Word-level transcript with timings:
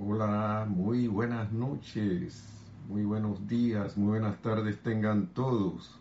Hola, 0.00 0.66
muy 0.66 1.06
buenas 1.06 1.52
noches, 1.52 2.42
muy 2.88 3.04
buenos 3.04 3.46
días, 3.46 3.98
muy 3.98 4.08
buenas 4.08 4.40
tardes 4.40 4.82
tengan 4.82 5.26
todos. 5.34 6.00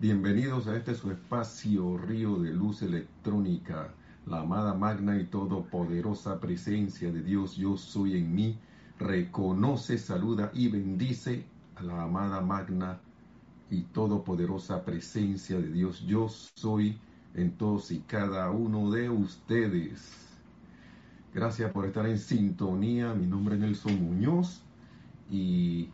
Bienvenidos 0.00 0.66
a 0.66 0.74
este 0.74 0.94
su 0.94 1.10
espacio 1.10 1.98
Río 1.98 2.38
de 2.38 2.54
Luz 2.54 2.80
Electrónica, 2.80 3.92
la 4.24 4.40
amada 4.40 4.72
magna 4.72 5.20
y 5.20 5.26
todopoderosa 5.26 6.40
presencia 6.40 7.12
de 7.12 7.22
Dios 7.22 7.56
yo 7.56 7.76
soy 7.76 8.16
en 8.16 8.34
mí. 8.34 8.58
Reconoce, 8.98 9.98
saluda 9.98 10.50
y 10.54 10.68
bendice 10.68 11.44
a 11.76 11.82
la 11.82 12.04
amada 12.04 12.40
magna 12.40 12.98
y 13.70 13.82
todopoderosa 13.82 14.86
presencia 14.86 15.60
de 15.60 15.70
Dios 15.70 16.00
yo 16.06 16.30
soy 16.30 16.98
en 17.34 17.58
todos 17.58 17.90
y 17.90 18.00
cada 18.00 18.50
uno 18.50 18.90
de 18.90 19.10
ustedes. 19.10 20.27
Gracias 21.34 21.70
por 21.72 21.84
estar 21.84 22.06
en 22.06 22.18
sintonía. 22.18 23.12
Mi 23.14 23.26
nombre 23.26 23.54
es 23.54 23.60
Nelson 23.60 24.02
Muñoz 24.02 24.62
y 25.30 25.90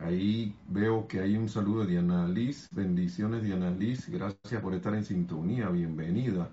ahí 0.00 0.54
veo 0.68 1.06
que 1.06 1.20
hay 1.20 1.36
un 1.36 1.48
saludo 1.48 1.82
de 1.82 1.92
Diana 1.92 2.26
Liz. 2.26 2.68
Bendiciones 2.72 3.42
Diana 3.42 3.70
Liz. 3.70 4.08
Gracias 4.08 4.62
por 4.62 4.74
estar 4.74 4.94
en 4.94 5.04
sintonía. 5.04 5.68
Bienvenida. 5.68 6.48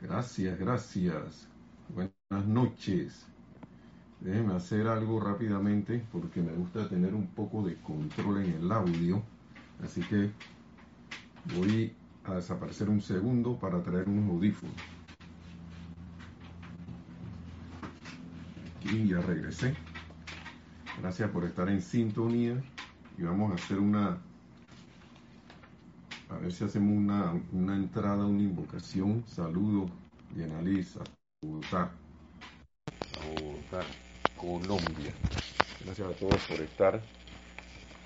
Gracias, 0.00 0.58
gracias. 0.58 1.48
Buenas 1.92 2.46
noches. 2.46 3.26
Déjenme 4.20 4.54
hacer 4.54 4.86
algo 4.86 5.20
rápidamente 5.20 6.04
porque 6.12 6.40
me 6.42 6.52
gusta 6.52 6.88
tener 6.88 7.14
un 7.14 7.26
poco 7.26 7.62
de 7.62 7.74
control 7.76 8.44
en 8.44 8.52
el 8.54 8.70
audio. 8.72 9.20
Así 9.82 10.00
que 10.02 10.30
voy 11.56 11.92
a 12.24 12.34
desaparecer 12.34 12.88
un 12.88 13.00
segundo 13.00 13.58
para 13.58 13.82
traer 13.82 14.08
un 14.08 14.28
audífono. 14.30 14.95
Y 18.92 19.08
ya 19.08 19.20
regresé. 19.20 19.74
Gracias 21.00 21.30
por 21.30 21.44
estar 21.44 21.68
en 21.68 21.82
sintonía 21.82 22.62
y 23.18 23.22
vamos 23.22 23.52
a 23.52 23.54
hacer 23.54 23.78
una, 23.78 24.18
a 26.30 26.38
ver 26.38 26.52
si 26.52 26.64
hacemos 26.64 26.96
una, 26.96 27.32
una 27.52 27.76
entrada, 27.76 28.24
una 28.24 28.42
invocación. 28.42 29.24
Saludo 29.26 29.88
y 30.36 30.42
analiza 30.42 31.00
Bogotá, 31.42 31.92
Bogotá, 33.40 33.84
Colombia. 34.36 35.12
Gracias 35.84 36.08
a 36.08 36.12
todos 36.12 36.42
por 36.46 36.60
estar 36.60 37.02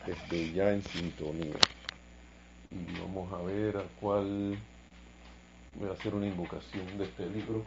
desde 0.06 0.52
ya 0.52 0.72
en 0.72 0.82
sintonía. 0.82 1.54
Y 2.70 3.00
vamos 3.00 3.32
a 3.32 3.42
ver 3.42 3.76
a 3.76 3.82
cuál 4.00 4.58
voy 5.78 5.88
a 5.88 5.92
hacer 5.92 6.14
una 6.14 6.26
invocación 6.26 6.98
de 6.98 7.04
este 7.04 7.28
libro 7.30 7.64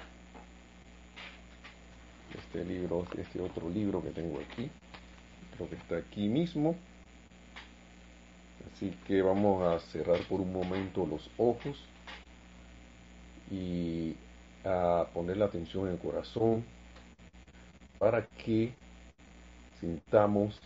este 2.36 2.66
libro, 2.66 3.06
este 3.18 3.42
otro 3.42 3.70
libro 3.70 4.02
que 4.02 4.12
tengo 4.12 4.40
aquí. 4.40 4.70
Creo 5.56 5.70
que 5.70 5.76
está 5.76 5.98
aquí 5.98 6.28
mismo. 6.28 6.76
Así 8.74 8.92
que 9.08 9.22
vamos 9.22 9.64
a 9.64 9.80
cerrar 9.92 10.20
por 10.28 10.42
un 10.42 10.52
momento 10.52 11.06
los 11.06 11.30
ojos 11.38 11.78
y 13.52 14.16
a 14.66 15.06
poner 15.14 15.38
la 15.38 15.46
atención 15.46 15.88
en 15.88 15.94
el 15.94 16.00
corazón 16.00 16.66
para 18.00 18.26
que 18.26 18.74
sintamos 19.80 20.60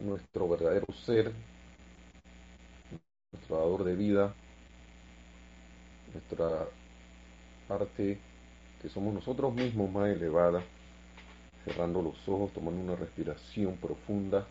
nuestro 0.00 0.48
verdadero 0.48 0.86
ser, 1.04 1.32
nuestro 3.32 3.56
dador 3.56 3.84
de 3.84 3.96
vida, 3.96 4.34
nuestra 6.12 6.66
parte 7.66 8.18
que 8.80 8.88
somos 8.88 9.12
nosotros 9.12 9.54
mismos 9.54 9.90
más 9.90 10.08
elevada, 10.08 10.62
cerrando 11.64 12.00
los 12.00 12.28
ojos, 12.28 12.52
tomando 12.52 12.80
una 12.80 12.96
respiración 12.96 13.76
profunda, 13.76 14.46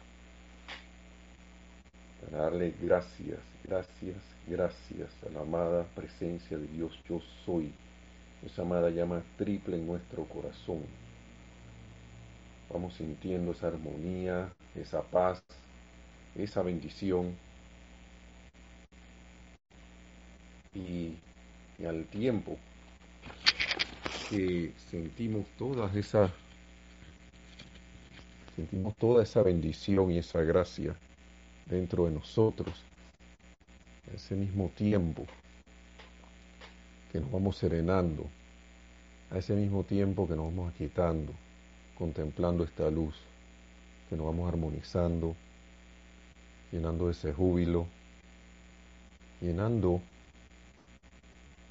para 2.21 2.43
darle 2.43 2.73
gracias, 2.82 3.39
gracias, 3.64 4.17
gracias 4.48 5.10
a 5.26 5.30
la 5.32 5.42
amada 5.42 5.86
presencia 5.95 6.58
de 6.58 6.67
Dios 6.67 6.99
yo 7.08 7.21
soy, 7.45 7.71
esa 8.45 8.64
amada 8.64 8.89
llama 8.89 9.23
triple 9.37 9.77
en 9.77 9.87
nuestro 9.87 10.26
corazón. 10.26 10.83
Vamos 12.70 12.95
sintiendo 12.95 13.52
esa 13.52 13.67
armonía, 13.67 14.52
esa 14.76 15.02
paz, 15.02 15.42
esa 16.36 16.61
bendición. 16.61 17.36
Y, 20.76 21.16
y 21.80 21.86
al 21.86 22.05
tiempo 22.08 22.58
que 24.30 24.73
sentimos 24.89 25.45
toda 25.58 25.92
esa 25.98 26.33
sentimos 28.55 28.95
toda 28.95 29.23
esa 29.23 29.43
bendición 29.43 30.11
y 30.11 30.17
esa 30.17 30.42
gracia 30.42 30.95
dentro 31.67 32.05
de 32.05 32.11
nosotros, 32.11 32.83
ese 34.14 34.36
mismo 34.36 34.71
tiempo 34.76 35.26
que 37.11 37.20
nos 37.20 37.32
vamos 37.32 37.58
serenando, 37.58 38.26
a 39.30 39.37
ese 39.37 39.54
mismo 39.54 39.83
tiempo 39.83 40.27
que 40.27 40.36
nos 40.36 40.45
vamos 40.45 40.73
aquietando, 40.73 41.33
contemplando 41.98 42.64
esta 42.64 42.89
luz, 42.89 43.16
que 44.10 44.16
nos 44.16 44.26
vamos 44.26 44.52
armonizando, 44.52 45.36
llenando 46.71 47.11
ese 47.11 47.32
júbilo, 47.32 47.86
llenando 49.39 50.02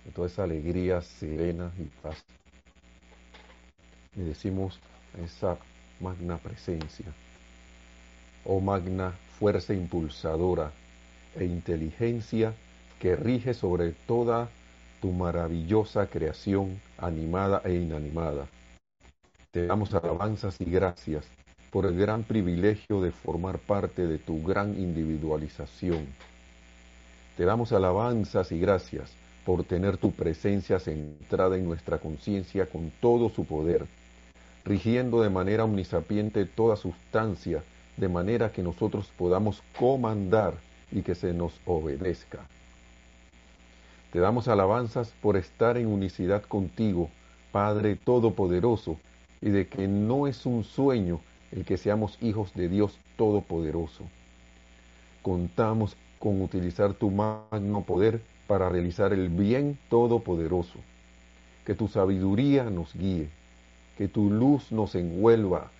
de 0.05 0.13
toda 0.13 0.29
esa 0.29 0.45
alegría 0.45 1.01
serena 1.01 1.73
y 1.79 1.85
paz 2.01 2.25
le 4.17 4.25
decimos 4.25 4.79
esa 5.23 5.59
magna 6.01 6.39
presencia, 6.39 7.07
oh 8.45 8.61
magna 8.61 9.13
fuerza 9.39 9.75
impulsadora 9.75 10.73
e 11.35 11.45
inteligencia 11.45 12.55
que 12.99 13.15
rige 13.15 13.53
sobre 13.53 13.93
toda 13.93 14.49
tu 15.01 15.13
maravillosa 15.13 16.07
creación 16.07 16.81
animada 16.99 17.61
e 17.65 17.75
inanimada. 17.75 18.47
Te 19.51 19.67
damos 19.67 19.93
alabanzas 19.95 20.61
y 20.61 20.65
gracias 20.65 21.27
por 21.71 21.85
el 21.85 21.97
gran 21.99 22.23
privilegio 22.23 23.03
de 23.03 23.13
formar 23.13 23.59
parte 23.59 24.07
de 24.07 24.19
tu 24.19 24.43
gran 24.43 24.79
individualización. 24.79 26.07
Te 27.37 27.45
damos 27.45 27.73
alabanzas 27.73 28.51
y 28.53 28.59
gracias 28.59 29.13
por 29.45 29.65
tener 29.65 29.99
tu 29.99 30.13
presencia 30.13 30.79
centrada 30.79 31.57
en 31.57 31.65
nuestra 31.65 31.99
conciencia 31.99 32.67
con 32.67 32.91
todo 33.01 33.29
su 33.29 33.45
poder 33.45 33.87
rigiendo 34.67 35.23
de 35.23 35.31
manera 35.31 35.65
omnisapiente 35.65 36.45
toda 36.45 36.75
sustancia, 36.77 37.63
de 37.97 38.09
manera 38.09 38.51
que 38.51 38.63
nosotros 38.63 39.11
podamos 39.17 39.63
comandar 39.79 40.55
y 40.91 41.03
que 41.03 41.15
se 41.15 41.33
nos 41.33 41.53
obedezca. 41.65 42.41
Te 44.13 44.19
damos 44.19 44.49
alabanzas 44.49 45.13
por 45.23 45.37
estar 45.37 45.77
en 45.77 45.87
unicidad 45.87 46.43
contigo, 46.43 47.11
Padre 47.53 47.95
Todopoderoso, 47.95 48.99
y 49.41 49.51
de 49.51 49.69
que 49.69 49.87
no 49.87 50.27
es 50.27 50.45
un 50.47 50.65
sueño 50.65 51.21
el 51.53 51.65
que 51.65 51.77
seamos 51.77 52.19
hijos 52.21 52.53
de 52.55 52.69
Dios 52.69 52.99
Todopoderoso. 53.17 54.05
Contamos 55.23 55.97
con 56.19 56.43
utilizar 56.43 56.93
tu 56.95 57.11
magno 57.11 57.83
poder 57.83 58.21
para 58.49 58.69
realizar 58.69 59.13
el 59.13 59.29
bien 59.29 59.79
todopoderoso. 59.91 60.79
Que 61.65 61.75
tu 61.75 61.89
sabiduría 61.89 62.65
nos 62.65 62.95
guíe 62.95 63.29
que 63.97 64.09
tu 64.09 64.31
luz 64.31 64.71
nos 64.73 64.95
envuelva 64.95 65.71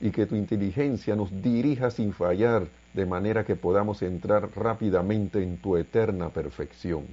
y 0.00 0.10
que 0.10 0.26
tu 0.26 0.36
inteligencia 0.36 1.16
nos 1.16 1.30
dirija 1.42 1.90
sin 1.90 2.12
fallar, 2.12 2.68
de 2.94 3.04
manera 3.04 3.44
que 3.44 3.56
podamos 3.56 4.02
entrar 4.02 4.48
rápidamente 4.56 5.42
en 5.42 5.58
tu 5.58 5.76
eterna 5.76 6.30
perfección. 6.30 7.04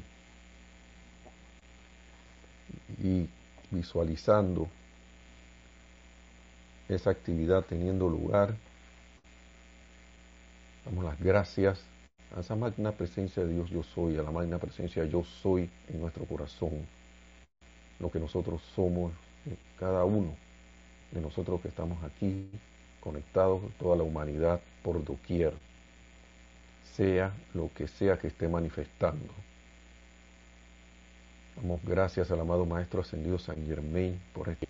Y 3.01 3.28
visualizando 3.72 4.67
esa 6.88 7.09
actividad 7.09 7.63
teniendo 7.63 8.07
lugar, 8.07 8.56
damos 10.86 11.03
las 11.03 11.19
gracias 11.19 11.83
a 12.36 12.42
esa 12.42 12.56
magna 12.56 12.92
presencia 12.92 13.44
de 13.44 13.53
Dios 13.53 13.69
yo 13.71 13.81
soy, 13.81 14.18
a 14.18 14.24
la 14.24 14.31
magna 14.31 14.59
presencia 14.59 15.03
yo 15.06 15.24
soy 15.24 15.69
en 15.89 16.01
nuestro 16.01 16.25
corazón, 16.25 16.86
lo 18.00 18.12
que 18.12 18.19
nosotros 18.19 18.62
somos 18.75 19.12
cada 19.80 20.06
uno 20.06 20.36
de 21.12 21.21
nosotros 21.21 21.62
que 21.62 21.68
estamos 21.68 22.03
aquí 22.03 22.50
conectados, 23.00 23.62
toda 23.77 23.95
la 23.95 24.03
humanidad 24.03 24.59
por 24.83 25.03
doquier, 25.03 25.53
sea 26.95 27.33
lo 27.53 27.69
que 27.74 27.88
sea 27.88 28.18
que 28.18 28.27
esté 28.27 28.47
manifestando. 28.47 29.33
Damos 31.56 31.81
gracias 31.83 32.31
al 32.31 32.39
amado 32.39 32.65
Maestro 32.65 33.01
Ascendido 33.01 33.38
San 33.38 33.65
Germain 33.65 34.19
por 34.33 34.50
esto. 34.50 34.65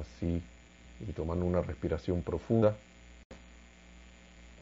Así, 0.00 0.42
y 1.00 1.12
tomando 1.12 1.46
una 1.46 1.62
respiración 1.62 2.22
profunda, 2.22 2.76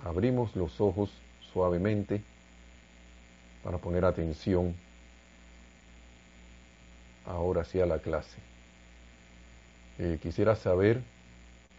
abrimos 0.04 0.54
los 0.56 0.80
ojos 0.80 1.10
suavemente 1.52 2.22
para 3.62 3.78
poner 3.78 4.04
atención 4.04 4.74
ahora 7.26 7.64
sí 7.64 7.80
a 7.80 7.86
la 7.86 7.98
clase. 7.98 8.38
Eh, 9.98 10.18
quisiera 10.20 10.56
saber 10.56 11.02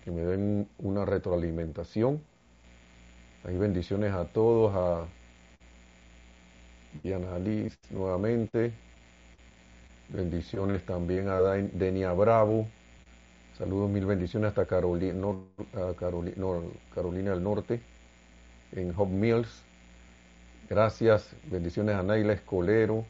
que 0.04 0.12
me 0.12 0.22
den 0.22 0.68
una 0.80 1.06
retroalimentación. 1.06 2.22
Hay 3.46 3.58
bendiciones 3.58 4.14
a 4.14 4.26
todos, 4.26 4.74
a 4.76 5.06
Diana 7.02 7.40
Liz 7.40 7.78
nuevamente. 7.90 8.72
Bendiciones 10.10 10.86
también 10.86 11.28
a 11.28 11.40
Denia 11.40 12.14
Bravo. 12.14 12.68
Saludos, 13.58 13.90
mil 13.90 14.06
bendiciones 14.06 14.50
hasta 14.50 14.66
Carolina, 14.66 15.36
Carolina, 15.98 17.32
del 17.32 17.44
Norte, 17.44 17.82
en 18.72 18.94
Hop 18.98 19.10
Mills. 19.10 19.64
Gracias, 20.70 21.36
bendiciones 21.44 21.96
a 21.96 22.04
Naila 22.04 22.34
Escolero, 22.34 23.06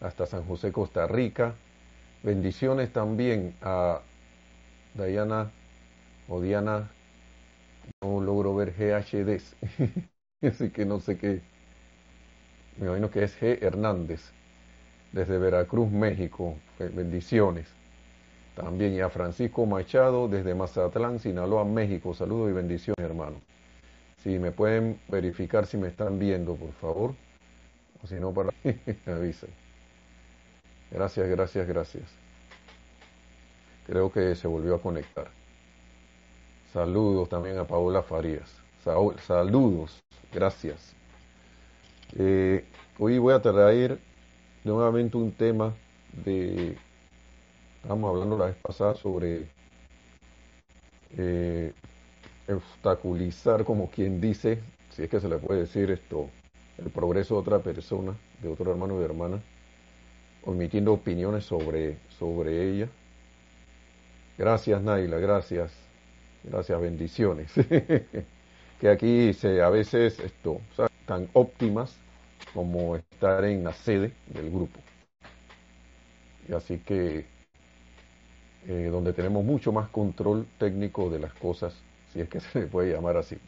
hasta 0.00 0.26
San 0.26 0.44
José, 0.46 0.72
Costa 0.72 1.06
Rica. 1.06 1.54
Bendiciones 2.22 2.92
también 2.92 3.56
a 3.62 4.02
Diana 4.94 5.52
o 6.28 6.40
Diana, 6.40 6.90
no 8.02 8.20
logro 8.20 8.54
ver 8.54 8.72
GHD, 8.76 9.40
así 10.42 10.70
que 10.70 10.84
no 10.84 11.00
sé 11.00 11.16
qué. 11.18 11.42
Me 12.76 12.86
imagino 12.86 13.10
que 13.10 13.22
es 13.24 13.40
G. 13.40 13.58
Hernández, 13.62 14.32
desde 15.12 15.38
Veracruz, 15.38 15.90
México. 15.90 16.56
Bendiciones. 16.78 17.68
También 18.56 18.94
y 18.94 19.00
a 19.00 19.10
Francisco 19.10 19.66
Machado, 19.66 20.28
desde 20.28 20.54
Mazatlán, 20.54 21.20
Sinaloa, 21.20 21.64
México. 21.64 22.14
Saludos 22.14 22.50
y 22.50 22.54
bendiciones, 22.54 22.98
hermano. 23.00 23.42
Si 24.22 24.38
me 24.38 24.52
pueden 24.52 25.00
verificar 25.08 25.66
si 25.66 25.76
me 25.76 25.88
están 25.88 26.18
viendo, 26.18 26.54
por 26.54 26.72
favor. 26.74 27.14
O 28.02 28.06
si 28.06 28.14
no, 28.16 28.32
para 28.32 28.50
me 28.64 29.12
avisen. 29.12 29.50
Gracias, 30.90 31.28
gracias, 31.28 31.66
gracias. 31.66 32.04
Creo 33.86 34.12
que 34.12 34.34
se 34.36 34.46
volvió 34.46 34.76
a 34.76 34.80
conectar. 34.80 35.28
Saludos 36.72 37.28
también 37.28 37.58
a 37.58 37.66
Paola 37.66 38.02
Farías. 38.02 38.50
saludos, 39.26 40.02
gracias. 40.32 40.94
Eh, 42.16 42.64
hoy 42.98 43.18
voy 43.18 43.34
a 43.34 43.42
traer 43.42 43.98
nuevamente 44.64 45.16
un 45.16 45.32
tema 45.32 45.74
de, 46.24 46.76
estamos 47.82 48.08
hablando 48.08 48.38
la 48.38 48.46
vez 48.46 48.56
pasada 48.56 48.94
sobre 48.94 49.48
eh, 51.16 51.72
obstaculizar, 52.54 53.64
como 53.64 53.90
quien 53.90 54.20
dice, 54.20 54.60
si 54.90 55.02
es 55.04 55.08
que 55.10 55.20
se 55.20 55.28
le 55.28 55.38
puede 55.38 55.60
decir 55.60 55.90
esto, 55.90 56.28
el 56.78 56.90
progreso 56.90 57.34
de 57.34 57.40
otra 57.40 57.58
persona, 57.60 58.14
de 58.40 58.48
otro 58.48 58.70
hermano 58.70 59.00
y 59.00 59.04
hermana, 59.04 59.40
omitiendo 60.44 60.92
opiniones 60.92 61.44
sobre, 61.44 61.96
sobre 62.18 62.70
ella. 62.70 62.88
Gracias 64.38 64.82
Naila, 64.82 65.18
gracias, 65.18 65.72
gracias, 66.44 66.80
bendiciones. 66.80 67.52
que 68.80 68.88
aquí 68.88 69.32
se, 69.34 69.62
a 69.62 69.68
veces 69.68 70.18
esto, 70.18 70.60
tan 71.06 71.28
óptimas 71.34 71.96
como 72.52 72.96
estar 72.96 73.44
en 73.44 73.64
la 73.64 73.72
sede 73.72 74.12
del 74.26 74.50
grupo. 74.50 74.80
Y 76.48 76.52
así 76.52 76.78
que 76.78 77.24
eh, 78.66 78.88
donde 78.90 79.12
tenemos 79.12 79.44
mucho 79.44 79.72
más 79.72 79.88
control 79.88 80.46
técnico 80.58 81.10
de 81.10 81.18
las 81.18 81.32
cosas, 81.34 81.74
si 82.12 82.20
es 82.20 82.28
que 82.28 82.40
se 82.40 82.60
le 82.60 82.66
puede 82.66 82.92
llamar 82.92 83.16
así. 83.16 83.38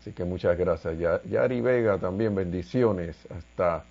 Así 0.00 0.12
que 0.12 0.24
muchas 0.24 0.58
gracias. 0.58 0.98
Yari 1.24 1.60
Vega 1.60 1.98
también 1.98 2.34
bendiciones 2.34 3.16
hasta 3.30 3.84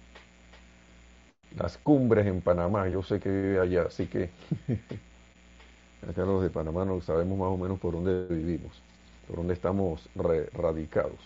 las 1.58 1.78
cumbres 1.78 2.28
en 2.28 2.42
Panamá. 2.42 2.88
Yo 2.90 3.02
sé 3.02 3.20
que 3.20 3.30
vive 3.30 3.60
allá, 3.60 3.84
así 3.84 4.08
que 4.08 4.30
acá 6.10 6.26
los 6.26 6.44
de 6.44 6.50
Panamá 6.50 6.84
no 6.84 7.00
sabemos 7.02 7.38
más 7.38 7.48
o 7.50 7.58
menos 7.58 7.80
por 7.80 7.94
dónde 7.94 8.26
vivimos, 8.34 8.82
por 9.28 9.38
dónde 9.38 9.54
estamos 9.54 10.10
radicados. 10.16 11.20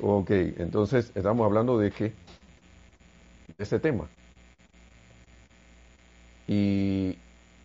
Ok, 0.00 0.30
entonces 0.30 1.10
estamos 1.14 1.44
hablando 1.44 1.78
de 1.78 1.90
que 1.90 2.12
ese 3.56 3.80
tema. 3.80 4.08
Y 6.46 7.18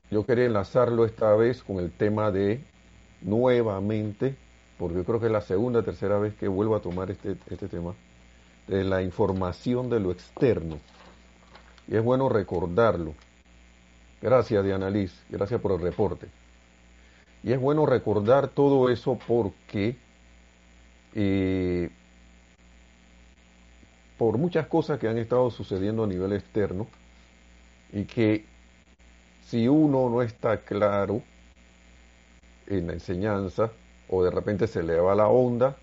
yo 0.10 0.26
quería 0.26 0.46
enlazarlo 0.46 1.06
esta 1.06 1.36
vez 1.36 1.64
con 1.64 1.78
el 1.78 1.92
tema 1.92 2.32
de 2.32 2.64
nuevamente, 3.24 4.36
porque 4.78 4.98
yo 4.98 5.04
creo 5.04 5.20
que 5.20 5.28
es 5.28 5.32
la 5.32 5.42
segunda 5.42 5.80
o 5.80 5.84
tercera 5.84 6.18
vez 6.18 6.36
que 6.36 6.48
vuelvo 6.48 6.76
a 6.76 6.82
tomar 6.82 7.10
este, 7.12 7.36
este 7.50 7.68
tema, 7.68 7.94
de 8.68 8.84
la 8.84 9.02
información 9.02 9.90
de 9.90 10.00
lo 10.00 10.12
externo. 10.12 10.80
Y 11.88 11.96
es 11.96 12.04
bueno 12.04 12.30
recordarlo. 12.30 13.14
Gracias, 14.22 14.64
Diana 14.64 14.90
Liz, 14.90 15.14
gracias 15.30 15.60
por 15.60 15.74
el 15.74 15.82
reporte. 15.82 16.28
Y 17.44 17.52
es 17.52 17.60
bueno 17.60 17.86
recordar 17.86 18.48
todo 18.48 18.90
eso 18.90 19.20
porque 19.28 19.98
eh, 21.14 21.90
por 24.18 24.38
muchas 24.38 24.68
cosas 24.68 24.98
que 24.98 25.10
han 25.10 25.18
estado 25.18 25.52
sucediendo 25.52 26.06
a 26.06 26.08
nivel 26.08 26.32
externo 26.32 26.88
y 27.92 28.06
que 28.06 28.46
si 29.46 29.68
uno 29.68 30.10
no 30.10 30.22
está 30.22 30.58
claro 30.62 31.22
en 32.68 32.88
la 32.88 32.94
enseñanza 32.94 33.72
o 34.10 34.24
de 34.24 34.32
repente 34.32 34.68
se 34.68 34.84
le 34.84 35.00
va 35.00 35.16
la 35.16 35.28
onda, 35.28 35.76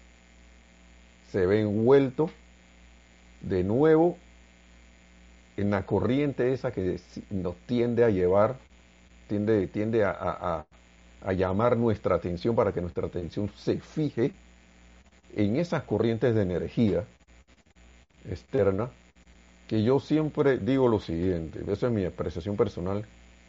se 1.30 1.46
ve 1.46 1.60
envuelto 1.60 2.30
de 3.40 3.64
nuevo 3.64 4.18
en 5.56 5.70
la 5.70 5.84
corriente 5.84 6.52
esa 6.52 6.72
que 6.72 6.98
nos 7.30 7.56
tiende 7.66 8.04
a 8.04 8.10
llevar, 8.10 8.56
tiende, 9.28 9.66
tiende 9.66 10.04
a, 10.04 10.64
a 11.22 11.32
llamar 11.32 11.76
nuestra 11.76 12.16
atención 12.16 12.54
para 12.54 12.72
que 12.72 12.80
nuestra 12.80 13.06
atención 13.06 13.50
se 13.56 13.80
fije 13.80 14.32
en 15.36 15.56
esas 15.56 15.82
corrientes 15.84 16.34
de 16.34 16.42
energía 16.42 17.04
externa, 18.28 18.90
que 19.68 19.82
yo 19.82 20.00
siempre 20.00 20.58
digo 20.58 20.88
lo 20.88 20.98
siguiente, 20.98 21.60
eso 21.68 21.86
es 21.86 21.92
mi 21.92 22.04
apreciación 22.04 22.56
personal, 22.56 23.04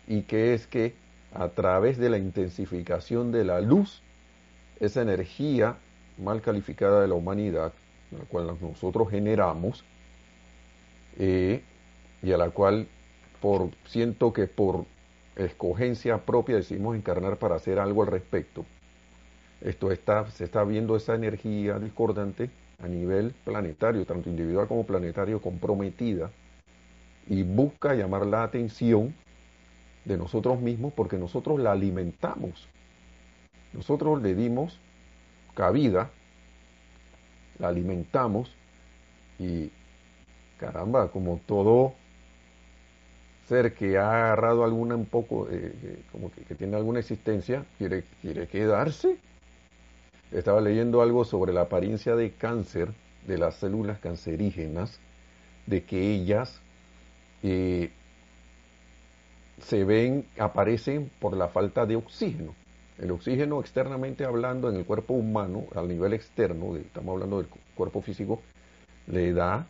y 0.07 0.23
que 0.23 0.53
es 0.53 0.67
que 0.67 0.93
a 1.33 1.49
través 1.49 1.97
de 1.97 2.09
la 2.09 2.17
intensificación 2.17 3.31
de 3.31 3.45
la 3.45 3.61
luz, 3.61 4.01
esa 4.79 5.01
energía 5.01 5.77
mal 6.17 6.41
calificada 6.41 7.01
de 7.01 7.07
la 7.07 7.13
humanidad, 7.15 7.73
la 8.11 8.25
cual 8.25 8.57
nosotros 8.61 9.09
generamos, 9.09 9.83
eh, 11.17 11.61
y 12.21 12.31
a 12.31 12.37
la 12.37 12.49
cual 12.49 12.87
por 13.41 13.69
siento 13.85 14.33
que 14.33 14.47
por 14.47 14.85
escogencia 15.35 16.17
propia 16.19 16.57
decidimos 16.57 16.95
encarnar 16.95 17.37
para 17.37 17.55
hacer 17.55 17.79
algo 17.79 18.03
al 18.03 18.09
respecto. 18.09 18.65
Esto 19.61 19.91
está, 19.91 20.29
se 20.31 20.43
está 20.43 20.63
viendo 20.63 20.95
esa 20.95 21.15
energía 21.15 21.79
discordante 21.79 22.49
a 22.83 22.87
nivel 22.87 23.33
planetario, 23.45 24.05
tanto 24.05 24.29
individual 24.29 24.67
como 24.67 24.85
planetario, 24.85 25.41
comprometida 25.41 26.31
y 27.27 27.43
busca 27.43 27.93
llamar 27.93 28.25
la 28.25 28.43
atención 28.43 29.13
de 30.05 30.17
nosotros 30.17 30.59
mismos 30.59 30.93
porque 30.93 31.17
nosotros 31.17 31.59
la 31.59 31.71
alimentamos. 31.71 32.67
Nosotros 33.73 34.21
le 34.21 34.35
dimos 34.35 34.79
cabida, 35.55 36.09
la 37.59 37.69
alimentamos 37.69 38.53
y 39.39 39.71
caramba, 40.57 41.09
como 41.09 41.39
todo 41.45 41.93
ser 43.47 43.73
que 43.73 43.97
ha 43.97 44.09
agarrado 44.09 44.63
alguna 44.63 44.95
un 44.95 45.05
poco, 45.05 45.47
eh, 45.49 46.03
como 46.11 46.31
que, 46.31 46.55
tiene 46.55 46.77
alguna 46.77 46.99
existencia, 46.99 47.65
quiere, 47.77 48.03
quiere 48.21 48.47
quedarse 48.47 49.17
estaba 50.31 50.61
leyendo 50.61 51.01
algo 51.01 51.25
sobre 51.25 51.53
la 51.53 51.61
apariencia 51.61 52.15
de 52.15 52.31
cáncer 52.31 52.89
de 53.27 53.37
las 53.37 53.55
células 53.55 53.99
cancerígenas, 53.99 54.99
de 55.65 55.83
que 55.83 56.13
ellas 56.13 56.61
eh, 57.43 57.91
se 59.61 59.83
ven, 59.83 60.25
aparecen 60.37 61.11
por 61.19 61.35
la 61.35 61.47
falta 61.47 61.85
de 61.85 61.95
oxígeno. 61.95 62.53
El 62.97 63.11
oxígeno 63.11 63.59
externamente 63.59 64.25
hablando 64.25 64.69
en 64.69 64.75
el 64.75 64.85
cuerpo 64.85 65.13
humano, 65.13 65.65
al 65.75 65.87
nivel 65.87 66.13
externo, 66.13 66.75
estamos 66.75 67.13
hablando 67.13 67.37
del 67.37 67.47
cuerpo 67.75 68.01
físico, 68.01 68.41
le 69.07 69.33
da 69.33 69.67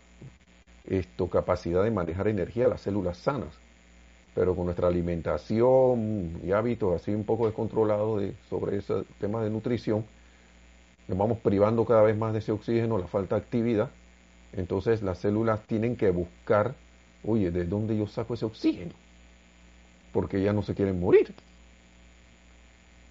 esto 0.86 1.30
capacidad 1.30 1.84
de 1.84 1.92
manejar 1.92 2.28
energía 2.28 2.66
a 2.66 2.70
las 2.70 2.82
células 2.82 3.18
sanas. 3.18 3.58
Pero 4.34 4.56
con 4.56 4.66
nuestra 4.66 4.88
alimentación 4.88 6.40
y 6.44 6.52
hábitos 6.52 6.96
así 6.96 7.12
un 7.12 7.26
poco 7.26 7.46
descontrolados 7.46 8.22
de, 8.22 8.34
sobre 8.50 8.78
ese 8.78 9.04
tema 9.20 9.44
de 9.44 9.50
nutrición, 9.50 10.06
nos 11.08 11.18
vamos 11.18 11.40
privando 11.40 11.86
cada 11.86 12.04
vez 12.04 12.18
más 12.18 12.34
de 12.34 12.40
ese 12.40 12.52
oxígeno, 12.52 12.98
la 12.98 13.08
falta 13.08 13.36
de 13.36 13.42
actividad, 13.42 13.90
entonces 14.54 15.02
las 15.02 15.20
células 15.20 15.62
tienen 15.68 15.96
que 15.96 16.10
buscar, 16.12 16.76
oye, 17.24 17.52
¿de 17.52 17.66
dónde 17.66 17.98
yo 17.98 18.08
saco 18.08 18.34
ese 18.34 18.46
oxígeno? 18.46 18.94
Porque 20.12 20.38
ellas 20.38 20.56
no 20.56 20.62
se 20.62 20.76
quieren 20.76 21.00
morir. 21.00 21.34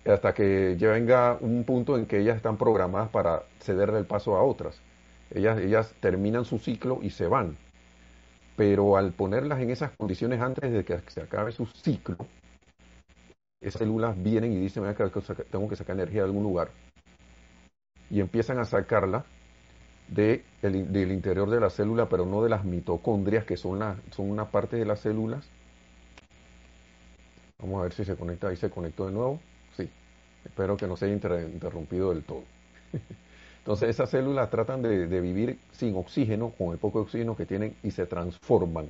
Hasta 0.04 0.32
que 0.34 0.76
ya 0.78 0.90
venga 0.90 1.36
un 1.40 1.64
punto 1.64 1.96
en 1.96 2.06
que 2.06 2.20
ellas 2.20 2.36
están 2.36 2.56
programadas 2.56 3.10
para 3.10 3.42
cederle 3.60 3.98
el 3.98 4.06
paso 4.06 4.36
a 4.36 4.42
otras. 4.42 4.80
Ellas, 5.30 5.58
ellas 5.58 5.94
terminan 6.00 6.44
su 6.44 6.58
ciclo 6.58 7.00
y 7.02 7.10
se 7.10 7.26
van. 7.26 7.56
Pero 8.56 8.96
al 8.96 9.12
ponerlas 9.12 9.60
en 9.60 9.70
esas 9.70 9.92
condiciones 9.96 10.40
antes 10.40 10.72
de 10.72 10.84
que 10.84 10.98
se 11.08 11.22
acabe 11.22 11.52
su 11.52 11.66
ciclo, 11.66 12.16
esas 13.60 13.80
células 13.80 14.20
vienen 14.20 14.52
y 14.52 14.56
dicen, 14.58 14.84
tengo 15.50 15.68
que 15.68 15.76
sacar 15.76 15.94
energía 15.96 16.22
de 16.22 16.28
algún 16.28 16.42
lugar. 16.42 16.70
Y 18.08 18.20
empiezan 18.20 18.58
a 18.58 18.64
sacarla 18.64 19.24
de 20.08 20.44
del 20.62 21.12
interior 21.12 21.48
de 21.48 21.60
la 21.60 21.70
célula, 21.70 22.08
pero 22.08 22.26
no 22.26 22.42
de 22.42 22.50
las 22.50 22.64
mitocondrias, 22.64 23.44
que 23.44 23.56
son, 23.56 23.80
son 24.10 24.30
una 24.30 24.50
parte 24.50 24.76
de 24.76 24.84
las 24.84 25.00
células. 25.00 25.48
Vamos 27.62 27.80
a 27.80 27.82
ver 27.82 27.92
si 27.92 28.04
se 28.04 28.16
conecta, 28.16 28.48
ahí 28.48 28.56
se 28.56 28.70
conectó 28.70 29.06
de 29.06 29.12
nuevo. 29.12 29.40
Sí, 29.76 29.88
espero 30.44 30.76
que 30.76 30.86
no 30.86 30.96
se 30.96 31.06
haya 31.06 31.14
interrumpido 31.14 32.10
del 32.10 32.22
todo. 32.22 32.42
Entonces 33.58 33.90
esas 33.90 34.08
células 34.10 34.48
tratan 34.50 34.80
de, 34.80 35.20
vivir 35.20 35.58
sin 35.72 35.94
oxígeno, 35.94 36.50
con 36.56 36.72
el 36.72 36.78
poco 36.78 37.00
oxígeno 37.00 37.36
que 37.36 37.44
tienen, 37.44 37.76
y 37.82 37.90
se 37.90 38.06
transforman 38.06 38.86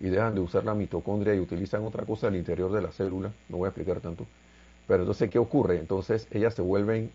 y 0.00 0.08
dejan 0.08 0.34
de 0.34 0.40
usar 0.40 0.64
la 0.64 0.74
mitocondria 0.74 1.34
y 1.34 1.40
utilizan 1.40 1.84
otra 1.84 2.04
cosa 2.04 2.28
al 2.28 2.36
interior 2.36 2.72
de 2.72 2.82
la 2.82 2.92
célula. 2.92 3.32
No 3.48 3.58
voy 3.58 3.66
a 3.66 3.68
explicar 3.70 4.00
tanto. 4.00 4.26
Pero 4.86 5.02
entonces, 5.02 5.30
¿qué 5.30 5.38
ocurre? 5.38 5.78
Entonces 5.78 6.28
ellas 6.30 6.54
se 6.54 6.62
vuelven 6.62 7.10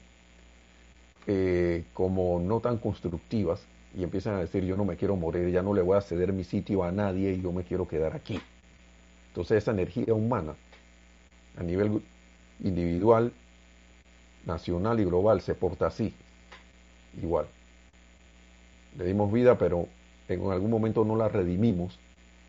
eh, 1.28 1.86
como 1.94 2.40
no 2.40 2.60
tan 2.60 2.78
constructivas 2.78 3.66
y 3.96 4.04
empiezan 4.04 4.36
a 4.36 4.40
decir 4.40 4.64
yo 4.64 4.76
no 4.76 4.86
me 4.86 4.96
quiero 4.98 5.16
morir, 5.16 5.50
ya 5.50 5.62
no 5.62 5.74
le 5.74 5.82
voy 5.82 5.98
a 5.98 6.02
ceder 6.02 6.34
mi 6.34 6.44
sitio 6.44 6.84
a 6.84 6.92
nadie 6.92 7.34
y 7.34 7.42
yo 7.42 7.52
me 7.52 7.64
quiero 7.64 7.88
quedar 7.88 8.16
aquí. 8.16 8.40
Entonces 9.30 9.58
esa 9.58 9.72
energía 9.72 10.14
humana 10.14 10.56
a 11.60 11.64
nivel 11.64 12.02
individual, 12.64 13.34
nacional 14.46 15.00
y 15.00 15.06
global 15.06 15.42
se 15.42 15.54
porta 15.54 15.88
así, 15.88 16.14
igual. 17.22 17.48
Le 18.98 19.06
dimos 19.06 19.32
vida, 19.32 19.58
pero 19.58 19.88
en 20.28 20.52
algún 20.52 20.72
momento 20.72 21.04
no 21.04 21.16
la 21.16 21.28
redimimos, 21.28 22.00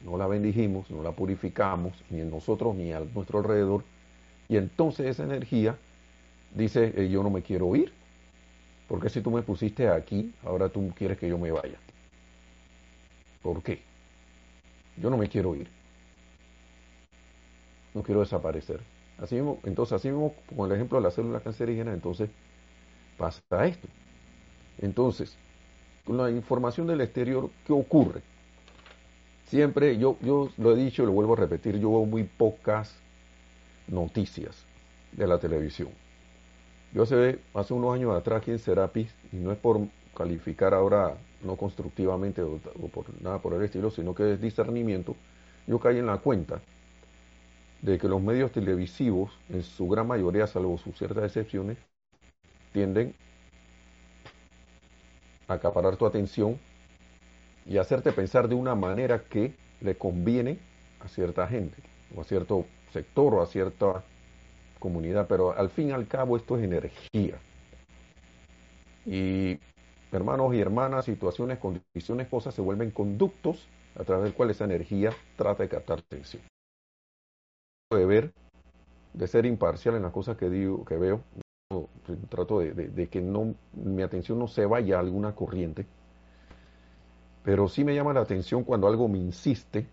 no 0.05 0.17
la 0.17 0.27
bendijimos, 0.27 0.91
no 0.91 1.03
la 1.03 1.13
purificamos, 1.13 1.93
ni 2.09 2.21
en 2.21 2.31
nosotros 2.31 2.75
ni 2.75 2.93
a 2.93 3.01
nuestro 3.01 3.41
alrededor. 3.41 3.85
Y 4.49 4.57
entonces 4.57 5.07
esa 5.07 5.25
energía 5.25 5.77
dice, 6.55 6.93
eh, 6.97 7.09
yo 7.09 7.23
no 7.23 7.31
me 7.31 7.43
quiero 7.43 7.75
ir, 7.77 7.93
porque 8.89 9.09
si 9.09 9.21
tú 9.21 9.31
me 9.31 9.43
pusiste 9.43 9.89
aquí, 9.89 10.33
ahora 10.45 10.69
tú 10.69 10.93
quieres 10.97 11.19
que 11.19 11.29
yo 11.29 11.39
me 11.39 11.51
vaya? 11.51 11.79
¿Por 13.43 13.63
qué? 13.63 13.83
Yo 14.97 15.11
no 15.11 15.17
me 15.17 15.29
quiero 15.29 15.55
ir. 15.55 15.69
No 17.95 18.03
quiero 18.03 18.21
desaparecer. 18.21 18.81
Así 19.21 19.35
mismo, 19.35 19.59
entonces, 19.65 19.93
así 19.93 20.09
mismo, 20.09 20.35
con 20.57 20.71
el 20.71 20.77
ejemplo 20.77 20.99
de 20.99 21.05
la 21.05 21.11
célula 21.11 21.41
cancerígena, 21.41 21.93
entonces 21.93 22.31
pasa 23.19 23.67
esto. 23.67 23.87
Entonces, 24.79 25.37
con 26.07 26.17
la 26.17 26.31
información 26.31 26.87
del 26.87 27.03
exterior, 27.03 27.51
¿qué 27.67 27.73
ocurre? 27.73 28.23
Siempre, 29.47 29.99
yo, 29.99 30.17
yo 30.23 30.49
lo 30.57 30.73
he 30.73 30.77
dicho 30.77 31.03
y 31.03 31.07
lo 31.07 31.13
vuelvo 31.13 31.35
a 31.35 31.37
repetir, 31.37 31.79
yo 31.79 31.91
veo 31.91 32.07
muy 32.07 32.25
pocas 32.25 32.97
noticias 33.89 34.65
de 35.13 35.27
la 35.27 35.39
televisión. 35.39 35.89
Yo 36.95 37.03
hace, 37.03 37.41
hace 37.55 37.75
unos 37.75 37.95
años 37.95 38.17
atrás 38.17 38.41
aquí 38.41 38.53
en 38.53 38.59
Serapis, 38.59 39.15
y 39.33 39.37
no 39.37 39.53
es 39.53 39.59
por 39.59 39.81
calificar 40.17 40.73
ahora 40.73 41.17
no 41.43 41.57
constructivamente 41.57 42.43
o, 42.43 42.59
por 42.93 43.07
nada 43.23 43.41
por 43.41 43.55
el 43.55 43.63
estilo, 43.63 43.91
sino 43.91 44.15
que 44.15 44.33
es 44.33 44.41
discernimiento, 44.41 45.17
yo 45.67 45.79
caí 45.79 45.99
en 45.99 46.07
la 46.07 46.19
cuenta 46.19 46.61
de 47.83 47.99
que 47.99 48.09
los 48.09 48.21
medios 48.21 48.53
televisivos, 48.53 49.33
en 49.49 49.63
su 49.63 49.89
gran 49.89 50.07
mayoría, 50.07 50.47
salvo 50.47 50.77
sus 50.79 50.97
ciertas 50.97 51.25
excepciones, 51.25 51.79
tienden 52.73 53.15
a 55.49 55.55
acaparar 55.55 55.97
tu 55.97 56.07
atención 56.07 56.59
y 57.67 57.79
hacerte 57.79 58.13
pensar 58.13 58.49
de 58.49 58.55
una 58.55 58.75
manera 58.75 59.25
que 59.25 59.55
le 59.81 59.97
conviene 59.97 60.59
a 61.01 61.09
cierta 61.09 61.47
gente, 61.47 61.83
o 62.15 62.21
a 62.21 62.25
cierto 62.25 62.67
sector, 62.93 63.35
o 63.35 63.43
a 63.43 63.47
cierta 63.47 64.05
comunidad, 64.79 65.27
pero 65.29 65.57
al 65.57 65.71
fin 65.71 65.89
y 65.89 65.93
al 65.93 66.07
cabo 66.07 66.37
esto 66.37 66.59
es 66.59 66.65
energía. 66.65 67.39
Y 69.07 69.59
hermanos 70.13 70.55
y 70.55 70.61
hermanas, 70.61 71.07
situaciones, 71.07 71.59
condiciones, 71.59 72.29
cosas 72.29 72.55
se 72.55 72.61
vuelven 72.61 72.91
conductos 72.91 73.67
a 73.97 74.05
través 74.05 74.25
del 74.25 74.35
cual 74.35 74.51
esa 74.51 74.65
energía 74.65 75.13
trata 75.37 75.63
de 75.63 75.69
captar 75.69 76.01
atención. 76.01 76.43
De 77.91 78.07
ver, 78.07 78.33
de 79.15 79.27
ser 79.27 79.47
imparcial 79.47 79.97
en 79.97 80.03
las 80.03 80.13
cosas 80.13 80.37
que 80.37 80.49
digo, 80.49 80.85
que 80.85 80.97
veo, 80.97 81.23
trato 82.29 82.61
de, 82.61 83.09
que 83.09 83.21
no, 83.21 83.55
mi 83.75 84.03
atención 84.03 84.39
no 84.39 84.49
se 84.49 84.65
vaya 84.67 84.97
a 84.97 85.01
alguna 85.01 85.35
corriente, 85.35 85.87
pero 87.43 87.69
sí 87.69 87.85
me 87.85 87.95
llama 87.95 88.13
la 88.13 88.21
atención 88.21 88.65
cuando 88.65 88.87
algo 88.87 89.09
me 89.09 89.19
insiste 89.19 89.87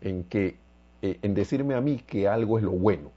en 0.00 0.24
que, 0.24 0.56
eh, 1.02 1.18
en 1.22 1.34
decirme 1.34 1.74
a 1.74 1.80
mí 1.80 1.98
que 2.06 2.28
algo 2.28 2.58
es 2.58 2.64
lo 2.64 2.72
bueno 2.72 3.10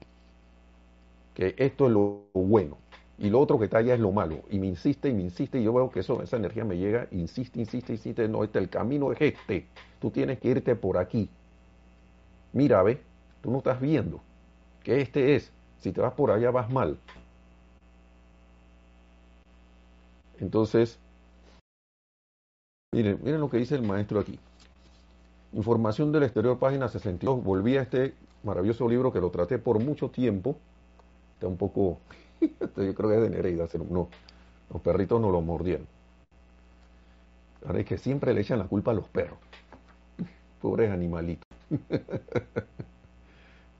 que 1.34 1.54
esto 1.58 1.86
es 1.86 1.92
lo 1.92 2.24
bueno 2.34 2.78
y 3.18 3.30
lo 3.30 3.40
otro 3.40 3.58
que 3.58 3.66
está 3.66 3.80
es 3.80 4.00
lo 4.00 4.12
malo. 4.12 4.42
Y 4.50 4.58
me 4.58 4.66
insiste 4.66 5.08
y 5.08 5.14
me 5.14 5.22
insiste 5.22 5.60
y 5.60 5.64
yo 5.64 5.72
veo 5.72 5.90
que 5.90 6.00
eso, 6.00 6.22
esa 6.22 6.36
energía 6.36 6.64
me 6.64 6.78
llega, 6.78 7.06
insiste, 7.10 7.60
insiste, 7.60 7.92
insiste, 7.92 8.28
no, 8.28 8.44
este, 8.44 8.58
el 8.58 8.70
camino 8.70 9.12
es 9.12 9.20
este, 9.20 9.66
tú 10.00 10.10
tienes 10.10 10.38
que 10.38 10.48
irte 10.48 10.74
por 10.74 10.96
aquí. 10.98 11.28
Mira, 12.52 12.82
ve, 12.82 13.00
tú 13.42 13.50
no 13.50 13.58
estás 13.58 13.80
viendo 13.80 14.20
que 14.82 15.00
este 15.00 15.36
es, 15.36 15.52
si 15.80 15.92
te 15.92 16.00
vas 16.00 16.14
por 16.14 16.30
allá 16.30 16.50
vas 16.50 16.70
mal. 16.70 16.98
Entonces, 20.38 20.98
miren, 22.92 23.20
miren 23.22 23.40
lo 23.40 23.50
que 23.50 23.58
dice 23.58 23.74
el 23.74 23.82
maestro 23.82 24.20
aquí. 24.20 24.38
Información 25.52 26.12
del 26.12 26.22
exterior, 26.22 26.58
página 26.58 26.88
62. 26.88 27.44
Volví 27.44 27.76
a 27.76 27.82
este 27.82 28.14
maravilloso 28.42 28.88
libro 28.88 29.12
que 29.12 29.20
lo 29.20 29.30
traté 29.30 29.58
por 29.58 29.78
mucho 29.82 30.08
tiempo 30.08 30.56
está 31.40 31.48
un 31.48 31.56
poco, 31.56 31.98
yo 32.40 32.94
creo 32.94 33.08
que 33.08 33.16
es 33.16 33.22
de 33.22 33.30
Nereida, 33.30 33.66
no, 33.88 34.08
los 34.70 34.82
perritos 34.82 35.18
no 35.22 35.30
lo 35.30 35.40
mordieron. 35.40 35.86
Ahora 37.64 37.80
es 37.80 37.86
que 37.86 37.96
siempre 37.96 38.34
le 38.34 38.42
echan 38.42 38.58
la 38.58 38.66
culpa 38.66 38.90
a 38.90 38.94
los 38.94 39.08
perros. 39.08 39.38
Pobres 40.60 40.90
animalitos. 40.90 41.46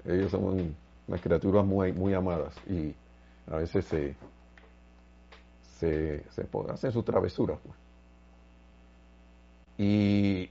Ellos 0.04 0.30
son 0.30 0.74
unas 1.06 1.20
criaturas 1.20 1.64
muy, 1.64 1.92
muy 1.92 2.14
amadas 2.14 2.54
y 2.68 2.94
a 3.50 3.56
veces 3.56 3.84
se, 3.84 4.14
se, 5.78 6.24
se 6.30 6.48
hacen 6.68 6.92
sus 6.92 7.04
travesuras. 7.04 7.58
Pues. 7.62 7.76
Y 9.78 10.50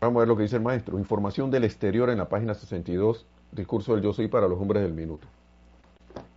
vamos 0.00 0.16
a 0.16 0.20
ver 0.20 0.28
lo 0.28 0.36
que 0.36 0.42
dice 0.44 0.56
el 0.56 0.62
maestro. 0.62 0.98
Información 0.98 1.50
del 1.50 1.64
exterior 1.64 2.10
en 2.10 2.18
la 2.18 2.28
página 2.28 2.54
62 2.54 3.26
Discurso 3.52 3.94
del 3.94 4.02
yo 4.02 4.12
soy 4.12 4.28
para 4.28 4.46
los 4.46 4.60
hombres 4.60 4.82
del 4.82 4.92
minuto. 4.94 5.26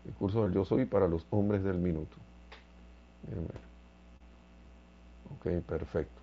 Discurso 0.04 0.44
del 0.44 0.54
yo 0.54 0.66
soy 0.66 0.86
para 0.86 1.08
los 1.08 1.26
hombres 1.30 1.64
del 1.64 1.78
minuto. 1.78 2.16
Ok, 5.36 5.62
perfecto. 5.64 6.22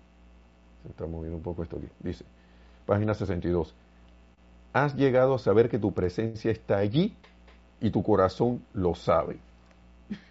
Se 0.83 0.89
está 0.89 1.05
moviendo 1.05 1.37
un 1.37 1.43
poco 1.43 1.63
esto 1.63 1.77
aquí. 1.77 1.87
Dice, 1.99 2.25
página 2.85 3.13
62. 3.13 3.73
Has 4.73 4.95
llegado 4.95 5.35
a 5.35 5.39
saber 5.39 5.69
que 5.69 5.79
tu 5.79 5.93
presencia 5.93 6.51
está 6.51 6.77
allí 6.77 7.13
y 7.81 7.89
tu 7.89 8.03
corazón 8.03 8.63
lo 8.73 8.95
sabe. 8.95 9.39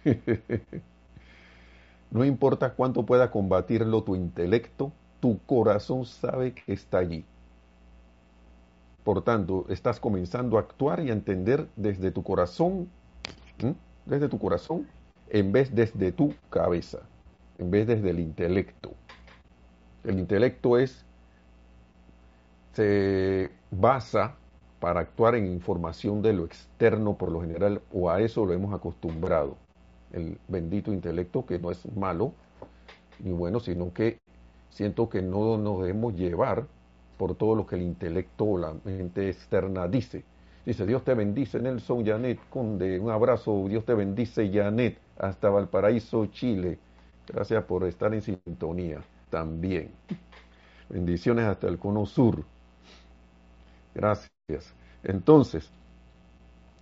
no 2.11 2.25
importa 2.25 2.73
cuánto 2.73 3.05
pueda 3.05 3.29
combatirlo 3.29 4.03
tu 4.03 4.15
intelecto, 4.15 4.91
tu 5.19 5.39
corazón 5.45 6.05
sabe 6.05 6.53
que 6.53 6.73
está 6.73 6.97
allí. 6.97 7.23
Por 9.03 9.23
tanto, 9.23 9.65
estás 9.69 9.99
comenzando 9.99 10.57
a 10.57 10.61
actuar 10.61 10.99
y 11.01 11.09
a 11.09 11.13
entender 11.13 11.67
desde 11.75 12.11
tu 12.11 12.23
corazón, 12.23 12.89
desde 14.05 14.29
tu 14.29 14.39
corazón, 14.39 14.87
en 15.29 15.51
vez 15.51 15.73
desde 15.73 16.11
tu 16.11 16.33
cabeza, 16.49 16.99
en 17.57 17.71
vez 17.71 17.87
desde 17.87 18.09
el 18.09 18.19
intelecto. 18.19 18.91
El 20.03 20.19
intelecto 20.19 20.77
es, 20.77 21.05
se 22.73 23.51
basa 23.71 24.35
para 24.79 24.99
actuar 24.99 25.35
en 25.35 25.47
información 25.47 26.21
de 26.21 26.33
lo 26.33 26.45
externo 26.45 27.15
por 27.17 27.31
lo 27.31 27.41
general, 27.41 27.81
o 27.93 28.09
a 28.09 28.21
eso 28.21 28.45
lo 28.45 28.53
hemos 28.53 28.73
acostumbrado. 28.73 29.55
El 30.11 30.37
bendito 30.47 30.91
intelecto, 30.91 31.45
que 31.45 31.59
no 31.59 31.71
es 31.71 31.85
malo 31.95 32.33
ni 33.19 33.31
bueno, 33.31 33.59
sino 33.59 33.93
que 33.93 34.19
siento 34.69 35.09
que 35.09 35.21
no 35.21 35.57
nos 35.57 35.81
debemos 35.81 36.15
llevar 36.15 36.65
por 37.17 37.35
todo 37.35 37.55
lo 37.55 37.67
que 37.67 37.75
el 37.75 37.83
intelecto 37.83 38.45
o 38.45 38.57
la 38.57 38.73
mente 38.83 39.29
externa 39.29 39.87
dice. 39.87 40.23
Dice, 40.65 40.85
Dios 40.85 41.03
te 41.03 41.13
bendice, 41.13 41.59
Nelson 41.59 42.05
Janet 42.05 42.39
Conde. 42.49 42.99
Un 42.99 43.09
abrazo, 43.09 43.65
Dios 43.67 43.85
te 43.85 43.93
bendice, 43.93 44.51
Janet, 44.51 44.97
hasta 45.17 45.49
Valparaíso, 45.49 46.25
Chile. 46.27 46.79
Gracias 47.27 47.63
por 47.63 47.83
estar 47.83 48.13
en 48.13 48.21
sintonía 48.21 49.01
también. 49.29 49.91
Bendiciones 50.89 51.45
hasta 51.45 51.67
el 51.67 51.79
cono 51.79 52.05
sur. 52.05 52.43
Gracias. 53.93 54.73
Entonces, 55.03 55.69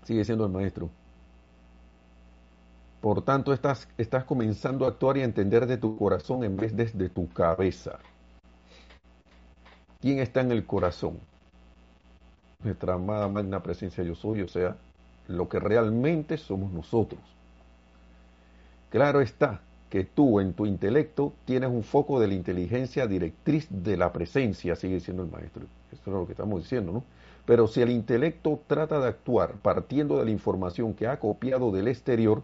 sigue 0.03 0.25
siendo 0.25 0.45
el 0.45 0.51
maestro. 0.51 0.89
Por 3.01 3.23
tanto, 3.23 3.51
estás, 3.53 3.87
estás 3.97 4.23
comenzando 4.25 4.85
a 4.85 4.89
actuar 4.89 5.17
y 5.17 5.21
a 5.21 5.25
entender 5.25 5.65
de 5.65 5.77
tu 5.77 5.97
corazón 5.97 6.43
en 6.43 6.55
vez 6.55 6.75
de, 6.75 6.85
de 6.85 7.09
tu 7.09 7.27
cabeza. 7.29 7.99
¿Quién 10.01 10.19
está 10.19 10.41
en 10.41 10.51
el 10.51 10.65
corazón? 10.65 11.19
Nuestra 12.63 12.93
amada 12.93 13.27
magna 13.27 13.61
presencia 13.61 14.03
yo 14.03 14.15
soy, 14.15 14.41
o 14.41 14.47
sea, 14.47 14.77
lo 15.27 15.49
que 15.49 15.59
realmente 15.59 16.37
somos 16.37 16.71
nosotros. 16.71 17.21
Claro 18.89 19.21
está 19.21 19.61
que 19.89 20.03
tú 20.03 20.39
en 20.39 20.53
tu 20.53 20.65
intelecto 20.65 21.33
tienes 21.45 21.69
un 21.69 21.83
foco 21.83 22.19
de 22.19 22.27
la 22.27 22.35
inteligencia 22.35 23.07
directriz 23.07 23.67
de 23.69 23.97
la 23.97 24.13
presencia, 24.13 24.75
sigue 24.75 24.95
diciendo 24.95 25.23
el 25.23 25.31
maestro. 25.31 25.65
Esto 25.91 26.11
es 26.11 26.15
lo 26.15 26.25
que 26.25 26.33
estamos 26.33 26.61
diciendo, 26.61 26.91
¿no? 26.91 27.03
Pero 27.45 27.67
si 27.67 27.81
el 27.81 27.89
intelecto 27.89 28.61
trata 28.67 28.99
de 28.99 29.07
actuar 29.07 29.55
partiendo 29.55 30.19
de 30.19 30.25
la 30.25 30.31
información 30.31 30.93
que 30.93 31.07
ha 31.07 31.19
copiado 31.19 31.71
del 31.71 31.87
exterior, 31.87 32.43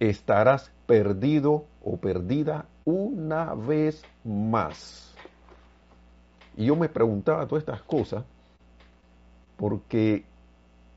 estarás 0.00 0.72
perdido 0.86 1.66
o 1.84 1.98
perdida 1.98 2.66
una 2.84 3.54
vez 3.54 4.02
más. 4.24 5.14
Y 6.56 6.66
yo 6.66 6.76
me 6.76 6.88
preguntaba 6.88 7.46
todas 7.46 7.62
estas 7.62 7.82
cosas 7.82 8.24
porque 9.56 10.24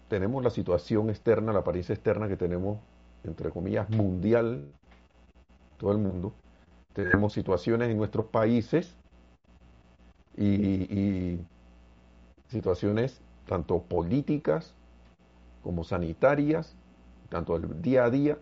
tenemos 0.08 0.44
la 0.44 0.50
situación 0.50 1.10
externa, 1.10 1.51
la 1.51 1.60
apariencia 1.60 1.94
externa 1.94 2.27
que 2.27 2.38
tenemos, 2.38 2.79
entre 3.24 3.50
comillas, 3.50 3.89
mundial, 3.89 4.65
todo 5.77 5.91
el 5.91 5.98
mundo. 5.98 6.34
Tenemos 6.94 7.34
situaciones 7.34 7.89
en 7.89 7.98
nuestros 7.98 8.27
países 8.27 8.96
y, 10.38 11.39
situaciones 12.48 13.20
tanto 13.48 13.82
políticas 13.82 14.74
como 15.63 15.84
sanitarias, 15.84 16.75
tanto 17.29 17.55
el 17.55 17.82
día 17.82 18.05
a 18.05 18.10
día, 18.10 18.38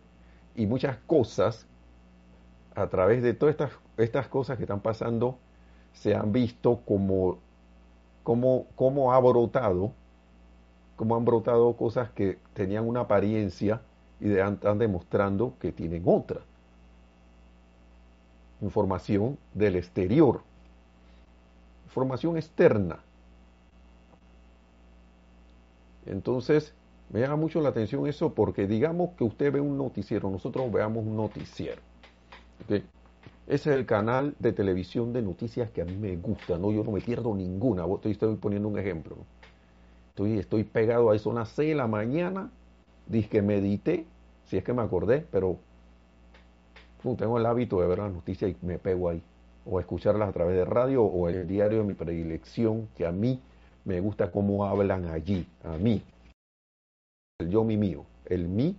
y 0.56 0.66
muchas 0.66 0.98
cosas 1.08 1.66
a 2.76 2.88
través 2.88 3.24
de 3.24 3.34
todas 3.34 3.54
estas, 3.54 3.72
estas 3.98 4.28
cosas 4.28 4.58
que 4.58 4.64
están 4.64 4.82
pasando 4.82 5.38
se 5.94 6.16
han 6.16 6.32
visto 6.32 6.82
como, 6.86 7.40
como, 8.24 8.68
como 8.76 9.14
ha 9.14 9.20
brotado 9.20 9.94
como 10.96 11.16
han 11.16 11.26
brotado 11.26 11.76
cosas 11.76 12.12
que 12.12 12.38
tenían 12.54 12.88
una 12.88 13.02
apariencia 13.02 13.82
y 14.20 14.32
están 14.32 14.78
demostrando 14.78 15.54
que 15.60 15.72
tienen 15.72 16.04
otra. 16.06 16.42
Información 18.64 19.38
del 19.54 19.76
exterior. 19.76 20.42
Información 21.86 22.38
externa. 22.38 23.00
Entonces, 26.06 26.74
me 27.12 27.20
llama 27.20 27.36
mucho 27.36 27.62
la 27.62 27.70
atención 27.70 28.08
eso 28.08 28.34
porque 28.34 28.66
digamos 28.66 29.12
que 29.12 29.24
usted 29.24 29.52
ve 29.52 29.62
un 29.62 29.78
noticiero, 29.78 30.30
nosotros 30.30 30.72
veamos 30.72 31.06
un 31.06 31.16
noticiero. 31.16 31.82
Ese 32.68 32.84
es 33.48 33.68
el 33.68 33.86
canal 33.86 34.34
de 34.40 34.54
televisión 34.54 35.14
de 35.14 35.22
noticias 35.22 35.70
que 35.70 35.82
a 35.82 35.86
mí 35.86 35.96
me 35.96 36.16
gusta, 36.16 36.58
¿no? 36.58 36.72
Yo 36.72 36.84
no 36.84 36.92
me 36.92 37.02
pierdo 37.02 37.36
ninguna. 37.36 37.86
Estoy, 37.86 38.14
estoy 38.14 38.36
poniendo 38.38 38.68
un 38.68 38.80
ejemplo. 38.80 39.18
Estoy, 40.16 40.64
pegado 40.64 41.10
a 41.10 41.16
eso, 41.16 41.30
una 41.30 41.46
6 41.46 41.70
de 41.70 41.76
la 41.76 41.88
mañana, 41.88 42.52
dije 43.08 43.30
que 43.30 43.42
medité, 43.42 44.06
si 44.46 44.58
es 44.58 44.64
que 44.64 44.72
me 44.72 44.84
acordé, 44.84 45.26
pero 45.32 45.58
tengo 47.18 47.38
el 47.38 47.46
hábito 47.46 47.82
de 47.82 47.88
ver 47.88 48.00
las 48.00 48.12
noticias 48.12 48.52
y 48.52 48.66
me 48.66 48.80
pego 48.80 49.10
ahí. 49.10 49.22
O 49.66 49.80
escucharlas 49.80 50.30
a 50.30 50.34
través 50.34 50.56
de 50.56 50.66
radio 50.66 51.04
o 51.04 51.30
el 51.30 51.48
diario 51.48 51.80
de 51.80 51.84
mi 51.84 51.94
predilección, 51.94 52.88
que 52.96 53.06
a 53.06 53.12
mí 53.12 53.42
me 53.86 54.00
gusta 54.00 54.32
cómo 54.32 54.66
hablan 54.66 55.06
allí, 55.06 55.48
a 55.64 55.78
mí. 55.78 56.02
El 57.40 57.50
yo, 57.50 57.64
mi 57.64 57.78
mío. 57.78 58.06
El 58.26 58.48
mí, 58.48 58.76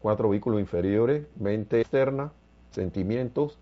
cuatro 0.00 0.28
vehículos 0.28 0.60
inferiores, 0.60 1.26
mente 1.36 1.80
externa, 1.80 2.32
sentimientos, 2.70 3.58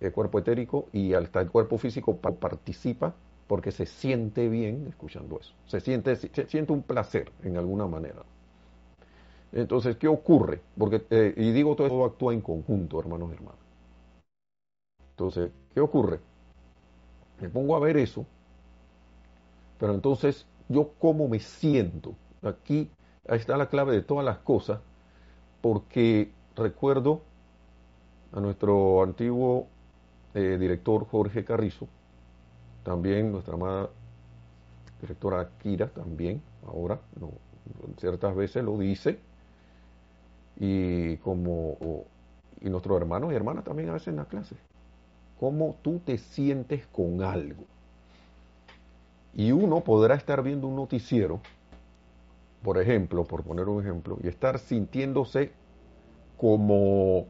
el 0.00 0.12
cuerpo 0.12 0.38
etérico 0.38 0.88
y 0.92 1.14
hasta 1.14 1.40
el 1.40 1.50
cuerpo 1.50 1.78
físico 1.78 2.16
participa 2.16 3.14
porque 3.46 3.72
se 3.72 3.86
siente 3.86 4.48
bien 4.48 4.86
escuchando 4.88 5.38
eso. 5.38 5.54
Se 5.66 5.80
siente, 5.80 6.16
se 6.16 6.46
siente 6.46 6.72
un 6.72 6.82
placer 6.82 7.30
en 7.42 7.56
alguna 7.56 7.86
manera. 7.86 8.22
Entonces, 9.52 9.96
¿qué 9.96 10.08
ocurre? 10.08 10.60
Porque, 10.78 11.04
eh, 11.10 11.34
y 11.36 11.50
digo 11.52 11.74
todo, 11.76 12.04
actúa 12.04 12.32
en 12.34 12.40
conjunto, 12.40 13.00
hermanos 13.00 13.30
y 13.30 13.34
hermanas. 13.34 13.60
Entonces, 15.10 15.50
¿qué 15.74 15.80
ocurre? 15.80 16.20
Me 17.40 17.48
pongo 17.48 17.74
a 17.76 17.80
ver 17.80 17.96
eso, 17.96 18.26
pero 19.78 19.94
entonces, 19.94 20.46
¿yo 20.68 20.90
cómo 20.98 21.28
me 21.28 21.40
siento? 21.40 22.14
Aquí 22.42 22.90
está 23.24 23.56
la 23.56 23.68
clave 23.68 23.92
de 23.94 24.02
todas 24.02 24.24
las 24.24 24.38
cosas, 24.38 24.80
porque 25.62 26.32
recuerdo 26.56 27.22
a 28.32 28.40
nuestro 28.40 29.02
antiguo 29.02 29.66
eh, 30.34 30.56
director 30.60 31.06
Jorge 31.06 31.44
Carrizo, 31.44 31.88
también 32.84 33.32
nuestra 33.32 33.54
amada 33.54 33.90
directora 35.00 35.48
Kira, 35.62 35.88
también, 35.88 36.42
ahora, 36.66 37.00
no, 37.20 37.30
ciertas 37.98 38.34
veces 38.34 38.64
lo 38.64 38.78
dice. 38.78 39.18
Y 40.58 41.16
como 41.18 42.06
y 42.60 42.70
nuestros 42.70 42.96
hermanos 42.96 43.32
y 43.32 43.36
hermanas 43.36 43.64
también 43.64 43.90
a 43.90 43.94
veces 43.94 44.08
en 44.08 44.16
la 44.16 44.24
clase. 44.24 44.56
Cómo 45.38 45.76
tú 45.82 46.00
te 46.04 46.18
sientes 46.18 46.86
con 46.86 47.22
algo. 47.22 47.64
Y 49.34 49.52
uno 49.52 49.80
podrá 49.80 50.14
estar 50.14 50.42
viendo 50.42 50.66
un 50.66 50.76
noticiero, 50.76 51.40
por 52.62 52.80
ejemplo, 52.80 53.24
por 53.24 53.44
poner 53.44 53.68
un 53.68 53.82
ejemplo, 53.82 54.18
y 54.22 54.28
estar 54.28 54.58
sintiéndose 54.58 55.52
como, 56.38 57.26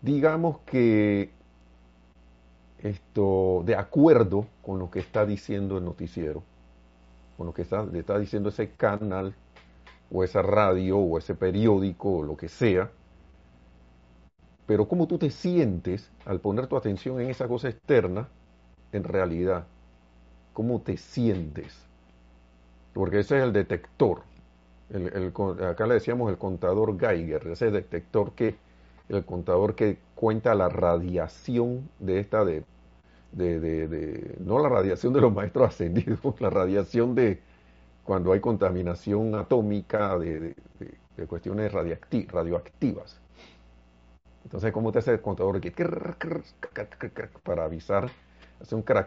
digamos 0.00 0.58
que 0.60 1.30
esto 2.78 3.62
de 3.66 3.76
acuerdo 3.76 4.46
con 4.62 4.78
lo 4.78 4.90
que 4.90 5.00
está 5.00 5.26
diciendo 5.26 5.76
el 5.76 5.84
noticiero, 5.84 6.42
con 7.36 7.46
lo 7.46 7.52
que 7.52 7.62
está, 7.62 7.84
le 7.84 7.98
está 7.98 8.18
diciendo 8.18 8.48
ese 8.48 8.70
canal 8.70 9.34
o 10.10 10.24
esa 10.24 10.42
radio 10.42 10.98
o 10.98 11.18
ese 11.18 11.34
periódico 11.34 12.18
o 12.18 12.22
lo 12.22 12.36
que 12.36 12.48
sea, 12.48 12.90
pero 14.66 14.86
cómo 14.88 15.06
tú 15.06 15.18
te 15.18 15.30
sientes 15.30 16.10
al 16.24 16.40
poner 16.40 16.66
tu 16.66 16.76
atención 16.76 17.20
en 17.20 17.30
esa 17.30 17.48
cosa 17.48 17.68
externa, 17.68 18.28
en 18.92 19.04
realidad, 19.04 19.66
cómo 20.52 20.80
te 20.80 20.96
sientes, 20.96 21.76
porque 22.92 23.20
ese 23.20 23.38
es 23.38 23.44
el 23.44 23.52
detector. 23.52 24.22
El, 24.90 25.32
acá 25.64 25.86
le 25.86 25.94
decíamos 25.94 26.30
el 26.30 26.38
contador 26.38 26.98
Geiger, 26.98 27.46
ese 27.48 27.70
detector 27.70 28.32
que 28.32 28.56
el 29.08 29.24
contador 29.24 29.74
que 29.74 29.98
cuenta 30.14 30.54
la 30.54 30.68
radiación 30.68 31.88
de 32.00 32.20
esta 32.20 32.44
de, 32.44 32.64
de, 33.32 34.36
no 34.40 34.58
la 34.60 34.68
radiación 34.68 35.12
de 35.12 35.20
los 35.20 35.32
maestros 35.32 35.68
ascendidos, 35.68 36.20
la 36.40 36.50
radiación 36.50 37.14
de 37.14 37.40
cuando 38.04 38.32
hay 38.32 38.40
contaminación 38.40 39.34
atómica 39.34 40.18
de, 40.18 40.54
cuestiones 41.28 41.70
radioactivas. 41.70 43.20
Entonces, 44.44 44.72
¿cómo 44.72 44.90
te 44.90 45.00
hace 45.00 45.12
el 45.12 45.20
contador 45.20 45.60
para 47.42 47.64
avisar, 47.64 48.10
hace 48.60 48.74
un 48.74 48.82
crack 48.82 49.06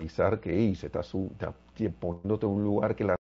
avisar 0.00 0.40
que 0.40 0.74
se 0.74 0.86
está, 0.86 1.00
está 1.00 1.54
poniéndote 2.00 2.46
en 2.46 2.52
un 2.52 2.62
lugar 2.62 2.94
que 2.94 3.04
la 3.04 3.16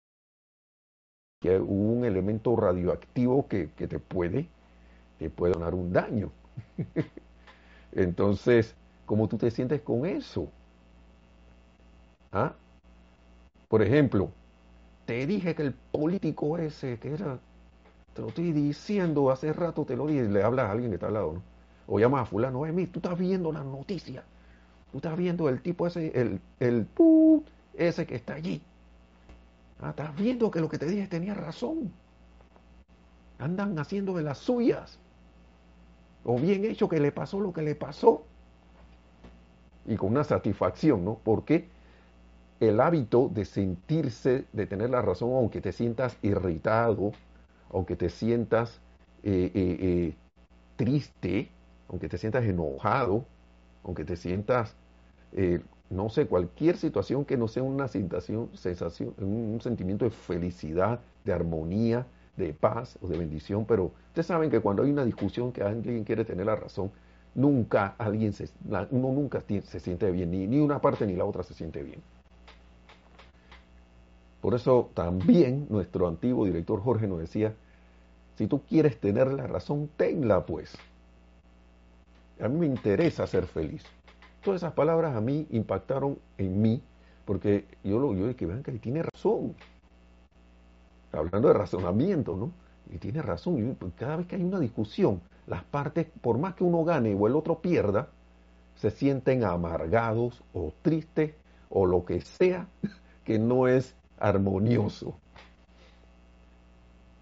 que 1.41 1.59
hubo 1.59 1.93
un 1.93 2.05
elemento 2.05 2.57
radioactivo 2.57 3.47
que, 3.47 3.71
que 3.77 3.87
te 3.87 3.99
puede 3.99 4.49
te 5.19 5.31
puede 5.31 5.59
dar 5.59 5.75
un 5.75 5.93
daño. 5.93 6.31
Entonces, 7.93 8.75
¿cómo 9.05 9.29
tú 9.29 9.37
te 9.37 9.51
sientes 9.51 9.83
con 9.83 10.07
eso? 10.07 10.49
¿Ah? 12.33 12.55
Por 13.69 13.83
ejemplo, 13.83 14.31
te 15.07 15.27
dije 15.27 15.55
que 15.55 15.63
el 15.63 15.73
político 15.73 16.59
ese, 16.59 16.99
que 16.99 17.13
era, 17.13 17.39
te 18.15 18.23
lo 18.23 18.29
estoy 18.29 18.53
diciendo, 18.53 19.31
hace 19.31 19.53
rato 19.53 19.85
te 19.85 19.97
lo 19.97 20.07
dije, 20.07 20.25
le 20.25 20.43
hablas 20.43 20.67
a 20.67 20.73
alguien 20.73 20.91
que 20.91 20.95
está 20.95 21.09
al 21.09 21.15
lado, 21.15 21.33
¿no? 21.35 21.43
O 21.87 21.99
llamas 21.99 22.23
a 22.23 22.27
fulano, 22.27 22.61
mí 22.61 22.87
tú 22.87 22.99
estás 22.99 23.19
viendo 23.19 23.51
las 23.51 23.65
noticias, 23.65 24.25
tú 24.93 24.99
estás 24.99 25.17
viendo 25.17 25.49
el 25.49 25.63
tipo 25.63 25.87
ese, 25.87 26.09
el, 26.21 26.41
el 26.61 26.87
ese 27.75 28.07
que 28.07 28.17
está 28.17 28.35
allí. 28.35 28.61
Ah, 29.81 29.91
estás 29.91 30.15
viendo 30.17 30.51
que 30.51 30.61
lo 30.61 30.69
que 30.69 30.79
te 30.79 30.87
dije 30.87 31.07
tenía 31.07 31.35
razón. 31.35 31.93
Andan 33.39 33.79
haciendo 33.79 34.15
de 34.15 34.23
las 34.25 34.39
suyas 34.39 34.99
o 36.25 36.39
bien 36.39 36.65
hecho 36.65 36.89
que 36.89 37.01
le 37.01 37.13
pasó 37.13 37.41
lo 37.41 37.53
que 37.53 37.63
le 37.63 37.75
pasó. 37.75 38.25
Y 39.87 39.97
con 39.97 40.11
una 40.11 40.25
satisfacción, 40.25 41.05
¿no? 41.05 41.19
Porque 41.25 41.69
el 42.61 42.81
hábito 42.81 43.31
de 43.33 43.45
sentirse, 43.45 44.45
de 44.53 44.67
tener 44.67 44.91
la 44.91 45.03
razón, 45.03 45.33
aunque 45.33 45.61
te 45.61 45.73
sientas 45.73 46.17
irritado, 46.23 47.13
aunque 47.71 47.97
te 47.97 48.09
sientas 48.09 48.81
eh, 49.23 49.51
eh, 49.55 49.77
eh, 49.81 50.15
triste, 50.77 51.51
aunque 51.89 52.09
te 52.09 52.19
sientas 52.19 52.45
enojado, 52.45 53.25
aunque 53.85 54.05
te 54.05 54.17
sientas, 54.17 54.75
no 55.91 56.09
sé, 56.09 56.27
cualquier 56.27 56.77
situación 56.77 57.25
que 57.25 57.37
no 57.37 57.49
sea 57.49 57.63
una 57.63 57.89
sensación, 57.89 58.51
sensación, 58.55 59.15
un 59.19 59.61
sentimiento 59.63 60.05
de 60.05 60.11
felicidad, 60.11 61.01
de 61.25 61.33
armonía, 61.33 62.07
de 62.37 62.53
paz 62.53 62.99
o 63.03 63.09
de 63.09 63.19
bendición, 63.19 63.65
pero 63.67 63.93
ustedes 64.09 64.27
saben 64.27 64.51
que 64.51 64.61
cuando 64.61 64.83
hay 64.83 64.91
una 64.91 65.05
discusión 65.05 65.53
que 65.53 65.63
alguien 65.63 66.05
quiere 66.05 66.25
tener 66.25 66.47
la 66.47 66.57
razón, 66.57 66.91
nunca 67.35 67.95
alguien 67.99 68.33
se, 68.33 68.49
uno 68.91 69.13
nunca 69.13 69.41
se 69.41 69.81
siente 69.81 70.11
bien, 70.11 70.31
ni, 70.31 70.47
ni 70.47 70.59
una 70.61 70.81
parte 70.81 71.07
ni 71.07 71.17
la 71.17 71.25
otra 71.25 71.43
se 71.43 71.55
siente 71.55 71.83
bien. 71.83 72.01
Por 74.41 74.55
eso 74.55 74.91
también 74.95 75.67
nuestro 75.69 76.07
antiguo 76.07 76.45
director 76.45 76.81
Jorge 76.81 77.07
nos 77.07 77.19
decía, 77.19 77.55
si 78.37 78.47
tú 78.47 78.63
quieres 78.63 79.01
tener 79.01 79.33
la 79.33 79.47
razón, 79.47 79.91
tenla 79.97 80.47
pues. 80.47 80.77
A 82.41 82.49
mí 82.49 82.57
me 82.57 82.67
interesa 82.67 83.27
ser 83.27 83.47
feliz. 83.47 83.83
Todas 84.45 84.63
esas 84.63 84.75
palabras 84.75 85.17
a 85.17 85.21
mí 85.21 85.47
impactaron 85.51 86.19
en 86.39 86.63
mí, 86.63 86.81
porque 87.25 87.65
yo 87.83 87.99
lo 87.99 88.15
yo 88.15 88.29
dije, 88.29 88.47
vean 88.47 88.63
que 88.63 88.73
tiene 88.73 89.03
razón. 89.03 89.55
Hablando 91.13 91.49
de 91.49 91.55
razonamiento, 91.55 92.37
¿no? 92.37 92.53
Y 92.95 92.99
tiene 92.99 93.23
razón. 93.23 93.77
Pues, 93.79 93.93
cada 93.97 94.17
vez 94.17 94.29
que 94.29 94.37
hay 94.37 94.45
una 94.45 94.61
discusión, 94.61 95.21
las 95.49 95.65
partes, 95.65 96.07
por 96.21 96.39
más 96.39 96.55
que 96.55 96.63
uno 96.63 96.85
gane 96.85 97.15
o 97.15 97.27
el 97.27 97.35
otro 97.35 97.61
pierda, 97.61 98.09
se 98.77 98.91
sienten 98.93 99.43
amargados 99.43 100.45
o 100.53 100.73
tristes 100.83 101.35
o 101.71 101.87
lo 101.87 102.05
que 102.05 102.21
sea 102.21 102.69
que 103.25 103.41
no 103.41 103.67
es 103.67 103.97
armonioso. 104.21 105.19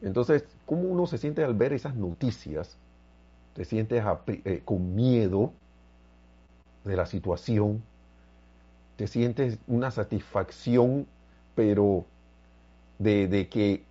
Entonces, 0.03 0.45
¿cómo 0.67 0.83
uno 0.83 1.07
se 1.07 1.19
siente 1.19 1.43
al 1.43 1.55
ver 1.55 1.73
esas 1.73 1.95
noticias? 1.95 2.77
Te 3.55 3.65
sientes 3.65 4.05
eh, 4.27 4.63
con 4.65 4.95
miedo 4.95 5.53
de 6.85 6.97
la 6.97 7.07
situación, 7.07 7.83
te 8.97 9.07
sientes 9.07 9.59
una 9.67 9.91
satisfacción, 9.91 11.07
pero 11.55 12.05
de, 12.99 13.49
que, 13.51 13.83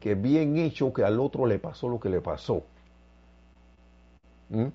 que 0.00 0.14
bien 0.14 0.56
hecho 0.58 0.92
que 0.92 1.04
al 1.04 1.20
otro 1.20 1.46
le 1.46 1.58
pasó 1.58 1.88
lo 1.88 1.98
que 2.00 2.08
le 2.08 2.20
pasó. 2.20 2.62
¿Mm? 4.50 4.68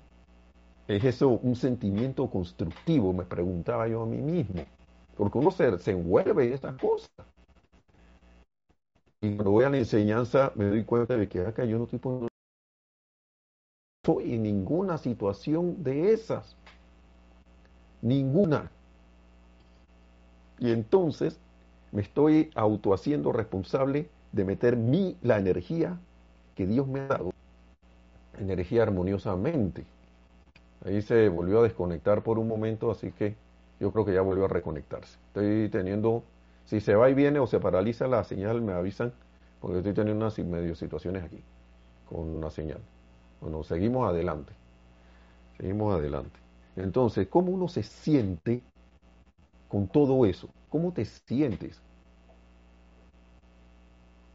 ¿Es 0.88 1.04
eso 1.04 1.28
un 1.28 1.54
sentimiento 1.56 2.28
constructivo? 2.28 3.12
Me 3.12 3.24
preguntaba 3.24 3.86
yo 3.88 4.02
a 4.02 4.06
mí 4.06 4.18
mismo. 4.18 4.64
Porque 5.18 5.36
uno 5.36 5.50
se, 5.50 5.78
se 5.78 5.90
envuelve 5.90 6.46
en 6.46 6.52
estas 6.54 6.80
cosas. 6.80 7.10
Y 9.20 9.34
cuando 9.34 9.50
voy 9.50 9.64
a 9.64 9.70
la 9.70 9.76
enseñanza 9.78 10.52
me 10.54 10.64
doy 10.64 10.84
cuenta 10.84 11.16
de 11.16 11.28
que 11.28 11.40
acá 11.40 11.64
yo 11.64 11.76
no 11.76 11.84
estoy 11.84 11.98
poniendo 11.98 12.28
estoy 14.08 14.34
en 14.34 14.42
ninguna 14.42 14.96
situación 14.96 15.82
de 15.82 16.12
esas. 16.12 16.56
Ninguna. 18.00 18.70
Y 20.58 20.72
entonces 20.72 21.38
me 21.92 22.02
estoy 22.02 22.50
autohaciendo 22.54 23.32
responsable 23.32 24.08
de 24.32 24.44
meter 24.44 24.76
mi, 24.76 25.16
la 25.22 25.38
energía 25.38 25.98
que 26.54 26.66
Dios 26.66 26.86
me 26.88 27.00
ha 27.00 27.06
dado, 27.06 27.30
energía 28.38 28.82
armoniosamente. 28.82 29.84
Ahí 30.84 31.02
se 31.02 31.28
volvió 31.28 31.60
a 31.60 31.64
desconectar 31.64 32.22
por 32.22 32.38
un 32.38 32.48
momento, 32.48 32.90
así 32.90 33.12
que 33.12 33.36
yo 33.80 33.92
creo 33.92 34.04
que 34.04 34.14
ya 34.14 34.22
volvió 34.22 34.44
a 34.44 34.48
reconectarse. 34.48 35.18
Estoy 35.28 35.68
teniendo 35.68 36.24
si 36.64 36.80
se 36.80 36.94
va 36.94 37.08
y 37.08 37.14
viene 37.14 37.38
o 37.38 37.46
se 37.46 37.60
paraliza 37.60 38.06
la 38.06 38.24
señal, 38.24 38.60
me 38.60 38.72
avisan, 38.72 39.12
porque 39.60 39.78
estoy 39.78 39.94
teniendo 39.94 40.24
unas 40.24 40.38
medio 40.38 40.74
situaciones 40.74 41.24
aquí 41.24 41.42
con 42.08 42.20
una 42.20 42.50
señal. 42.50 42.80
Bueno, 43.40 43.62
seguimos 43.62 44.08
adelante. 44.08 44.52
Seguimos 45.56 45.94
adelante. 45.94 46.38
Entonces, 46.76 47.26
¿cómo 47.28 47.52
uno 47.52 47.68
se 47.68 47.82
siente 47.82 48.62
con 49.68 49.88
todo 49.88 50.26
eso? 50.26 50.48
¿Cómo 50.68 50.92
te 50.92 51.04
sientes? 51.04 51.80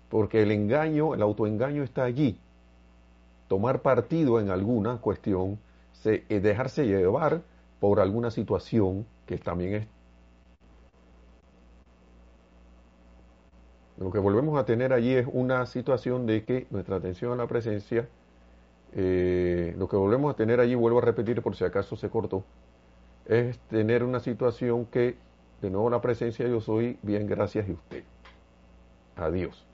Porque 0.09 0.41
el 0.41 0.51
engaño, 0.51 1.13
el 1.13 1.21
autoengaño 1.21 1.83
está 1.83 2.03
allí. 2.03 2.37
Tomar 3.47 3.81
partido 3.81 4.39
en 4.39 4.49
alguna 4.49 4.97
cuestión, 4.97 5.59
se, 5.91 6.25
eh, 6.29 6.39
dejarse 6.39 6.85
llevar 6.85 7.41
por 7.79 7.99
alguna 7.99 8.31
situación 8.31 9.05
que 9.25 9.37
también 9.37 9.75
es 9.75 9.87
Lo 13.97 14.11
que 14.11 14.19
volvemos 14.19 14.59
a 14.59 14.65
tener 14.65 14.91
allí 14.91 15.13
es 15.13 15.27
una 15.31 15.65
situación 15.65 16.25
de 16.25 16.43
que 16.43 16.65
nuestra 16.71 16.95
atención 16.95 17.31
a 17.31 17.35
la 17.35 17.47
presencia, 17.47 18.07
eh, 18.93 19.75
lo 19.77 19.87
que 19.87 19.95
volvemos 19.95 20.33
a 20.33 20.35
tener 20.35 20.59
allí, 20.59 20.75
vuelvo 20.75 20.97
a 20.97 21.03
repetir 21.03 21.41
por 21.41 21.55
si 21.55 21.63
acaso 21.63 21.95
se 21.95 22.09
cortó, 22.09 22.43
es 23.27 23.59
tener 23.69 24.03
una 24.03 24.19
situación 24.19 24.85
que, 24.87 25.15
de 25.61 25.69
nuevo 25.69 25.89
la 25.89 26.01
presencia 26.01 26.47
yo 26.47 26.59
soy, 26.59 26.97
bien 27.03 27.27
gracias 27.27 27.69
y 27.69 27.73
usted. 27.73 28.03
Adiós. 29.15 29.65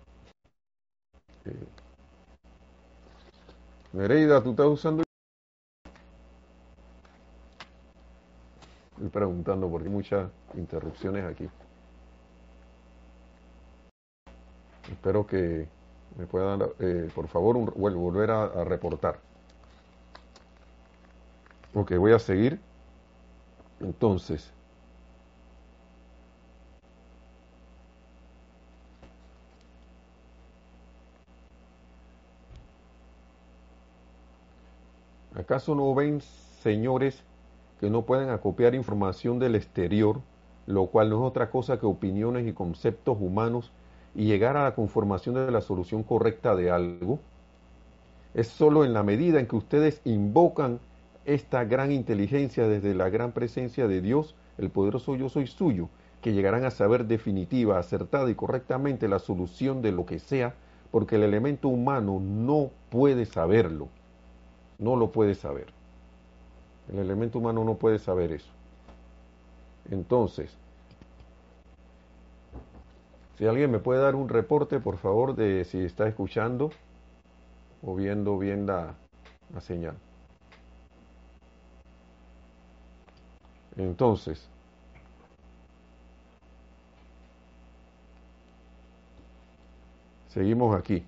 Eh, 1.46 1.52
Nereida, 3.94 4.44
¿tú 4.44 4.52
estás 4.52 4.68
usando? 4.68 5.09
Estoy 9.00 9.12
preguntando 9.12 9.70
porque 9.70 9.88
hay 9.88 9.94
muchas 9.94 10.30
interrupciones 10.56 11.24
aquí. 11.24 11.48
Espero 14.92 15.26
que 15.26 15.70
me 16.18 16.26
puedan, 16.26 16.64
eh, 16.80 17.10
por 17.16 17.30
favor, 17.30 17.74
volver 17.78 18.30
a, 18.30 18.66
reportar. 18.66 19.20
Ok, 21.74 21.96
voy 21.96 22.12
a 22.12 22.20
seguir. 22.20 22.60
Entonces, 23.80 24.52
¿Acaso 35.36 35.74
no 35.74 35.96
ven, 35.96 36.20
señores, 36.62 37.24
que 37.80 37.90
no 37.90 38.04
pueden 38.04 38.30
acopiar 38.30 38.76
información 38.76 39.40
del 39.40 39.56
exterior, 39.56 40.22
lo 40.68 40.88
cual 40.88 41.10
no 41.10 41.18
es 41.18 41.22
otra 41.24 41.50
cosa 41.50 41.80
que 41.80 41.86
opiniones 41.86 42.48
y 42.48 42.54
conceptos 42.54 43.18
humanos 43.20 43.72
y 44.16 44.26
llegar 44.26 44.58
a 44.58 44.64
la 44.64 44.76
conformación 44.76 45.36
de 45.36 45.52
la 45.52 45.62
solución 45.62 46.04
correcta 46.04 46.56
de 46.56 46.72
algo, 46.72 47.20
es 48.34 48.48
solo 48.48 48.86
en 48.86 48.94
la 48.94 49.04
medida 49.04 49.40
en 49.40 49.48
que 49.48 49.56
ustedes 49.56 50.02
invocan 50.06 50.80
esta 51.26 51.64
gran 51.64 51.92
inteligencia 51.92 52.68
desde 52.68 52.94
la 52.94 53.10
gran 53.10 53.32
presencia 53.32 53.88
de 53.88 54.02
Dios, 54.02 54.36
el 54.58 54.70
poderoso 54.70 55.16
yo 55.16 55.30
soy 55.30 55.48
suyo, 55.48 55.90
que 56.22 56.34
llegarán 56.34 56.66
a 56.66 56.72
saber 56.72 57.06
definitiva, 57.06 57.80
acertada 57.80 58.30
y 58.30 58.36
correctamente 58.36 59.08
la 59.08 59.20
solución 59.20 59.82
de 59.82 59.92
lo 59.92 60.06
que 60.06 60.20
sea, 60.20 60.54
porque 60.92 61.16
el 61.16 61.24
elemento 61.24 61.70
humano 61.70 62.20
no 62.20 62.72
puede 62.90 63.26
saberlo, 63.26 63.88
no 64.80 64.96
lo 64.96 65.12
puede 65.12 65.36
saber. 65.36 65.79
El 66.92 67.00
elemento 67.00 67.40
humano 67.40 67.64
no 67.64 67.76
puede 67.76 68.00
saber 68.00 68.32
eso. 68.32 68.52
Entonces, 69.92 70.56
si 73.38 73.48
alguien 73.48 73.72
me 73.72 73.80
puede 73.80 74.02
dar 74.02 74.16
un 74.16 74.28
reporte, 74.28 74.80
por 74.80 74.98
favor, 74.98 75.36
de 75.36 75.64
si 75.66 75.80
está 75.80 76.08
escuchando 76.08 76.72
o 77.82 77.96
viendo 77.96 78.38
bien 78.38 78.66
la, 78.66 78.96
señal. 79.62 79.96
Entonces, 83.78 84.50
seguimos 90.28 90.76
aquí. 90.76 91.06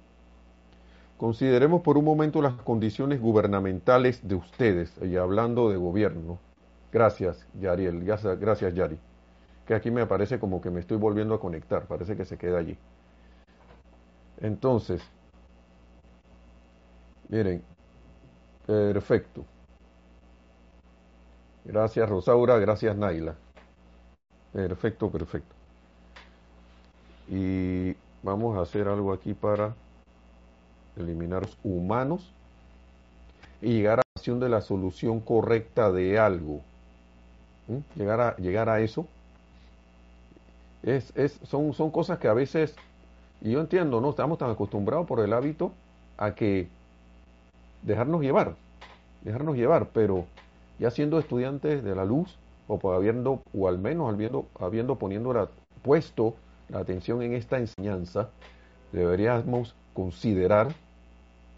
Consideremos 1.21 1.83
por 1.83 1.99
un 1.99 2.05
momento 2.05 2.41
las 2.41 2.55
condiciones 2.55 3.21
gubernamentales 3.21 4.27
de 4.27 4.33
ustedes, 4.33 4.91
y 5.03 5.17
hablando 5.17 5.69
de 5.69 5.77
gobierno. 5.77 6.39
Gracias, 6.91 7.45
Yariel. 7.59 8.03
Gracias, 8.03 8.73
Yari 8.73 8.97
que 9.67 9.75
aquí 9.75 9.91
me 9.91 10.01
aparece 10.01 10.39
como 10.39 10.61
que 10.61 10.71
me 10.71 10.79
estoy 10.79 10.97
volviendo 10.97 11.35
a 11.35 11.39
conectar, 11.39 11.85
parece 11.85 12.17
que 12.17 12.25
se 12.25 12.39
queda 12.39 12.57
allí. 12.57 12.75
Entonces, 14.39 15.03
miren, 17.29 17.61
perfecto. 18.65 19.45
Gracias 21.63 22.09
Rosaura, 22.09 22.57
gracias 22.57 22.97
Naila. 22.97 23.35
Perfecto, 24.51 25.11
perfecto. 25.11 25.55
Y 27.29 27.95
vamos 28.23 28.57
a 28.57 28.61
hacer 28.63 28.87
algo 28.87 29.13
aquí 29.13 29.35
para 29.35 29.75
eliminar 31.01 31.47
humanos 31.63 32.31
y 33.61 33.73
llegar 33.73 33.99
a 33.99 34.03
la 34.05 34.19
acción 34.19 34.39
de 34.39 34.49
la 34.49 34.61
solución 34.61 35.19
correcta 35.19 35.91
de 35.91 36.19
algo. 36.19 36.61
¿Mm? 37.67 37.99
Llegar, 37.99 38.21
a, 38.21 38.35
llegar 38.37 38.69
a 38.69 38.81
eso 38.81 39.05
es, 40.83 41.15
es, 41.15 41.39
son, 41.43 41.73
son 41.73 41.91
cosas 41.91 42.19
que 42.19 42.27
a 42.27 42.33
veces, 42.33 42.75
y 43.41 43.51
yo 43.51 43.61
entiendo, 43.61 44.01
no 44.01 44.09
estamos 44.09 44.37
tan 44.37 44.49
acostumbrados 44.49 45.05
por 45.07 45.19
el 45.19 45.33
hábito 45.33 45.71
a 46.17 46.33
que 46.33 46.67
dejarnos 47.83 48.21
llevar, 48.21 48.55
dejarnos 49.21 49.55
llevar, 49.55 49.89
pero 49.93 50.25
ya 50.79 50.91
siendo 50.91 51.19
estudiantes 51.19 51.83
de 51.83 51.95
la 51.95 52.05
luz, 52.05 52.37
o 52.67 52.93
habiendo, 52.93 53.41
o 53.53 53.67
al 53.67 53.77
menos 53.77 54.13
habiendo, 54.13 54.45
habiendo 54.59 54.95
poniendo 54.95 55.33
la, 55.33 55.49
puesto 55.81 56.35
la 56.69 56.79
atención 56.79 57.21
en 57.21 57.33
esta 57.33 57.57
enseñanza, 57.57 58.29
deberíamos 58.91 59.75
considerar, 59.93 60.73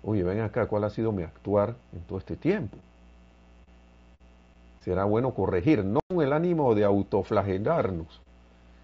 oye, 0.03 0.23
ven 0.23 0.41
acá, 0.41 0.67
¿cuál 0.67 0.83
ha 0.83 0.89
sido 0.89 1.11
mi 1.11 1.23
actuar 1.23 1.75
en 1.93 2.01
todo 2.01 2.17
este 2.17 2.35
tiempo? 2.35 2.77
Será 4.81 5.05
bueno 5.05 5.33
corregir, 5.33 5.83
no 5.83 5.99
con 6.09 6.21
el 6.21 6.33
ánimo 6.33 6.75
de 6.75 6.83
autoflagelarnos, 6.83 8.21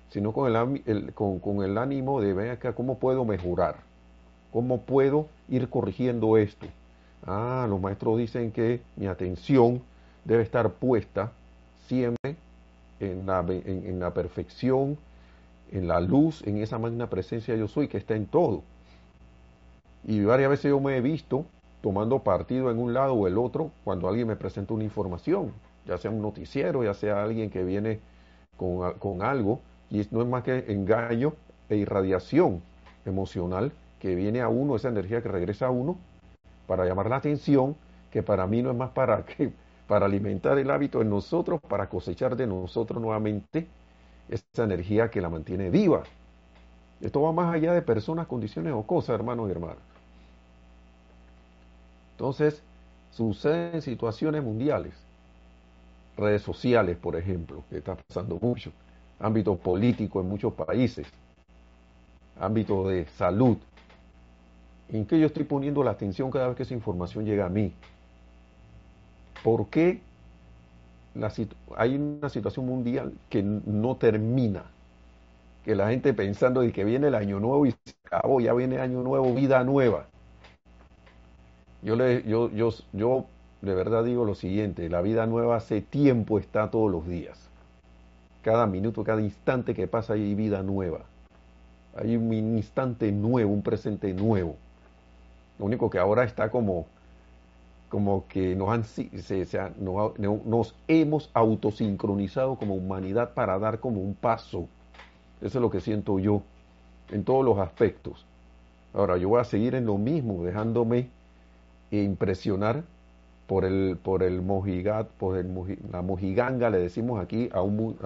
sino 0.09 0.31
con 0.31 0.47
el, 0.47 1.77
ánimo 1.77 2.21
de, 2.21 2.33
ven 2.33 2.51
acá, 2.51 2.73
¿cómo 2.73 2.97
puedo 2.97 3.25
mejorar? 3.25 3.75
¿Cómo 4.51 4.81
puedo 4.81 5.27
ir 5.49 5.69
corrigiendo 5.69 6.37
esto? 6.37 6.67
Ah, 7.27 7.67
los 7.69 7.79
maestros 7.81 8.17
dicen 8.17 8.51
que 8.51 8.81
mi 8.95 9.07
atención 9.07 9.81
debe 10.23 10.43
estar 10.43 10.71
puesta 10.71 11.31
siempre 11.87 12.35
en 12.99 13.25
la, 13.25 13.45
en, 13.47 13.99
la 13.99 14.13
perfección, 14.13 14.97
en 15.71 15.87
la 15.87 15.99
luz, 15.99 16.41
en 16.47 16.57
esa 16.57 16.79
magna 16.79 17.07
presencia 17.09 17.55
yo 17.55 17.67
soy 17.67 17.87
que 17.87 17.97
está 17.97 18.15
en 18.15 18.25
todo. 18.25 18.63
Y 20.05 20.23
varias 20.23 20.49
veces 20.49 20.69
yo 20.69 20.79
me 20.79 20.97
he 20.97 21.01
visto 21.01 21.45
tomando 21.81 22.19
partido 22.19 22.71
en 22.71 22.79
un 22.79 22.93
lado 22.93 23.13
o 23.13 23.27
el 23.27 23.37
otro 23.37 23.71
cuando 23.83 24.07
alguien 24.07 24.27
me 24.27 24.35
presenta 24.35 24.73
una 24.73 24.83
información, 24.83 25.53
ya 25.85 25.97
sea 25.97 26.11
un 26.11 26.21
noticiero, 26.21 26.83
ya 26.83 26.93
sea 26.93 27.23
alguien 27.23 27.49
que 27.49 27.63
viene 27.63 27.99
con, 28.57 28.93
con 28.93 29.21
algo, 29.21 29.61
y 29.89 30.05
no 30.11 30.21
es 30.21 30.27
más 30.27 30.43
que 30.43 30.65
engaño 30.67 31.33
e 31.69 31.77
irradiación 31.77 32.61
emocional 33.05 33.71
que 33.99 34.15
viene 34.15 34.41
a 34.41 34.49
uno, 34.49 34.75
esa 34.75 34.89
energía 34.89 35.21
que 35.21 35.29
regresa 35.29 35.67
a 35.67 35.71
uno, 35.71 35.97
para 36.67 36.85
llamar 36.85 37.09
la 37.09 37.17
atención, 37.17 37.75
que 38.11 38.23
para 38.23 38.47
mí 38.47 38.61
no 38.61 38.71
es 38.71 38.77
más 38.77 38.91
para 38.91 39.25
que 39.25 39.51
para 39.87 40.05
alimentar 40.05 40.57
el 40.59 40.69
hábito 40.69 41.01
en 41.01 41.09
nosotros, 41.09 41.59
para 41.67 41.89
cosechar 41.89 42.35
de 42.35 42.45
nosotros 42.45 43.01
nuevamente 43.01 43.67
esa 44.29 44.63
energía 44.63 45.09
que 45.09 45.19
la 45.19 45.29
mantiene 45.29 45.71
viva. 45.71 46.03
Esto 47.01 47.23
va 47.23 47.31
más 47.31 47.53
allá 47.55 47.73
de 47.73 47.81
personas, 47.81 48.27
condiciones 48.27 48.73
o 48.73 48.83
cosas, 48.83 49.15
hermanos 49.15 49.47
y 49.49 49.51
hermanas. 49.51 49.88
Entonces, 52.19 52.61
suceden 53.11 53.81
situaciones 53.81 54.43
mundiales, 54.43 54.91
redes 56.17 56.41
sociales, 56.41 56.97
por 56.97 57.15
ejemplo, 57.15 57.63
que 57.69 57.77
está 57.77 57.95
pasando 57.95 58.37
mucho, 58.41 58.73
ámbito 59.21 59.55
político 59.55 60.19
en 60.19 60.27
muchos 60.27 60.51
países, 60.51 61.07
ámbito 62.37 62.89
de 62.89 63.05
salud. 63.05 63.55
¿En 64.89 65.05
qué 65.05 65.17
yo 65.17 65.27
estoy 65.27 65.45
poniendo 65.45 65.81
la 65.81 65.91
atención 65.91 66.29
cada 66.29 66.49
vez 66.49 66.57
que 66.57 66.63
esa 66.63 66.73
información 66.73 67.23
llega 67.23 67.45
a 67.45 67.49
mí? 67.49 67.71
¿Por 69.41 69.67
qué 69.67 70.01
hay 71.77 71.95
una 71.95 72.27
situación 72.27 72.65
mundial 72.65 73.13
que 73.29 73.41
no 73.41 73.95
termina? 73.95 74.65
Que 75.63 75.73
la 75.73 75.87
gente 75.87 76.13
pensando 76.13 76.59
de 76.59 76.73
que 76.73 76.83
viene 76.83 77.07
el 77.07 77.15
año 77.15 77.39
nuevo 77.39 77.65
y 77.65 77.71
se 77.71 77.95
acabó, 78.03 78.41
ya 78.41 78.53
viene 78.53 78.79
año 78.79 79.03
nuevo, 79.03 79.33
vida 79.33 79.63
nueva. 79.63 80.07
Yo, 81.81 81.95
le, 81.95 82.23
yo, 82.23 82.49
yo, 82.51 82.69
yo 82.93 83.25
de 83.61 83.73
verdad 83.73 84.03
digo 84.03 84.25
lo 84.25 84.35
siguiente, 84.35 84.89
la 84.89 85.01
vida 85.01 85.25
nueva 85.25 85.57
hace 85.57 85.81
tiempo 85.81 86.39
está 86.39 86.69
todos 86.71 86.91
los 86.91 87.07
días. 87.07 87.49
Cada 88.41 88.67
minuto, 88.67 89.03
cada 89.03 89.21
instante 89.21 89.73
que 89.73 89.87
pasa 89.87 90.13
hay 90.13 90.33
vida 90.35 90.63
nueva. 90.63 91.01
Hay 91.95 92.15
un 92.15 92.33
instante 92.33 93.11
nuevo, 93.11 93.51
un 93.51 93.61
presente 93.61 94.13
nuevo. 94.13 94.55
Lo 95.57 95.65
único 95.65 95.89
que 95.89 95.99
ahora 95.99 96.23
está 96.23 96.49
como 96.49 96.85
como 97.89 98.27
que 98.27 98.55
nos, 98.55 98.69
han, 98.69 98.83
se, 98.85 99.09
nos, 99.79 100.75
hemos 100.87 101.29
autosincronizado 101.33 102.55
como 102.55 102.75
humanidad 102.75 103.33
para 103.33 103.57
dar 103.57 103.79
como 103.79 103.99
un 103.99 104.13
paso. 104.13 104.67
Eso 105.41 105.57
es 105.57 105.61
lo 105.61 105.69
que 105.69 105.81
siento 105.81 106.19
yo 106.19 106.43
en 107.09 107.23
todos 107.23 107.43
los 107.43 107.57
aspectos. 107.57 108.25
Ahora, 108.93 109.17
yo 109.17 109.29
voy 109.29 109.41
a 109.41 109.43
seguir 109.43 109.75
en 109.75 109.85
lo 109.85 109.97
mismo, 109.97 110.43
dejándome 110.43 111.09
impresionar 111.91 112.83
por 113.47 113.65
el, 113.65 113.97
por 114.01 114.23
el 114.23 114.41
mojigat, 114.41 115.07
por 115.07 115.37
el, 115.37 115.47
la 115.91 116.01
mojiganga, 116.01 116.69
le 116.69 116.77
decimos 116.77 117.19
aquí, 117.19 117.49
a 117.51 117.61
un, 117.61 117.97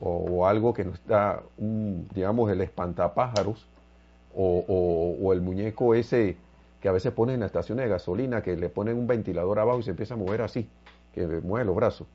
o, 0.00 0.46
algo 0.46 0.72
que 0.74 0.84
nos 0.84 1.04
da, 1.06 1.42
un, 1.58 2.08
digamos, 2.14 2.50
el 2.50 2.60
espantapájaros, 2.60 3.66
o, 4.36 4.64
o, 4.66 5.26
o 5.26 5.32
el 5.32 5.40
muñeco 5.40 5.94
ese 5.94 6.36
que 6.80 6.88
a 6.88 6.92
veces 6.92 7.12
ponen 7.12 7.34
en 7.34 7.40
las 7.40 7.48
estaciones 7.48 7.86
de 7.86 7.90
gasolina, 7.90 8.42
que 8.42 8.56
le 8.56 8.68
ponen 8.68 8.98
un 8.98 9.06
ventilador 9.06 9.58
abajo 9.58 9.80
y 9.80 9.82
se 9.82 9.90
empieza 9.90 10.14
a 10.14 10.16
mover 10.18 10.42
así, 10.42 10.68
que 11.14 11.26
mueve 11.26 11.64
los 11.64 11.74
brazos, 11.74 12.06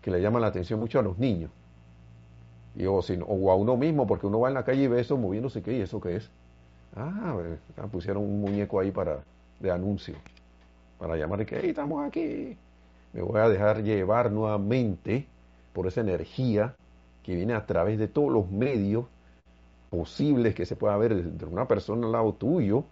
que 0.00 0.10
le 0.10 0.22
llama 0.22 0.40
la 0.40 0.46
atención 0.48 0.80
mucho 0.80 0.98
a 0.98 1.02
los 1.02 1.18
niños. 1.18 1.50
Y, 2.76 2.86
o, 2.86 2.98
o 2.98 3.50
a 3.50 3.54
uno 3.54 3.76
mismo, 3.76 4.06
porque 4.06 4.26
uno 4.26 4.40
va 4.40 4.48
en 4.48 4.54
la 4.54 4.64
calle 4.64 4.84
y 4.84 4.88
ve 4.88 5.00
eso 5.00 5.16
moviéndose, 5.16 5.62
¿qué? 5.62 5.76
¿Y 5.76 5.82
eso 5.82 6.00
qué 6.00 6.16
es? 6.16 6.30
Ah, 6.96 7.36
pusieron 7.92 8.22
un 8.22 8.40
muñeco 8.40 8.80
ahí 8.80 8.90
para 8.90 9.22
de 9.60 9.70
anuncio, 9.70 10.14
para 10.98 11.16
llamar 11.16 11.44
que 11.46 11.68
estamos 11.68 12.06
aquí. 12.06 12.56
Me 13.12 13.22
voy 13.22 13.40
a 13.40 13.48
dejar 13.48 13.82
llevar 13.82 14.30
nuevamente 14.30 15.26
por 15.72 15.86
esa 15.86 16.00
energía 16.00 16.74
que 17.22 17.34
viene 17.34 17.54
a 17.54 17.64
través 17.64 17.98
de 17.98 18.08
todos 18.08 18.32
los 18.32 18.50
medios 18.50 19.06
posibles 19.90 20.54
que 20.54 20.66
se 20.66 20.76
pueda 20.76 20.96
ver 20.96 21.22
de 21.22 21.46
una 21.46 21.66
persona 21.66 22.06
al 22.06 22.12
lado 22.12 22.32
tuyo, 22.32 22.84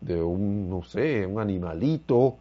de 0.00 0.22
un, 0.22 0.70
no 0.70 0.82
sé, 0.82 1.26
un 1.26 1.40
animalito, 1.40 2.36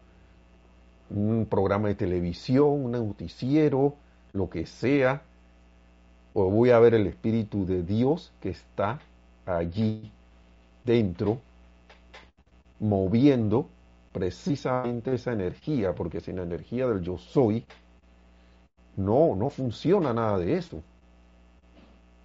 un 1.09 1.45
programa 1.49 1.89
de 1.89 1.95
televisión, 1.95 2.85
un 2.85 2.91
noticiero, 2.91 3.95
lo 4.33 4.49
que 4.49 4.65
sea, 4.65 5.21
o 6.33 6.49
voy 6.49 6.69
a 6.69 6.79
ver 6.79 6.93
el 6.93 7.07
Espíritu 7.07 7.65
de 7.65 7.83
Dios 7.83 8.31
que 8.41 8.49
está 8.49 8.99
allí 9.45 10.11
dentro, 10.85 11.39
moviendo 12.79 13.67
precisamente 14.11 15.13
esa 15.13 15.31
energía, 15.33 15.93
porque 15.93 16.21
sin 16.21 16.37
la 16.37 16.43
energía 16.43 16.87
del 16.87 17.01
yo 17.01 17.17
soy, 17.17 17.65
no, 18.95 19.35
no 19.35 19.49
funciona 19.49 20.13
nada 20.13 20.37
de 20.39 20.57
eso. 20.57 20.81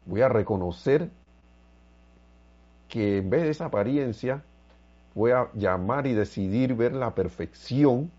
Voy 0.06 0.22
a 0.22 0.28
reconocer 0.28 1.10
que 2.88 3.18
en 3.18 3.30
vez 3.30 3.42
de 3.42 3.50
esa 3.50 3.66
apariencia 3.66 4.42
voy 5.14 5.32
a 5.32 5.48
llamar 5.54 6.06
y 6.06 6.14
decidir 6.14 6.74
ver 6.74 6.92
la 6.92 7.14
perfección 7.14 8.10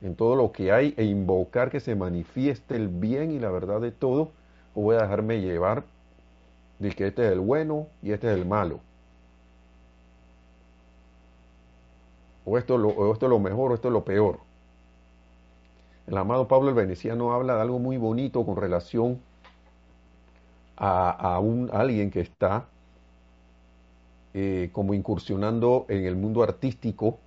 en 0.00 0.14
todo 0.14 0.36
lo 0.36 0.52
que 0.52 0.72
hay 0.72 0.94
e 0.96 1.04
invocar 1.04 1.70
que 1.70 1.80
se 1.80 1.94
manifieste 1.94 2.76
el 2.76 2.88
bien 2.88 3.30
y 3.32 3.38
la 3.38 3.50
verdad 3.50 3.80
de 3.80 3.90
todo, 3.92 4.30
o 4.74 4.82
voy 4.82 4.96
a 4.96 5.02
dejarme 5.02 5.40
llevar 5.40 5.84
de 6.78 6.90
que 6.92 7.08
este 7.08 7.26
es 7.26 7.32
el 7.32 7.40
bueno 7.40 7.86
y 8.02 8.12
este 8.12 8.32
es 8.32 8.38
el 8.38 8.46
malo. 8.46 8.80
O 12.48 12.58
esto, 12.58 12.74
es 12.74 12.80
lo, 12.80 13.12
esto 13.12 13.26
es 13.26 13.30
lo 13.30 13.38
mejor 13.38 13.72
o 13.72 13.74
esto 13.74 13.88
es 13.88 13.92
lo 13.92 14.04
peor. 14.04 14.40
El 16.06 16.16
amado 16.16 16.48
Pablo 16.48 16.70
el 16.70 16.74
Veneciano 16.74 17.32
habla 17.32 17.56
de 17.56 17.62
algo 17.62 17.78
muy 17.78 17.96
bonito 17.98 18.44
con 18.44 18.56
relación 18.56 19.20
a, 20.76 21.10
a 21.10 21.38
un, 21.40 21.70
alguien 21.72 22.10
que 22.10 22.20
está 22.20 22.66
eh, 24.34 24.68
como 24.72 24.94
incursionando 24.94 25.86
en 25.88 26.04
el 26.04 26.14
mundo 26.14 26.42
artístico, 26.42 27.18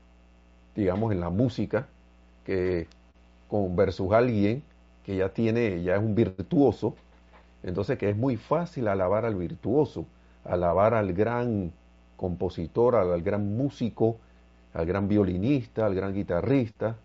digamos 0.76 1.12
en 1.12 1.20
la 1.20 1.30
música, 1.30 1.88
que 2.46 2.88
con 3.50 3.76
versus 3.76 4.14
alguien 4.14 4.64
que 5.04 5.18
ya 5.18 5.30
tiene, 5.30 5.82
ya 5.84 5.96
es 5.96 6.00
un 6.00 6.16
virtuoso, 6.16 6.96
entonces 7.64 7.98
que 7.98 8.10
es 8.10 8.16
muy 8.16 8.38
fácil 8.38 8.88
alabar 8.88 9.26
al 9.26 9.36
virtuoso, 9.36 10.06
alabar 10.46 10.94
al 10.94 11.12
gran 11.14 11.74
compositor, 12.18 12.96
al, 12.96 13.22
gran 13.24 13.58
músico, 13.58 14.18
al 14.74 14.86
gran 14.86 15.08
violinista, 15.08 15.86
al 15.86 15.96
gran 15.96 16.14
guitarrista, 16.14 16.96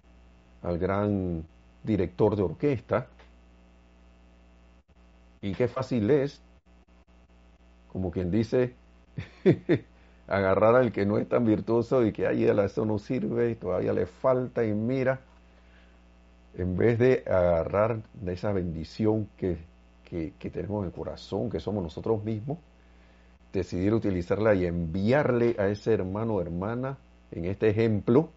al 0.62 0.78
gran 0.78 1.44
director 1.82 2.36
de 2.36 2.42
orquesta. 2.42 3.06
Y 5.40 5.54
qué 5.54 5.68
fácil 5.68 6.10
es, 6.10 6.40
como 7.92 8.10
quien 8.10 8.30
dice, 8.30 8.74
agarrar 10.28 10.76
al 10.76 10.92
que 10.92 11.06
no 11.06 11.18
es 11.18 11.28
tan 11.28 11.44
virtuoso 11.44 12.04
y 12.04 12.12
que 12.12 12.26
ahí 12.26 12.44
eso 12.44 12.84
no 12.84 12.98
sirve 12.98 13.50
y 13.50 13.54
todavía 13.54 13.92
le 13.92 14.06
falta 14.06 14.64
y 14.64 14.72
mira, 14.72 15.20
en 16.54 16.76
vez 16.76 16.98
de 16.98 17.22
agarrar 17.26 18.02
de 18.14 18.32
esa 18.32 18.52
bendición 18.52 19.28
que, 19.36 19.58
que, 20.04 20.32
que 20.38 20.50
tenemos 20.50 20.82
en 20.82 20.86
el 20.86 20.92
corazón, 20.92 21.50
que 21.50 21.60
somos 21.60 21.82
nosotros 21.82 22.24
mismos, 22.24 22.58
decidir 23.52 23.94
utilizarla 23.94 24.54
y 24.54 24.66
enviarle 24.66 25.56
a 25.58 25.68
ese 25.68 25.92
hermano 25.92 26.34
o 26.34 26.40
hermana, 26.40 26.98
en 27.32 27.44
este 27.46 27.68
ejemplo, 27.68 28.30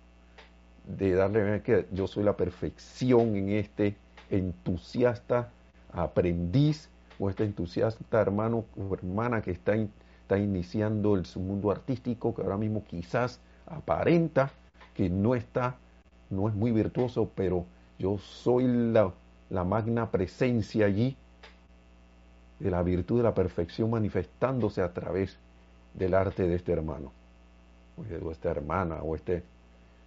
de 0.88 1.14
darle 1.14 1.62
que 1.62 1.88
yo 1.92 2.08
soy 2.08 2.24
la 2.24 2.36
perfección 2.36 3.36
en 3.36 3.50
este 3.50 3.96
entusiasta 4.30 5.50
aprendiz 5.92 6.90
o 7.20 7.30
este 7.30 7.44
entusiasta 7.44 8.22
hermano 8.22 8.66
o 8.78 8.94
hermana 8.94 9.42
que 9.42 9.52
está 9.52 9.76
está 10.30 10.38
iniciando 10.38 11.16
el, 11.16 11.26
su 11.26 11.40
mundo 11.40 11.72
artístico, 11.72 12.36
que 12.36 12.44
ahora 12.44 12.58
mismo 12.58 12.84
quizás 12.86 13.40
aparenta 13.66 14.52
que 14.94 15.10
no 15.10 15.34
está, 15.34 15.78
no 16.30 16.48
es 16.48 16.54
muy 16.54 16.72
virtuoso, 16.72 17.32
pero 17.34 17.66
yo 17.98 18.20
soy 18.20 18.66
la, 18.68 19.12
la 19.50 19.64
magna 19.64 20.12
presencia 20.12 20.86
allí 20.86 21.18
de 22.60 22.70
la 22.70 22.84
virtud 22.84 23.18
de 23.18 23.24
la 23.24 23.34
perfección 23.34 23.90
manifestándose 23.90 24.84
a 24.84 24.94
través 24.94 25.40
del 25.96 26.14
arte 26.14 26.48
de 26.48 26.58
este 26.58 26.74
hermano, 26.74 27.12
o 28.24 28.32
esta 28.32 28.50
hermana, 28.50 29.02
o, 29.04 29.16
este, 29.16 29.44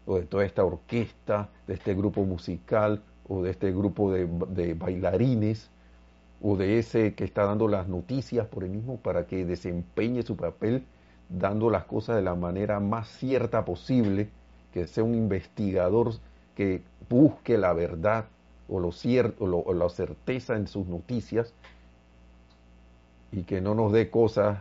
o 0.07 0.16
de 0.16 0.24
toda 0.24 0.44
esta 0.44 0.64
orquesta, 0.64 1.48
de 1.66 1.74
este 1.74 1.94
grupo 1.94 2.24
musical, 2.24 3.02
o 3.28 3.42
de 3.42 3.50
este 3.50 3.72
grupo 3.72 4.12
de, 4.12 4.74
bailarines, 4.74 5.70
o 6.42 6.57
de 6.57 6.78
ese 6.78 7.14
que 7.14 7.24
está 7.24 7.44
dando 7.44 7.68
las 7.68 7.88
noticias 7.88 8.46
por 8.46 8.64
el 8.64 8.70
mismo 8.70 8.96
para 8.96 9.26
que 9.26 9.44
desempeñe 9.44 10.22
su 10.22 10.37
papel 10.37 10.85
dando 11.28 11.70
las 11.70 11.85
cosas 11.85 12.16
de 12.16 12.22
la 12.22 12.35
manera 12.35 12.81
más 12.81 13.09
cierta 13.09 13.64
posible, 13.64 14.28
que 14.72 14.87
sea 14.87 15.05
un 15.05 15.14
investigador 15.14 16.14
que 16.57 16.83
busque 17.09 17.57
la 17.57 17.72
verdad 17.72 18.26
o, 18.68 18.81
lo 18.81 18.92
cierto, 18.92 19.44
o, 19.44 19.72
la 19.72 19.88
certeza 19.88 20.57
en 20.57 20.66
sus 20.66 20.87
noticias 20.87 21.52
y 23.31 23.44
que 23.44 23.61
no 23.61 23.74
nos 23.74 23.92
dé 23.92 24.11
cosas 24.11 24.59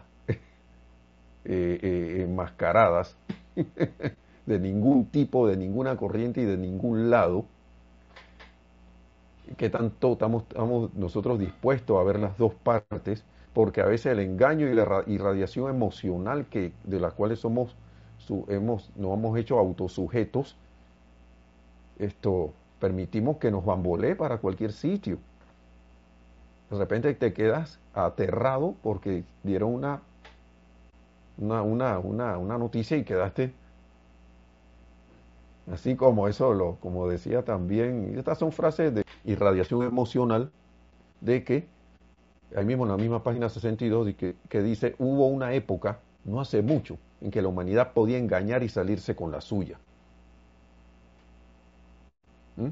eh, 1.45 1.79
eh, 1.81 2.21
enmascaradas 2.23 3.15
de 4.45 4.59
ningún 4.59 5.05
tipo, 5.05 5.47
de 5.47 5.57
ninguna 5.57 5.97
corriente 5.97 6.41
y 6.41 6.45
de 6.45 6.57
ningún 6.57 7.09
lado, 7.09 7.45
que 9.57 9.69
tanto 9.69 10.13
estamos, 10.13 10.43
nosotros 10.95 11.39
dispuestos 11.39 11.99
a 11.99 12.03
ver 12.03 12.19
las 12.19 12.37
dos 12.37 12.53
partes, 12.53 13.23
porque 13.53 13.81
a 13.81 13.85
veces 13.85 14.13
el 14.13 14.19
engaño 14.19 14.67
y 14.69 14.73
la 14.73 15.03
irradiación 15.07 15.69
emocional 15.69 16.45
que, 16.45 16.71
de 16.83 16.99
las 16.99 17.13
cuales 17.13 17.39
somos, 17.39 17.75
hemos, 18.47 18.91
nos 18.95 19.13
hemos 19.13 19.37
hecho 19.37 19.59
autosujetos, 19.59 20.55
esto 21.99 22.53
permitimos 22.79 23.37
que 23.37 23.51
nos 23.51 23.63
bambolee 23.63 24.15
para 24.15 24.37
cualquier 24.37 24.71
sitio. 24.71 25.19
De 26.69 26.77
repente 26.77 27.13
te 27.13 27.33
quedas 27.33 27.79
aterrado 27.93 28.75
porque 28.81 29.23
dieron 29.43 29.73
una, 29.73 30.01
una, 31.41 31.61
una, 31.61 31.99
una, 31.99 32.37
una 32.37 32.57
noticia 32.57 32.95
y 32.97 33.03
quedaste 33.03 33.53
así 35.71 35.95
como 35.95 36.27
eso, 36.27 36.53
lo, 36.53 36.75
como 36.75 37.07
decía 37.07 37.43
también, 37.43 38.13
estas 38.17 38.37
son 38.37 38.51
frases 38.51 38.93
de 38.93 39.03
irradiación 39.25 39.83
emocional, 39.83 40.51
de 41.21 41.43
que, 41.43 41.67
ahí 42.55 42.65
mismo 42.65 42.85
en 42.85 42.91
la 42.91 42.97
misma 42.97 43.23
página 43.23 43.49
62, 43.49 44.15
que, 44.15 44.35
que 44.49 44.61
dice, 44.63 44.95
hubo 44.99 45.27
una 45.27 45.53
época, 45.53 45.99
no 46.25 46.41
hace 46.41 46.61
mucho, 46.61 46.97
en 47.21 47.31
que 47.31 47.41
la 47.41 47.49
humanidad 47.49 47.93
podía 47.93 48.17
engañar 48.19 48.63
y 48.63 48.69
salirse 48.69 49.15
con 49.15 49.31
la 49.31 49.41
suya. 49.41 49.79
¿Mm? 52.57 52.71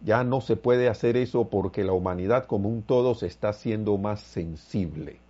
Ya 0.00 0.24
no 0.24 0.40
se 0.40 0.56
puede 0.56 0.88
hacer 0.88 1.18
eso 1.18 1.50
porque 1.50 1.84
la 1.84 1.92
humanidad 1.92 2.46
como 2.46 2.70
un 2.70 2.82
todo 2.82 3.14
se 3.14 3.26
está 3.26 3.50
haciendo 3.50 3.98
más 3.98 4.20
sensible. 4.22 5.20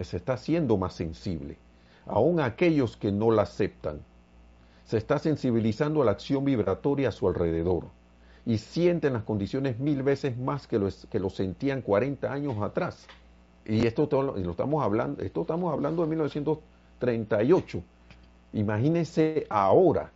Se 0.00 0.16
está 0.16 0.34
haciendo 0.34 0.76
más 0.76 0.94
sensible. 0.94 1.56
Aún 2.06 2.40
aquellos 2.40 2.96
que 2.96 3.12
no 3.12 3.30
la 3.30 3.42
aceptan. 3.42 4.00
Se 4.84 4.96
está 4.96 5.18
sensibilizando 5.18 6.02
a 6.02 6.04
la 6.04 6.12
acción 6.12 6.44
vibratoria 6.44 7.10
a 7.10 7.12
su 7.12 7.28
alrededor 7.28 7.84
y 8.46 8.58
sienten 8.58 9.12
las 9.12 9.22
condiciones 9.22 9.78
mil 9.78 10.02
veces 10.02 10.36
más 10.36 10.66
que 10.66 10.78
lo, 10.78 10.88
que 11.10 11.20
lo 11.20 11.30
sentían 11.30 11.82
40 11.82 12.32
años 12.32 12.60
atrás. 12.62 13.06
Y 13.64 13.86
esto 13.86 14.08
lo, 14.10 14.36
lo 14.36 14.50
estamos 14.50 14.82
hablando, 14.82 15.22
esto 15.22 15.42
estamos 15.42 15.72
hablando 15.72 16.02
de 16.02 16.08
1938. 16.08 17.82
Imagínense 18.54 19.46
ahora 19.48 20.10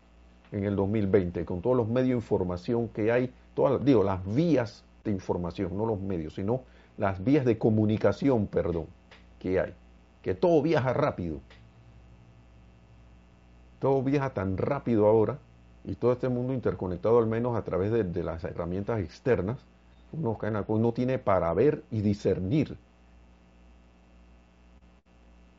en 0.51 0.65
el 0.65 0.77
2020, 0.77 1.45
con 1.45 1.61
todos 1.61 1.77
los 1.77 1.89
medios 1.89 2.11
de 2.11 2.17
información 2.17 2.89
que 2.89 3.13
hay, 3.13 3.33
todas, 3.55 3.85
digo, 3.85 4.03
las 4.03 4.25
vías 4.35 4.85
de 5.05 5.11
información, 5.11 5.77
no 5.77 5.87
los 5.87 6.01
medios, 6.01 6.35
sino 6.35 6.63
las 6.97 7.23
vías 7.23 7.45
de 7.45 7.59
comunicación, 7.59 8.47
perdón, 8.47 8.87
que 9.45 9.61
hay, 9.61 9.75
que 10.23 10.35
todo 10.35 10.63
viaja 10.63 10.95
rápido. 10.95 11.39
Todo 13.79 14.03
viaja 14.03 14.31
tan 14.31 14.57
rápido 14.57 15.07
ahora 15.07 15.37
y 15.85 15.97
todo 15.97 16.13
este 16.13 16.31
mundo 16.31 16.55
interconectado 16.55 17.19
al 17.19 17.27
menos 17.27 17.55
a 17.55 17.63
través 17.63 17.93
de, 17.93 18.25
las 18.25 18.43
herramientas 18.45 19.01
externas, 19.01 19.59
uno, 20.13 20.39
uno 20.69 20.93
tiene 20.93 21.19
para 21.19 21.53
ver 21.53 21.83
y 21.91 22.01
discernir. 22.01 22.79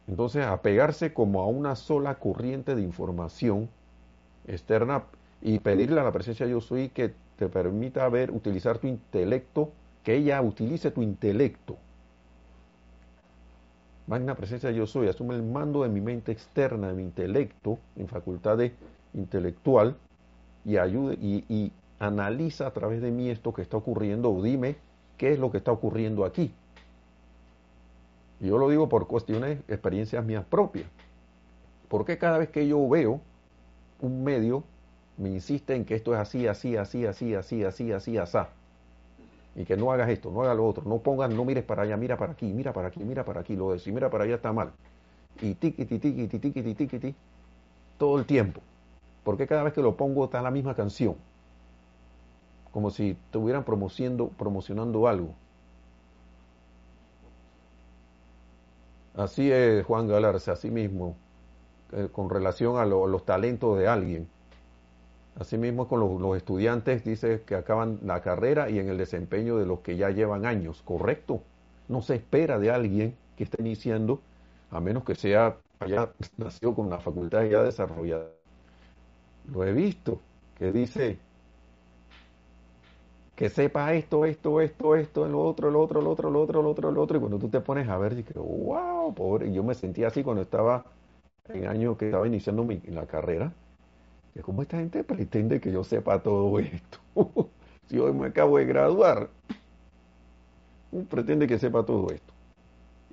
Entonces, 0.08 0.48
apegarse 0.48 1.14
como 1.14 1.44
a 1.44 1.46
una 1.46 1.76
sola 1.76 2.16
corriente 2.16 2.74
de 2.74 2.82
información 2.82 3.70
externa 4.48 5.04
y 5.44 5.60
pedirle 5.60 6.02
a 6.02 6.04
la 6.04 6.12
presencia 6.12 6.48
yo 6.48 6.60
soy 6.60 6.90
que 6.90 7.14
te 7.38 7.50
permita 7.50 8.10
ver, 8.10 8.32
utilizar 8.32 8.80
tu 8.80 8.88
intelecto, 8.88 9.70
que 10.04 10.16
ella 10.16 10.42
utilice 10.42 10.90
tu 10.90 11.04
intelecto. 11.04 11.78
Magna 14.08 14.36
presencia 14.36 14.70
yo 14.70 14.86
soy, 14.86 15.08
asume 15.08 15.36
el 15.36 15.42
mando 15.42 15.82
de 15.82 15.90
mi 15.90 16.00
mente 16.00 16.32
externa, 16.32 16.90
de 16.90 16.94
mi 16.94 17.04
intelecto, 17.04 17.80
en 17.96 18.08
facultad 18.08 18.58
de 18.58 18.72
intelectual, 19.16 19.96
y 20.64 20.78
ayude 20.78 21.16
y, 21.16 21.72
analiza 21.98 22.68
a 22.68 22.72
través 22.72 23.02
de 23.02 23.10
mí 23.10 23.30
esto 23.30 23.54
que 23.54 23.62
está 23.62 23.78
ocurriendo, 23.78 24.30
o 24.32 24.44
dime 24.44 24.76
qué 25.18 25.32
es 25.32 25.40
lo 25.40 25.50
que 25.50 25.58
está 25.58 25.72
ocurriendo 25.72 26.26
aquí. 26.26 26.52
Yo 28.42 28.58
lo 28.58 28.70
digo 28.70 28.90
por 28.90 29.08
cuestiones, 29.08 29.60
experiencias 29.70 30.24
mías 30.24 30.44
propias. 30.44 30.88
Porque 31.88 32.18
cada 32.18 32.38
vez 32.38 32.50
que 32.50 32.68
yo 32.68 32.88
veo 32.90 33.22
un 34.02 34.24
medio 34.24 34.64
me 35.18 35.30
insiste 35.30 35.74
en 35.74 35.86
que 35.86 35.96
esto 35.96 36.14
es 36.14 36.20
así, 36.20 36.48
así, 36.48 36.76
así, 36.76 37.06
así, 37.06 37.34
así, 37.34 37.64
así, 37.64 37.92
así, 37.94 38.18
así. 38.18 38.38
Y 39.56 39.64
que 39.64 39.78
no 39.78 39.92
hagas 39.92 40.10
esto, 40.10 40.32
no 40.32 40.44
hagas 40.44 40.58
lo 40.58 40.68
otro, 40.68 40.84
no 40.86 41.00
pongan, 41.00 41.36
no 41.36 41.46
mires 41.46 41.64
para 41.64 41.84
allá, 41.84 41.96
mira 41.96 42.18
para 42.18 42.34
aquí, 42.34 42.46
mira 42.52 42.74
para 42.74 42.90
aquí, 42.90 43.04
mira 43.04 43.24
para 43.24 43.40
aquí, 43.40 43.56
lo 43.56 43.72
de 43.72 43.80
si 43.80 43.92
mira 43.92 44.10
para 44.10 44.26
allá 44.26 44.36
está 44.36 44.52
mal. 44.52 44.74
Y 45.42 45.56
tiqui, 45.56 45.86
tiqui, 45.86 46.28
tiqui, 46.28 46.40
tiqui, 46.40 46.62
tiqui, 46.62 46.88
tiqui, 46.88 47.16
todo 47.98 48.20
el 48.20 48.26
tiempo. 48.26 48.62
Porque 49.24 49.48
cada 49.48 49.64
vez 49.64 49.74
que 49.74 49.82
lo 49.82 49.96
pongo 49.96 50.26
está 50.26 50.42
la 50.42 50.52
misma 50.52 50.76
canción. 50.76 51.16
Como 52.72 52.90
si 52.90 53.12
estuvieran 53.12 53.64
promocionando, 53.64 54.28
promocionando 54.28 55.08
algo. 55.08 55.34
Así 59.16 59.52
es 59.52 59.86
Juan 59.86 60.08
Galarza, 60.08 60.52
así 60.52 60.70
mismo. 60.70 61.16
Eh, 61.94 62.10
con 62.12 62.30
relación 62.30 62.78
a, 62.78 62.86
los 62.86 63.26
talentos 63.26 63.78
de 63.78 63.88
alguien. 63.88 64.28
Asimismo, 65.40 65.88
con 65.88 66.00
los, 66.00 66.38
estudiantes, 66.38 67.04
dice 67.04 67.42
que 67.46 67.56
acaban 67.56 68.00
la 68.04 68.22
carrera 68.22 68.70
y 68.70 68.80
en 68.80 68.88
el 68.88 68.98
desempeño 68.98 69.58
de 69.58 69.66
los 69.66 69.80
que 69.82 69.98
ya 69.98 70.10
llevan 70.10 70.46
años, 70.46 70.82
correcto. 70.84 71.42
No 71.90 72.02
se 72.02 72.16
espera 72.16 72.58
de 72.58 72.72
alguien 72.72 73.16
que 73.36 73.44
esté 73.44 73.62
iniciando, 73.62 74.22
a 74.72 74.80
menos 74.80 75.04
que 75.04 75.16
sea, 75.16 75.58
haya 75.80 76.10
nacido 76.38 76.74
con 76.74 76.88
una 76.88 77.00
facultad 77.00 77.44
ya 77.44 77.64
desarrollada. 77.64 78.28
Lo 79.52 79.64
he 79.66 79.74
visto, 79.74 80.20
que 80.58 80.72
dice 80.72 81.20
que 83.36 83.50
sepa 83.50 83.94
esto, 83.94 84.26
esto, 84.26 84.62
esto, 84.62 84.96
esto, 84.96 85.26
el 85.26 85.36
otro, 85.36 85.68
el 85.68 85.76
otro, 85.76 86.00
el 86.00 86.08
otro, 86.08 86.30
el 86.30 86.36
otro, 86.38 86.62
el 86.62 86.66
otro, 86.68 86.90
el 86.90 86.98
otro, 86.98 87.18
y 87.18 87.20
cuando 87.20 87.38
tú 87.38 87.50
te 87.50 87.60
pones 87.60 87.90
a 87.90 87.98
ver, 87.98 88.16
dices, 88.16 88.36
wow, 88.38 89.14
pobre, 89.14 89.52
yo 89.52 89.64
me 89.64 89.74
sentía 89.74 90.08
así 90.08 90.24
cuando 90.24 90.42
estaba 90.44 90.86
en 91.50 91.68
año 91.68 91.98
que 91.98 92.06
estaba 92.06 92.26
iniciando 92.26 92.64
mi, 92.64 92.80
la 92.88 93.06
carrera, 93.06 93.52
que 94.36 94.42
como 94.42 94.62
esta 94.62 94.78
gente 94.78 95.04
pretende 95.06 95.62
que 95.62 95.72
yo 95.72 95.86
sepa 95.86 96.22
todo 96.22 96.60
esto. 96.60 97.00
si 97.88 97.98
hoy 97.98 98.12
me 98.12 98.28
acabo 98.28 98.58
de 98.58 98.66
graduar, 98.66 99.30
pretende 101.10 101.48
que 101.48 101.58
sepa 101.58 101.86
todo 101.86 102.10
esto. 102.12 102.34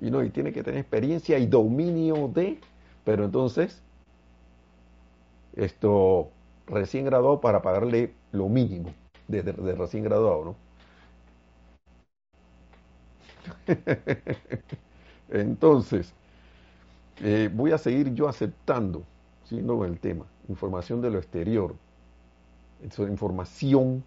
Y 0.01 0.11
no, 0.11 0.21
y 0.21 0.29
tiene 0.29 0.51
que 0.51 0.63
tener 0.63 0.81
experiencia 0.81 1.39
y 1.39 1.45
dominio 1.45 2.27
de, 2.27 2.59
pero 3.05 3.23
entonces, 3.23 3.81
esto 5.55 6.29
recién 6.67 7.05
graduado 7.05 7.39
para 7.39 7.61
pagarle 7.61 8.13
lo 8.33 8.49
mínimo 8.49 8.93
de, 9.29 9.43
recién 9.43 10.03
graduado, 10.03 10.43
¿no? 10.43 10.55
Entonces, 15.29 16.13
eh, 17.21 17.49
voy 17.53 17.71
a 17.71 17.77
seguir 17.77 18.13
yo 18.13 18.27
aceptando, 18.27 19.03
siguiendo 19.53 19.85
el 19.85 19.99
tema, 19.99 20.25
información 20.49 20.99
de 20.99 21.11
lo 21.11 21.19
exterior, 21.19 21.75
información 22.97 24.03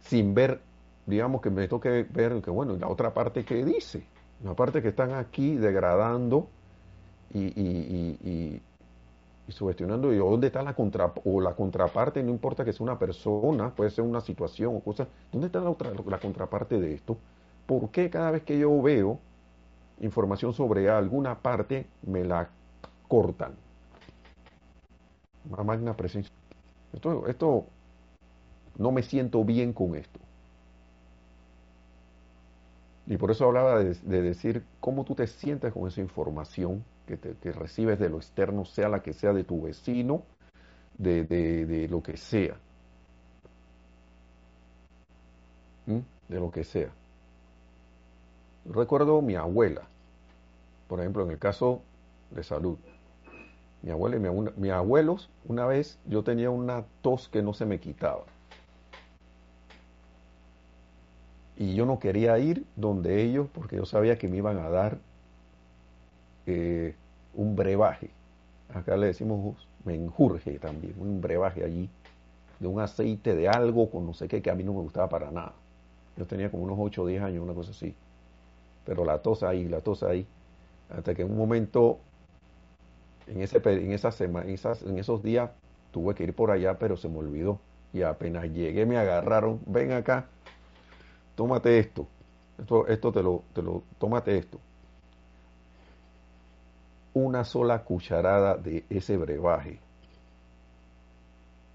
sin 0.00 0.32
ver, 0.32 0.62
digamos 1.04 1.42
que 1.42 1.50
me 1.50 1.68
toque 1.68 2.06
ver 2.10 2.40
que, 2.40 2.50
bueno, 2.50 2.74
la 2.78 2.88
otra 2.88 3.12
parte 3.12 3.44
que 3.44 3.62
dice, 3.62 4.02
la 4.42 4.54
parte 4.54 4.80
que 4.80 4.88
están 4.88 5.12
aquí 5.12 5.56
degradando 5.56 6.48
y, 7.34 7.40
y, 7.40 8.18
y, 8.24 8.62
y 9.46 9.52
sugestionando, 9.52 10.10
y 10.10 10.16
dónde 10.16 10.46
está 10.46 10.62
la, 10.62 10.72
contra, 10.72 11.12
o 11.26 11.42
la 11.42 11.54
contraparte, 11.54 12.22
no 12.22 12.30
importa 12.30 12.64
que 12.64 12.72
sea 12.72 12.84
una 12.84 12.98
persona, 12.98 13.74
puede 13.74 13.90
ser 13.90 14.04
una 14.04 14.22
situación 14.22 14.74
o 14.74 14.80
cosas, 14.80 15.06
¿dónde 15.30 15.48
está 15.48 15.60
la, 15.60 15.68
otra, 15.68 15.90
la 16.06 16.18
contraparte 16.18 16.80
de 16.80 16.94
esto? 16.94 17.18
¿Por 17.66 17.90
qué 17.90 18.08
cada 18.08 18.30
vez 18.30 18.42
que 18.42 18.58
yo 18.58 18.80
veo 18.80 19.18
información 20.00 20.54
sobre 20.54 20.88
alguna 20.88 21.40
parte, 21.40 21.86
me 22.06 22.24
la 22.24 22.48
cortan. 23.10 23.54
Magna 25.64 25.96
presencia. 25.96 26.32
Esto, 26.92 27.26
esto 27.26 27.66
no 28.78 28.92
me 28.92 29.02
siento 29.02 29.44
bien 29.44 29.72
con 29.72 29.96
esto. 29.96 30.20
Y 33.08 33.16
por 33.16 33.32
eso 33.32 33.46
hablaba 33.46 33.80
de, 33.80 34.22
decir 34.22 34.62
cómo 34.78 35.04
tú 35.04 35.16
te 35.16 35.26
sientes 35.26 35.72
con 35.72 35.88
esa 35.88 36.00
información 36.00 36.84
que, 37.08 37.18
que, 37.18 37.50
recibes 37.50 37.98
de 37.98 38.08
lo 38.08 38.18
externo, 38.18 38.64
sea 38.64 38.88
la 38.88 39.02
que 39.02 39.12
sea 39.12 39.32
de 39.32 39.42
tu 39.42 39.62
vecino, 39.62 40.22
de, 40.96 41.24
de 41.24 41.88
lo 41.88 42.04
que 42.04 42.16
sea. 42.16 42.54
¿Mm? 45.86 45.98
De 46.28 46.38
lo 46.38 46.52
que 46.52 46.62
sea. 46.62 46.90
Recuerdo 48.66 49.20
mi 49.20 49.34
abuela, 49.34 49.82
por 50.86 51.00
ejemplo, 51.00 51.24
en 51.24 51.32
el 51.32 51.38
caso 51.38 51.82
de 52.30 52.44
salud. 52.44 52.78
Mi 53.82 53.90
abuela 53.90 54.16
y 54.16 54.20
mi, 54.20 54.28
mis 54.56 54.72
abuelos, 54.72 55.30
una 55.46 55.66
vez 55.66 55.98
yo 56.06 56.22
tenía 56.22 56.50
una 56.50 56.84
tos 57.02 57.28
que 57.28 57.42
no 57.42 57.54
se 57.54 57.66
me 57.66 57.80
quitaba. 57.80 58.24
Y 61.56 61.74
yo 61.74 61.84
no 61.84 61.98
quería 61.98 62.38
ir 62.38 62.64
donde 62.76 63.22
ellos 63.22 63.48
porque 63.52 63.76
yo 63.76 63.84
sabía 63.84 64.18
que 64.18 64.28
me 64.28 64.38
iban 64.38 64.58
a 64.58 64.70
dar 64.70 64.98
eh, 66.46 66.94
un 67.34 67.54
brebaje. 67.54 68.10
Acá 68.72 68.96
le 68.96 69.08
decimos 69.08 69.56
menjurje 69.84 70.58
también, 70.58 70.94
un 70.98 71.20
brebaje 71.20 71.64
allí, 71.64 71.88
de 72.58 72.66
un 72.66 72.80
aceite 72.80 73.34
de 73.34 73.48
algo 73.48 73.90
con 73.90 74.06
no 74.06 74.14
sé 74.14 74.28
qué 74.28 74.42
que 74.42 74.50
a 74.50 74.54
mí 74.54 74.62
no 74.62 74.72
me 74.72 74.80
gustaba 74.80 75.08
para 75.08 75.30
nada. 75.30 75.52
Yo 76.16 76.26
tenía 76.26 76.50
como 76.50 76.64
unos 76.64 76.76
8 76.78 77.02
o 77.02 77.06
10 77.06 77.22
años, 77.22 77.42
una 77.42 77.54
cosa 77.54 77.70
así. 77.70 77.94
Pero 78.84 79.04
la 79.04 79.18
tos 79.18 79.42
ahí, 79.42 79.68
la 79.68 79.80
tos 79.80 80.02
ahí. 80.02 80.26
Hasta 80.90 81.14
que 81.14 81.22
en 81.22 81.30
un 81.30 81.38
momento, 81.38 81.98
en, 83.30 83.92
esa 83.92 84.10
semana, 84.10 84.46
en, 84.46 84.98
esos 84.98 85.22
días, 85.22 85.50
tuve 85.90 86.14
que 86.14 86.24
ir 86.24 86.34
por 86.34 86.50
allá, 86.50 86.78
pero 86.78 86.96
se 86.96 87.08
me 87.08 87.18
olvidó. 87.18 87.58
Y 87.92 88.02
apenas 88.02 88.44
llegué, 88.50 88.86
me 88.86 88.98
agarraron, 88.98 89.60
ven 89.66 89.92
acá, 89.92 90.26
tómate 91.34 91.78
esto. 91.78 92.06
Esto, 92.58 92.86
esto 92.86 93.12
te 93.12 93.22
lo, 93.22 93.42
te 93.54 93.62
lo, 93.62 93.82
tómate 93.98 94.36
esto. 94.36 94.58
Una 97.14 97.44
sola 97.44 97.82
cucharada 97.82 98.56
de 98.56 98.84
ese 98.90 99.16
brebaje. 99.16 99.80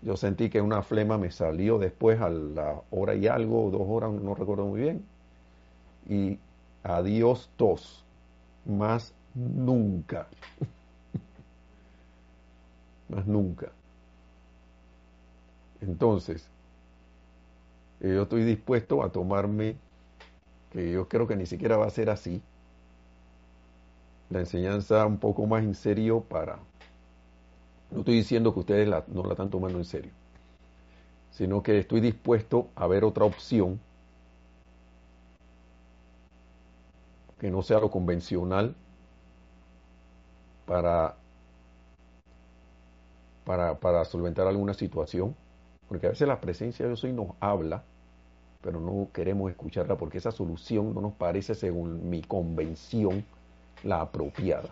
Yo 0.02 0.16
sentí 0.16 0.50
que 0.50 0.62
una 0.62 0.84
flema 0.84 1.18
me 1.18 1.32
salió 1.32 1.80
después 1.80 2.22
a 2.22 2.30
la 2.30 2.80
hora 2.92 3.16
y 3.16 3.28
algo, 3.28 3.72
dos 3.72 3.82
horas, 3.86 4.12
no 4.12 4.36
recuerdo 4.36 4.66
muy 4.66 4.82
bien. 4.82 5.06
Y 6.08 6.38
adiós 6.84 7.50
tos 7.58 8.06
más 8.66 9.14
nunca. 9.34 10.28
Más 13.10 13.26
nunca. 13.26 13.72
Entonces, 15.82 16.50
eh, 18.02 18.14
yo 18.16 18.24
estoy 18.24 18.44
dispuesto 18.44 19.04
a 19.04 19.12
tomarme, 19.12 19.76
que 20.72 20.92
yo 20.92 21.08
creo 21.08 21.28
que 21.28 21.36
ni 21.36 21.46
siquiera 21.46 21.78
va 21.78 21.86
a 21.86 21.90
ser 21.90 22.10
así, 22.10 22.42
la 24.30 24.40
enseñanza 24.40 25.06
un 25.06 25.18
poco 25.18 25.46
más 25.46 25.64
en 25.64 25.76
serio 25.76 26.22
para... 26.22 26.58
No 27.92 28.00
estoy 28.00 28.16
diciendo 28.16 28.54
que 28.54 28.60
ustedes 28.62 28.88
no 29.08 29.24
la 29.24 29.32
están 29.32 29.50
tomando 29.50 29.78
en 29.78 29.86
serio, 29.86 30.12
sino 31.32 31.62
que 31.62 31.78
estoy 31.78 32.02
dispuesto 32.02 32.70
a 32.76 32.88
ver 32.88 33.04
otra 33.04 33.26
opción 33.26 33.80
que 37.40 37.52
no 37.52 37.62
sea 37.62 37.80
lo 37.80 37.92
convencional 37.92 38.76
para, 40.66 41.16
para, 43.46 43.80
para 43.80 44.04
solventar 44.06 44.48
alguna 44.48 44.74
situación. 44.74 45.36
Porque 45.88 46.08
a 46.08 46.10
veces 46.10 46.28
la 46.28 46.42
presencia 46.42 46.86
de 46.86 46.90
Dios 46.90 47.04
hoy 47.04 47.14
nos 47.14 47.30
habla, 47.40 47.84
pero 48.62 48.80
no 48.80 49.10
queremos 49.14 49.52
escucharla 49.52 49.98
porque 49.98 50.18
esa 50.18 50.32
solución 50.32 50.94
no 50.94 51.02
nos 51.02 51.14
parece, 51.14 51.54
según 51.56 52.10
mi 52.10 52.22
convención, 52.24 53.24
la 53.84 54.02
apropiada. 54.02 54.70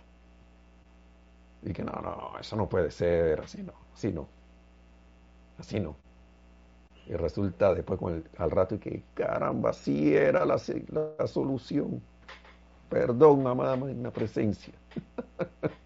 Y 1.61 1.71
que 1.73 1.83
no, 1.83 1.91
no, 1.93 2.33
eso 2.39 2.55
no 2.55 2.67
puede 2.67 2.91
ser, 2.91 3.39
así 3.41 3.63
no, 3.63 3.73
así 3.93 4.11
no, 4.11 4.27
así 5.57 5.79
no. 5.79 5.95
Y 7.05 7.13
resulta 7.13 7.73
después 7.73 7.99
con 7.99 8.13
el, 8.13 8.23
al 8.37 8.51
rato 8.51 8.75
y 8.75 8.79
que 8.79 9.03
caramba, 9.13 9.73
sí 9.73 10.15
era 10.15 10.45
la, 10.45 10.57
la 11.17 11.27
solución. 11.27 12.01
Perdón, 12.89 13.47
amada 13.47 13.75
magna 13.75 14.11
presencia. 14.11 14.73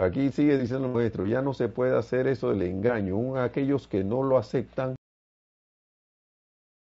Aquí 0.00 0.30
sigue 0.30 0.58
diciendo 0.58 0.88
el 0.88 0.94
maestro, 0.94 1.26
ya 1.26 1.42
no 1.42 1.54
se 1.54 1.68
puede 1.68 1.96
hacer 1.96 2.26
eso 2.26 2.50
del 2.50 2.62
engaño. 2.62 3.36
aquellos 3.36 3.88
que 3.88 4.04
no 4.04 4.22
lo 4.22 4.38
aceptan 4.38 4.94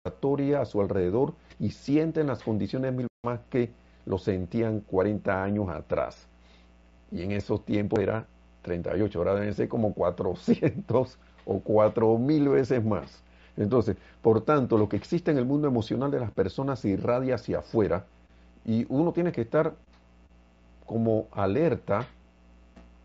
a 0.06 0.64
su 0.64 0.80
alrededor 0.80 1.34
y 1.58 1.70
sienten 1.70 2.26
las 2.26 2.42
condiciones 2.42 2.92
mil 2.92 3.06
más 3.24 3.40
que 3.50 3.70
lo 4.06 4.18
sentían 4.18 4.80
40 4.80 5.42
años 5.42 5.68
atrás. 5.68 6.26
Y 7.10 7.22
en 7.22 7.32
esos 7.32 7.64
tiempos 7.64 8.00
era 8.00 8.26
38, 8.62 9.18
ahora 9.18 9.34
deben 9.34 9.54
ser 9.54 9.68
como 9.68 9.94
400 9.94 11.18
o 11.46 11.60
4000 11.60 12.48
veces 12.48 12.84
más. 12.84 13.22
Entonces, 13.56 13.96
por 14.20 14.40
tanto, 14.40 14.78
lo 14.78 14.88
que 14.88 14.96
existe 14.96 15.30
en 15.30 15.38
el 15.38 15.44
mundo 15.44 15.68
emocional 15.68 16.10
de 16.10 16.20
las 16.20 16.32
personas 16.32 16.80
se 16.80 16.88
irradia 16.88 17.36
hacia 17.36 17.58
afuera 17.58 18.04
y 18.64 18.86
uno 18.88 19.12
tiene 19.12 19.30
que 19.32 19.42
estar 19.42 19.74
como 20.86 21.28
alerta 21.32 22.06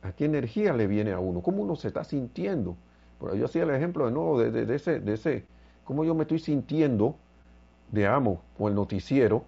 a 0.01 0.11
qué 0.11 0.25
energía 0.25 0.73
le 0.73 0.87
viene 0.87 1.11
a 1.11 1.19
uno, 1.19 1.41
cómo 1.41 1.63
uno 1.63 1.75
se 1.75 1.87
está 1.87 2.03
sintiendo. 2.03 2.75
yo 3.35 3.45
hacía 3.45 3.63
el 3.63 3.71
ejemplo 3.71 4.05
de 4.05 4.11
nuevo 4.11 4.39
de, 4.39 4.75
ese, 4.75 4.99
de 4.99 5.13
ese, 5.13 5.45
cómo 5.83 6.03
yo 6.03 6.15
me 6.15 6.23
estoy 6.23 6.39
sintiendo, 6.39 7.15
digamos, 7.91 8.39
con 8.57 8.69
el 8.69 8.75
noticiero 8.75 9.43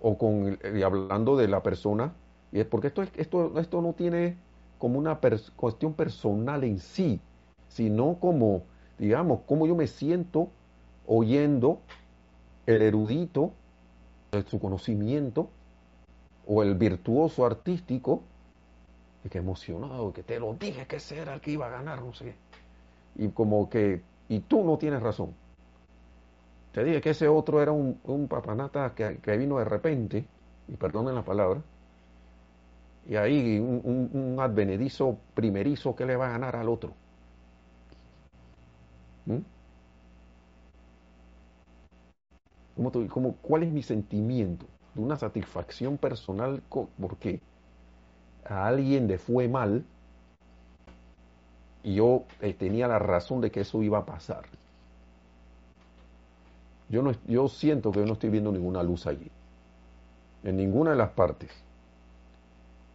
o 0.00 0.16
con 0.16 0.58
y 0.74 0.82
hablando 0.82 1.36
de 1.36 1.48
la 1.48 1.62
persona, 1.62 2.12
y 2.52 2.60
es 2.60 2.66
porque 2.66 2.88
esto, 2.88 3.02
esto, 3.16 3.58
esto 3.58 3.82
no 3.82 3.92
tiene 3.92 4.36
como 4.78 4.98
una 4.98 5.18
cuestión 5.56 5.94
personal 5.94 6.64
en 6.64 6.78
sí, 6.78 7.20
sino 7.68 8.16
como, 8.20 8.62
digamos, 8.98 9.40
cómo 9.46 9.66
yo 9.66 9.74
me 9.74 9.86
siento 9.86 10.48
oyendo 11.06 11.80
el 12.66 12.82
erudito 12.82 13.52
su 14.46 14.58
conocimiento 14.58 15.48
o 16.46 16.62
el 16.62 16.74
virtuoso 16.74 17.46
artístico, 17.46 18.22
que 19.28 19.38
emocionado, 19.38 20.12
que 20.12 20.22
te 20.22 20.38
lo 20.38 20.54
dije 20.54 20.86
que 20.86 20.96
ese 20.96 21.18
era 21.18 21.34
el 21.34 21.40
que 21.40 21.52
iba 21.52 21.66
a 21.66 21.70
ganar, 21.70 22.02
no 22.02 22.12
sé 22.12 22.34
Y 23.16 23.28
como 23.28 23.68
que, 23.68 24.02
y 24.28 24.40
tú 24.40 24.64
no 24.64 24.78
tienes 24.78 25.02
razón. 25.02 25.34
Te 26.72 26.84
dije 26.84 27.00
que 27.00 27.10
ese 27.10 27.28
otro 27.28 27.62
era 27.62 27.72
un, 27.72 27.98
un 28.04 28.28
papanata 28.28 28.94
que, 28.94 29.36
vino 29.36 29.58
de 29.58 29.64
repente, 29.64 30.26
y 30.68 30.76
perdonen 30.76 31.14
la 31.14 31.24
palabra, 31.24 31.62
y 33.08 33.16
ahí 33.16 33.58
un, 33.58 34.10
un, 34.12 34.40
advenedizo 34.40 35.16
primerizo 35.34 35.94
que 35.94 36.04
le 36.04 36.16
va 36.16 36.26
a 36.26 36.30
ganar 36.30 36.56
al 36.56 36.68
otro. 36.68 36.92
¿Mm? 39.26 39.38
¿Cuál 43.42 43.62
es 43.62 43.72
mi 43.72 43.82
sentimiento? 43.82 44.66
De 44.94 45.00
una 45.00 45.16
satisfacción 45.16 45.96
personal 45.98 46.62
porque 47.00 47.40
a 48.48 48.66
alguien 48.66 49.06
le 49.08 49.18
fue 49.18 49.48
mal 49.48 49.84
y 51.82 51.94
yo 51.94 52.24
eh, 52.40 52.52
tenía 52.52 52.88
la 52.88 52.98
razón 52.98 53.40
de 53.40 53.50
que 53.50 53.60
eso 53.60 53.82
iba 53.82 53.98
a 53.98 54.06
pasar. 54.06 54.44
Yo, 56.88 57.02
no, 57.02 57.12
yo 57.26 57.48
siento 57.48 57.92
que 57.92 58.00
yo 58.00 58.06
no 58.06 58.14
estoy 58.14 58.30
viendo 58.30 58.52
ninguna 58.52 58.82
luz 58.82 59.06
allí, 59.06 59.30
en 60.44 60.56
ninguna 60.56 60.90
de 60.90 60.96
las 60.96 61.10
partes, 61.10 61.50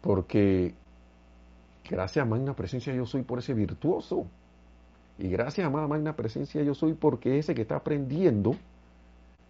porque 0.01 0.73
gracias 1.89 2.23
a 2.23 2.29
Magna 2.29 2.53
Presencia 2.53 2.93
yo 2.93 3.05
soy 3.05 3.23
por 3.23 3.39
ese 3.39 3.53
virtuoso, 3.53 4.25
y 5.17 5.29
gracias 5.29 5.67
a 5.67 5.69
Magna 5.69 6.15
Presencia 6.15 6.63
yo 6.63 6.73
soy 6.73 6.93
porque 6.93 7.37
ese 7.37 7.53
que 7.53 7.61
está 7.61 7.77
aprendiendo, 7.77 8.55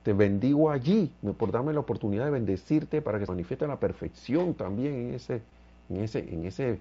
te 0.03 0.13
bendigo 0.13 0.71
allí 0.71 1.11
por 1.37 1.51
darme 1.51 1.73
la 1.73 1.79
oportunidad 1.79 2.25
de 2.25 2.31
bendecirte 2.31 3.01
para 3.01 3.19
que 3.19 3.25
se 3.25 3.31
manifieste 3.31 3.67
la 3.67 3.79
perfección 3.79 4.55
también 4.55 4.93
en 4.93 5.13
ese, 5.13 5.41
en 5.91 6.03
ese, 6.03 6.19
en 6.19 6.45
ese, 6.45 6.79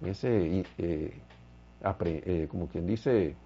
en 0.00 0.08
ese 0.08 0.64
eh, 0.78 1.20
eh, 1.82 2.48
como 2.50 2.68
quien 2.68 2.86
dice, 2.86 3.36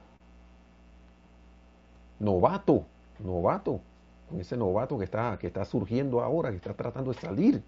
novato, 2.18 2.84
novato, 3.18 3.80
con 4.28 4.40
ese 4.40 4.56
novato 4.56 4.98
que 4.98 5.04
está, 5.04 5.36
que 5.38 5.48
está 5.48 5.64
surgiendo 5.64 6.22
ahora, 6.22 6.50
que 6.50 6.56
está 6.56 6.74
tratando 6.74 7.12
de 7.12 7.18
salir. 7.18 7.62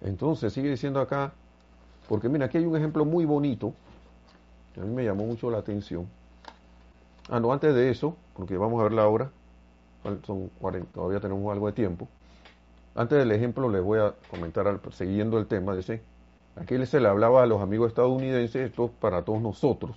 Entonces 0.00 0.52
sigue 0.52 0.70
diciendo 0.70 1.00
acá, 1.00 1.32
porque 2.08 2.28
mira, 2.28 2.46
aquí 2.46 2.58
hay 2.58 2.64
un 2.64 2.76
ejemplo 2.76 3.04
muy 3.04 3.24
bonito, 3.24 3.72
que 4.74 4.80
a 4.80 4.84
mí 4.84 4.94
me 4.94 5.04
llamó 5.04 5.24
mucho 5.24 5.50
la 5.50 5.58
atención. 5.58 6.08
Ah, 7.28 7.38
no, 7.40 7.52
antes 7.52 7.74
de 7.74 7.90
eso, 7.90 8.16
porque 8.34 8.56
vamos 8.56 8.80
a 8.80 8.84
verla 8.84 9.02
ahora, 9.02 9.30
son 10.24 10.48
40, 10.60 10.92
todavía 10.92 11.20
tenemos 11.20 11.52
algo 11.52 11.66
de 11.66 11.72
tiempo. 11.72 12.08
Antes 12.98 13.16
del 13.16 13.30
ejemplo 13.30 13.68
les 13.68 13.80
voy 13.80 14.00
a 14.00 14.12
comentar, 14.28 14.80
siguiendo 14.90 15.38
el 15.38 15.46
tema, 15.46 15.76
dice, 15.76 16.02
aquí 16.56 16.84
se 16.84 16.98
le 16.98 17.06
hablaba 17.06 17.44
a 17.44 17.46
los 17.46 17.62
amigos 17.62 17.90
estadounidenses, 17.90 18.70
esto 18.70 18.86
es 18.86 18.90
para 18.90 19.22
todos 19.22 19.40
nosotros. 19.40 19.94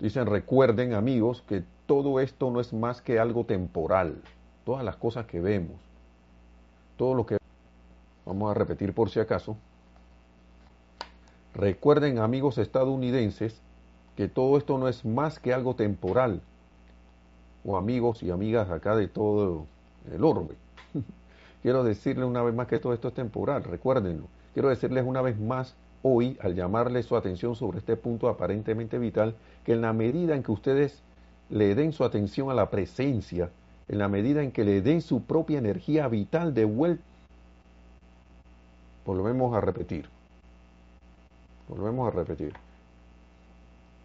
Dicen, 0.00 0.26
recuerden 0.26 0.94
amigos 0.94 1.44
que 1.46 1.62
todo 1.86 2.18
esto 2.18 2.50
no 2.50 2.60
es 2.60 2.72
más 2.72 3.00
que 3.00 3.20
algo 3.20 3.44
temporal. 3.44 4.16
todas 4.64 4.84
las 4.84 4.96
cosas 4.96 5.26
que 5.26 5.40
vemos, 5.40 5.76
todo 6.96 7.14
lo 7.14 7.26
que 7.26 7.36
vamos 8.26 8.50
a 8.50 8.54
repetir 8.54 8.92
por 8.92 9.08
si 9.08 9.20
acaso. 9.20 9.56
Recuerden, 11.54 12.18
amigos 12.18 12.58
estadounidenses, 12.58 13.60
que 14.16 14.26
todo 14.26 14.58
esto 14.58 14.78
no 14.78 14.88
es 14.88 15.04
más 15.04 15.38
que 15.38 15.54
algo 15.54 15.76
temporal, 15.76 16.40
o 17.64 17.76
amigos 17.76 18.24
y 18.24 18.32
amigas 18.32 18.68
acá 18.68 18.96
de 18.96 19.06
todo 19.06 19.66
el 20.12 20.24
orbe. 20.24 20.56
Quiero 21.64 21.82
decirles 21.82 22.26
una 22.26 22.42
vez 22.42 22.54
más 22.54 22.66
que 22.66 22.78
todo 22.78 22.92
esto 22.92 23.08
es 23.08 23.14
temporal, 23.14 23.64
recuérdenlo. 23.64 24.26
Quiero 24.52 24.68
decirles 24.68 25.02
una 25.06 25.22
vez 25.22 25.40
más 25.40 25.74
hoy, 26.02 26.36
al 26.42 26.54
llamarles 26.54 27.06
su 27.06 27.16
atención 27.16 27.56
sobre 27.56 27.78
este 27.78 27.96
punto 27.96 28.28
aparentemente 28.28 28.98
vital, 28.98 29.34
que 29.64 29.72
en 29.72 29.80
la 29.80 29.94
medida 29.94 30.36
en 30.36 30.42
que 30.42 30.52
ustedes 30.52 31.00
le 31.48 31.74
den 31.74 31.94
su 31.94 32.04
atención 32.04 32.50
a 32.50 32.54
la 32.54 32.68
presencia, 32.68 33.48
en 33.88 33.96
la 33.96 34.08
medida 34.08 34.42
en 34.42 34.52
que 34.52 34.62
le 34.62 34.82
den 34.82 35.00
su 35.00 35.22
propia 35.22 35.56
energía 35.56 36.06
vital 36.06 36.52
de 36.52 36.66
vuelta, 36.66 37.02
volvemos 39.06 39.56
a 39.56 39.62
repetir, 39.62 40.06
volvemos 41.66 42.12
a 42.12 42.14
repetir. 42.14 42.52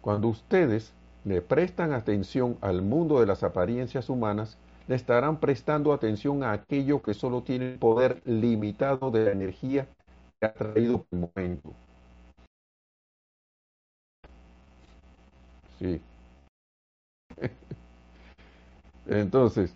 Cuando 0.00 0.28
ustedes 0.28 0.94
le 1.26 1.42
prestan 1.42 1.92
atención 1.92 2.56
al 2.62 2.80
mundo 2.80 3.20
de 3.20 3.26
las 3.26 3.42
apariencias 3.42 4.08
humanas, 4.08 4.56
le 4.90 4.96
estarán 4.96 5.38
prestando 5.38 5.92
atención 5.92 6.42
a 6.42 6.50
aquello 6.50 7.00
que 7.00 7.14
solo 7.14 7.44
tiene 7.44 7.74
el 7.74 7.78
poder 7.78 8.20
limitado 8.24 9.12
de 9.12 9.24
la 9.24 9.30
energía 9.30 9.86
que 10.40 10.46
ha 10.46 10.52
traído 10.52 11.06
el 11.12 11.18
momento. 11.20 11.72
Sí. 15.78 16.00
Entonces, 19.06 19.72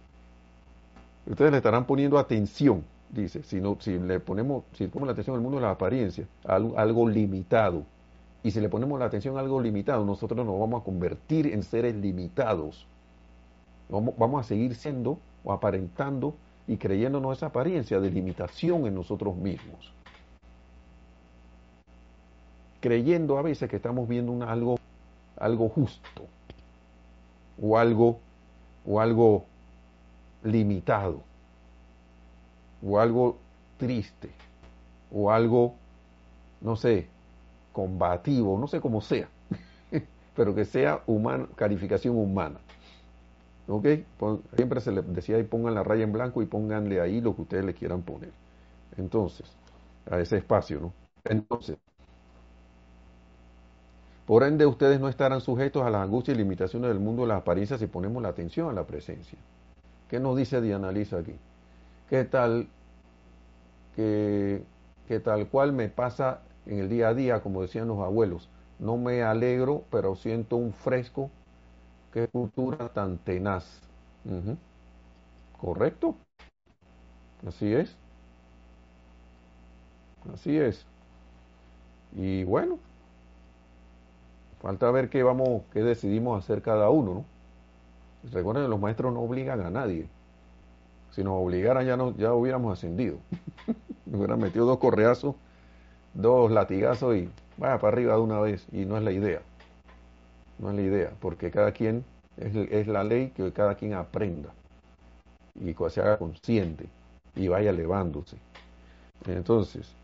ustedes 1.27 1.53
le 1.53 1.59
estarán 1.59 1.87
poniendo 1.87 2.19
atención, 2.19 2.83
dice, 3.09 3.45
si, 3.45 3.61
no, 3.61 3.77
si 3.79 3.97
le 4.01 4.19
ponemos, 4.19 4.65
si 4.73 4.89
ponemos 4.89 5.07
la 5.07 5.13
atención 5.13 5.37
al 5.37 5.43
mundo 5.43 5.59
de 5.59 5.63
la 5.63 5.71
apariencia, 5.71 6.27
algo, 6.43 6.77
algo 6.77 7.09
limitado, 7.09 7.85
y 8.43 8.51
si 8.51 8.61
le 8.61 8.69
ponemos 8.69 8.99
la 8.99 9.05
atención 9.05 9.37
a 9.37 9.41
algo 9.41 9.61
limitado, 9.61 10.05
nosotros 10.05 10.45
nos 10.45 10.59
vamos 10.59 10.83
a 10.83 10.85
convertir 10.85 11.47
en 11.47 11.63
seres 11.63 11.95
limitados. 11.95 12.89
Vamos, 13.89 14.41
a 14.41 14.49
seguir 14.49 14.75
siendo 14.75 15.19
o 15.45 15.53
aparentando 15.53 16.35
y 16.67 16.77
creyéndonos 16.77 17.37
esa 17.37 17.47
apariencia 17.47 18.01
de 18.01 18.11
limitación 18.11 18.87
en 18.87 18.95
nosotros 18.95 19.37
mismos. 19.37 19.93
Creyendo 22.81 23.39
a 23.39 23.43
veces 23.43 23.69
que 23.69 23.77
estamos 23.77 24.09
viendo 24.09 24.43
algo, 24.47 24.79
algo 25.39 25.69
justo 25.69 26.27
o 27.61 27.79
algo, 27.79 28.19
o 28.87 29.01
algo 29.01 29.45
limitado 30.43 31.23
o 32.87 33.01
algo 33.01 33.39
triste 33.79 34.31
o 35.11 35.31
algo, 35.31 35.75
no 36.61 36.77
sé, 36.77 37.07
combativo, 37.73 38.59
no 38.59 38.67
sé 38.67 38.81
cómo 38.81 39.01
sea, 39.01 39.29
pero 40.37 40.55
que 40.55 40.65
sea 40.65 41.03
humano, 41.07 41.49
calificación 41.57 42.17
humana. 42.17 42.59
¿Ok? 43.67 43.87
Siempre 44.57 44.81
se 44.81 44.93
les 44.93 45.07
decía 45.15 45.37
ahí 45.37 45.45
pongan 45.45 45.75
la 45.75 45.83
raya 45.83 46.05
en 46.05 46.13
blanco 46.13 46.43
y 46.43 46.47
pónganle 46.47 47.01
ahí 47.01 47.21
lo 47.21 47.35
que 47.35 47.43
ustedes 47.43 47.65
le 47.65 47.75
quieran 47.75 48.03
poner. 48.03 48.33
Entonces, 48.97 49.59
a 50.11 50.21
ese 50.21 50.39
espacio, 50.39 50.81
¿no? 50.81 50.95
Entonces, 51.25 51.79
por 54.27 54.43
ende 54.43 54.67
ustedes 54.67 55.01
no 55.01 55.09
estarán 55.09 55.41
sujetos 55.41 55.83
a 55.83 55.91
las 55.91 56.03
angustias 56.03 56.37
y 56.37 56.39
limitaciones 56.39 56.89
del 56.89 56.99
mundo 57.01 57.23
de 57.23 57.29
las 57.29 57.39
apariencias 57.39 57.81
si 57.81 57.87
ponemos 57.87 58.23
la 58.23 58.31
atención 58.31 58.69
a 58.69 58.73
la 58.73 58.87
presencia. 58.87 59.39
¿Qué 60.09 60.21
nos 60.21 60.37
dice 60.37 60.61
Diana 60.61 60.93
Lisa 60.93 61.19
aquí? 61.19 61.35
¿Qué 62.09 62.25
tal 62.25 62.69
que, 63.97 64.63
que 65.09 65.21
tal 65.21 65.49
cual 65.49 65.73
me 65.73 65.89
pasa 65.89 66.41
en 66.67 66.79
el 66.79 66.89
día 66.89 67.09
a 67.09 67.15
día, 67.15 67.41
como 67.43 67.63
decían 67.63 67.89
los 67.89 67.99
abuelos. 68.01 68.49
No 68.79 68.97
me 68.97 69.23
alegro, 69.23 69.85
pero 69.91 70.17
siento 70.17 70.57
un 70.57 70.73
fresco. 70.73 71.31
Qué 72.15 72.29
cultura 72.29 72.89
tan 72.91 73.19
tenaz. 73.19 73.81
¿Correcto? 75.61 76.15
Así 77.45 77.75
es. 77.75 77.97
Así 80.33 80.57
es. 80.57 80.87
Y 82.17 82.45
bueno, 82.45 82.79
falta 84.63 84.89
ver 84.93 85.11
qué 85.11 85.25
vamos, 85.25 85.63
qué 85.73 85.83
decidimos 85.83 86.43
hacer 86.43 86.63
cada 86.63 86.89
uno, 86.89 87.15
¿no? 87.15 87.25
Recuerden, 88.31 88.71
los 88.71 88.81
maestros 88.81 89.13
no 89.13 89.21
obligan 89.21 89.61
a 89.61 89.71
nadie. 89.71 90.07
Si 91.11 91.25
nos 91.25 91.35
obligaran 91.35 91.85
ya 91.85 91.97
no, 91.97 92.17
ya 92.17 92.33
hubiéramos 92.33 92.79
ascendido. 92.79 93.19
nos 94.07 94.21
hubieran 94.21 94.39
metido 94.39 94.67
dos 94.67 94.79
correazos 94.79 95.35
dos 96.15 96.51
latigazos 96.53 97.17
y 97.17 97.29
vaya 97.57 97.79
para 97.79 97.93
arriba 97.93 98.15
de 98.15 98.21
una 98.21 98.39
vez. 98.39 98.67
Y 98.73 98.85
no 98.85 98.97
es 98.97 99.03
la 99.03 99.11
idea. 99.11 99.43
No 100.59 100.71
es 100.71 100.77
la 100.77 100.83
idea, 100.83 101.13
porque 101.21 101.51
cada 101.51 101.73
quien, 101.73 102.05
es, 102.37 102.87
la 102.87 103.05
ley 103.05 103.31
que 103.31 103.53
cada 103.53 103.75
quien 103.75 103.95
aprenda 103.95 104.51
y 105.61 105.75
se 105.91 106.01
haga 106.01 106.19
consciente 106.19 106.87
y 107.37 107.49
vaya 107.49 107.71
elevándose. 107.71 108.37
Entonces, 109.27 109.95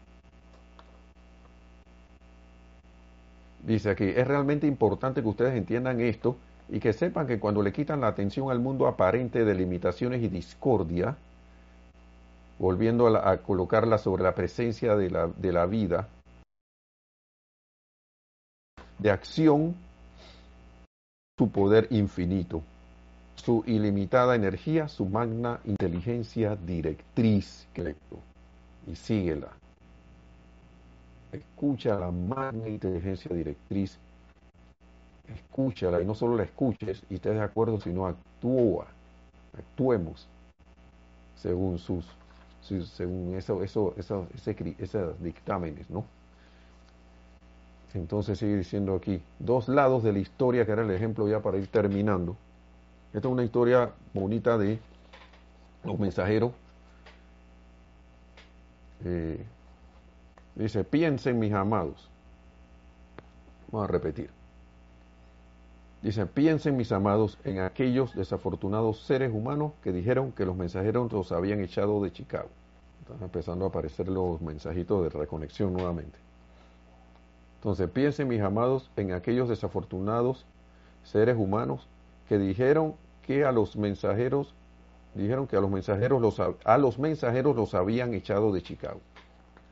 dice 3.65 3.91
aquí, 3.91 4.05
es 4.05 4.27
realmente 4.27 4.67
importante 4.67 5.23
que 5.23 5.29
ustedes 5.29 5.55
entiendan 5.55 6.01
esto 6.01 6.37
y 6.69 6.79
que 6.79 6.93
sepan 6.93 7.27
que 7.27 7.41
cuando 7.41 7.63
le 7.63 7.73
quitan 7.73 8.01
la 8.01 8.09
atención 8.09 8.51
al 8.51 8.61
mundo 8.61 8.87
aparente 8.87 9.45
de 9.45 9.55
limitaciones 9.55 10.23
y 10.23 10.29
discordia, 10.29 11.17
volviendo 12.59 13.09
a, 13.09 13.37
colocarla 13.39 13.99
sobre 13.99 14.23
la 14.23 14.35
presencia 14.35 14.95
de 14.95 15.11
la, 15.11 15.27
de 15.27 15.53
la 15.53 15.67
vida, 15.67 16.09
de 18.99 19.11
acción, 19.11 19.75
su 21.41 21.49
poder 21.49 21.87
infinito, 21.89 22.61
su 23.35 23.65
ilimitada 23.67 24.35
energía, 24.35 24.89
su 24.89 25.07
magna 25.07 25.59
inteligencia 25.65 26.55
directriz, 26.55 27.67
y 28.87 28.95
síguela. 28.95 29.49
Escucha 31.33 31.99
la 31.99 32.11
magna 32.11 32.69
inteligencia 32.69 33.35
directriz, 33.35 33.97
escúchala 35.35 36.03
y 36.03 36.05
no 36.05 36.15
solo 36.15 36.37
la 36.37 36.43
escuches 36.43 37.03
y 37.09 37.15
estés 37.15 37.33
de 37.33 37.41
acuerdo, 37.41 37.81
sino 37.81 38.07
actúa, 38.07 38.89
actuemos 39.57 40.29
según 41.37 41.79
sus 41.79 42.05
según 42.91 43.35
eso, 43.35 43.63
eso, 43.63 43.95
eso, 43.97 44.27
esos 44.79 45.23
dictámenes, 45.23 45.89
¿no? 45.89 46.05
Entonces 47.95 48.39
sigue 48.39 48.57
diciendo 48.57 48.95
aquí, 48.95 49.21
dos 49.39 49.69
lados 49.69 50.03
de 50.03 50.13
la 50.13 50.21
historia, 50.21 50.65
que 50.65 50.73
era 50.73 50.83
el 50.83 50.91
ejemplo 50.91 51.29
ya 51.29 51.41
para 51.41 51.59
ir 51.59 51.67
terminando. 51.67 52.37
Esta 53.13 53.27
es 53.27 53.33
una 53.33 53.43
historia 53.43 53.91
bonita 54.15 54.57
de 54.57 54.79
los 55.85 55.99
mensajeros. 55.99 56.53
Eh, 59.05 59.45
dice, 60.55 60.85
piensen 60.85 61.39
mis 61.39 61.53
amados. 61.53 62.09
Vamos 63.73 63.89
a 63.89 63.93
repetir. 63.93 64.31
Dice, 66.03 66.25
piensen 66.27 66.77
mis 66.77 66.93
amados 66.93 67.39
en 67.45 67.61
aquellos 67.61 68.15
desafortunados 68.15 69.01
seres 69.03 69.33
humanos 69.35 69.73
que 69.83 69.93
dijeron 69.93 70.33
que 70.33 70.47
los 70.47 70.57
mensajeros 70.57 71.13
los 71.13 71.33
habían 71.33 71.61
echado 71.61 72.03
de 72.03 72.13
Chicago. 72.13 72.49
Están 73.03 73.23
empezando 73.23 73.65
a 73.65 73.69
aparecer 73.69 74.09
los 74.09 74.41
mensajitos 74.41 75.03
de 75.03 75.19
reconexión 75.19 75.73
nuevamente. 75.73 76.30
Entonces, 77.61 77.91
piensen 77.91 78.27
mis 78.29 78.41
amados 78.41 78.91
en 78.97 79.13
aquellos 79.13 79.49
desafortunados 79.49 80.47
seres 81.05 81.37
humanos 81.37 81.89
que 82.29 82.39
dijeron 82.39 82.95
que 83.23 83.45
a 83.45 83.53
los 83.53 83.77
mensajeros 83.77 84.55
dijeron 85.15 85.47
que 85.47 85.57
a 85.57 85.61
los 85.61 85.71
mensajeros 85.71 86.23
los 86.23 86.41
a 86.41 86.79
los 86.79 86.99
mensajeros 86.99 87.57
los 87.57 87.75
habían 87.75 88.15
echado 88.15 88.53
de 88.53 88.63
Chicago. 88.63 89.01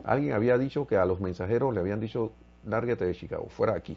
Alguien 0.05 0.33
había 0.33 0.59
dicho 0.59 0.87
que 0.87 0.97
a 0.97 1.05
los 1.05 1.21
mensajeros 1.21 1.73
le 1.73 1.81
habían 1.81 2.01
dicho 2.01 2.33
lárgate 2.65 3.05
de 3.05 3.15
Chicago, 3.15 3.47
fuera 3.49 3.75
aquí. 3.75 3.97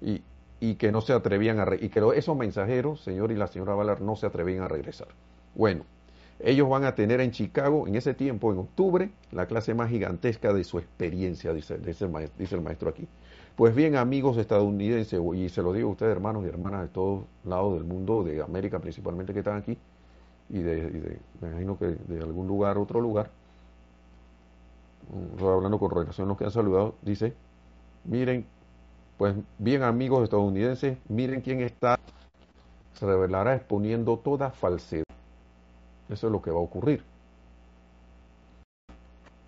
Y 0.00 0.22
y 0.60 0.74
que 0.74 0.92
no 0.92 1.00
se 1.00 1.14
atrevían 1.14 1.58
a 1.58 1.66
y 1.80 1.88
que 1.88 2.02
esos 2.14 2.36
mensajeros, 2.36 3.00
señor 3.00 3.32
y 3.32 3.36
la 3.36 3.46
señora 3.46 3.74
Valar, 3.74 4.02
no 4.02 4.14
se 4.14 4.26
atrevían 4.26 4.62
a 4.62 4.68
regresar. 4.68 5.08
Bueno, 5.54 5.84
ellos 6.42 6.68
van 6.68 6.84
a 6.84 6.94
tener 6.94 7.20
en 7.20 7.30
Chicago, 7.32 7.86
en 7.86 7.96
ese 7.96 8.14
tiempo, 8.14 8.52
en 8.52 8.58
octubre, 8.58 9.10
la 9.30 9.46
clase 9.46 9.74
más 9.74 9.90
gigantesca 9.90 10.52
de 10.52 10.64
su 10.64 10.78
experiencia, 10.78 11.52
dice, 11.52 11.74
el, 11.74 12.60
maestro, 12.60 12.88
aquí. 12.88 13.06
Pues 13.56 13.74
bien, 13.74 13.96
amigos 13.96 14.38
estadounidenses, 14.38 15.20
y 15.34 15.48
se 15.50 15.62
lo 15.62 15.72
digo 15.72 15.90
a 15.90 15.92
ustedes, 15.92 16.12
hermanos 16.12 16.44
y 16.44 16.48
hermanas 16.48 16.82
de 16.82 16.88
todos 16.88 17.24
lados 17.44 17.74
del 17.74 17.84
mundo, 17.84 18.24
de 18.24 18.42
América 18.42 18.78
principalmente 18.78 19.34
que 19.34 19.40
están 19.40 19.58
aquí, 19.58 19.76
y 20.48 20.58
de, 20.60 21.18
me 21.40 21.48
imagino 21.48 21.78
que 21.78 21.86
de 21.86 22.22
algún 22.22 22.46
lugar, 22.46 22.78
otro 22.78 23.00
lugar, 23.00 23.30
estoy 25.32 25.48
hablando 25.48 25.78
con 25.78 25.90
relación 25.90 26.26
a 26.26 26.28
los 26.28 26.38
que 26.38 26.44
han 26.44 26.50
saludado, 26.50 26.94
dice, 27.02 27.34
miren, 28.04 28.46
pues 29.18 29.34
bien 29.58 29.82
amigos 29.82 30.24
estadounidenses, 30.24 30.96
miren 31.08 31.42
quién 31.42 31.60
está, 31.60 31.98
se 32.94 33.04
revelará 33.04 33.56
exponiendo 33.56 34.16
toda 34.18 34.50
falsedad. 34.50 35.09
Eso 36.10 36.26
es 36.26 36.32
lo 36.32 36.42
que 36.42 36.50
va 36.50 36.58
a 36.58 36.62
ocurrir. 36.62 37.02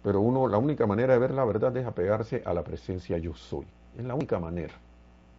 Pero 0.03 0.21
uno, 0.21 0.49
la 0.49 0.59
única 0.59 0.87
manera 0.87 1.15
de 1.15 1.19
ver 1.19 1.33
la 1.33 1.45
verdad 1.45 1.77
es 1.77 1.87
apegarse 1.87 2.43
a 2.45 2.55
la 2.55 2.63
presencia 2.63 3.19
yo 3.19 3.35
soy. 3.35 3.67
Es 3.97 4.05
la 4.05 4.15
única 4.15 4.39
manera 4.39 4.75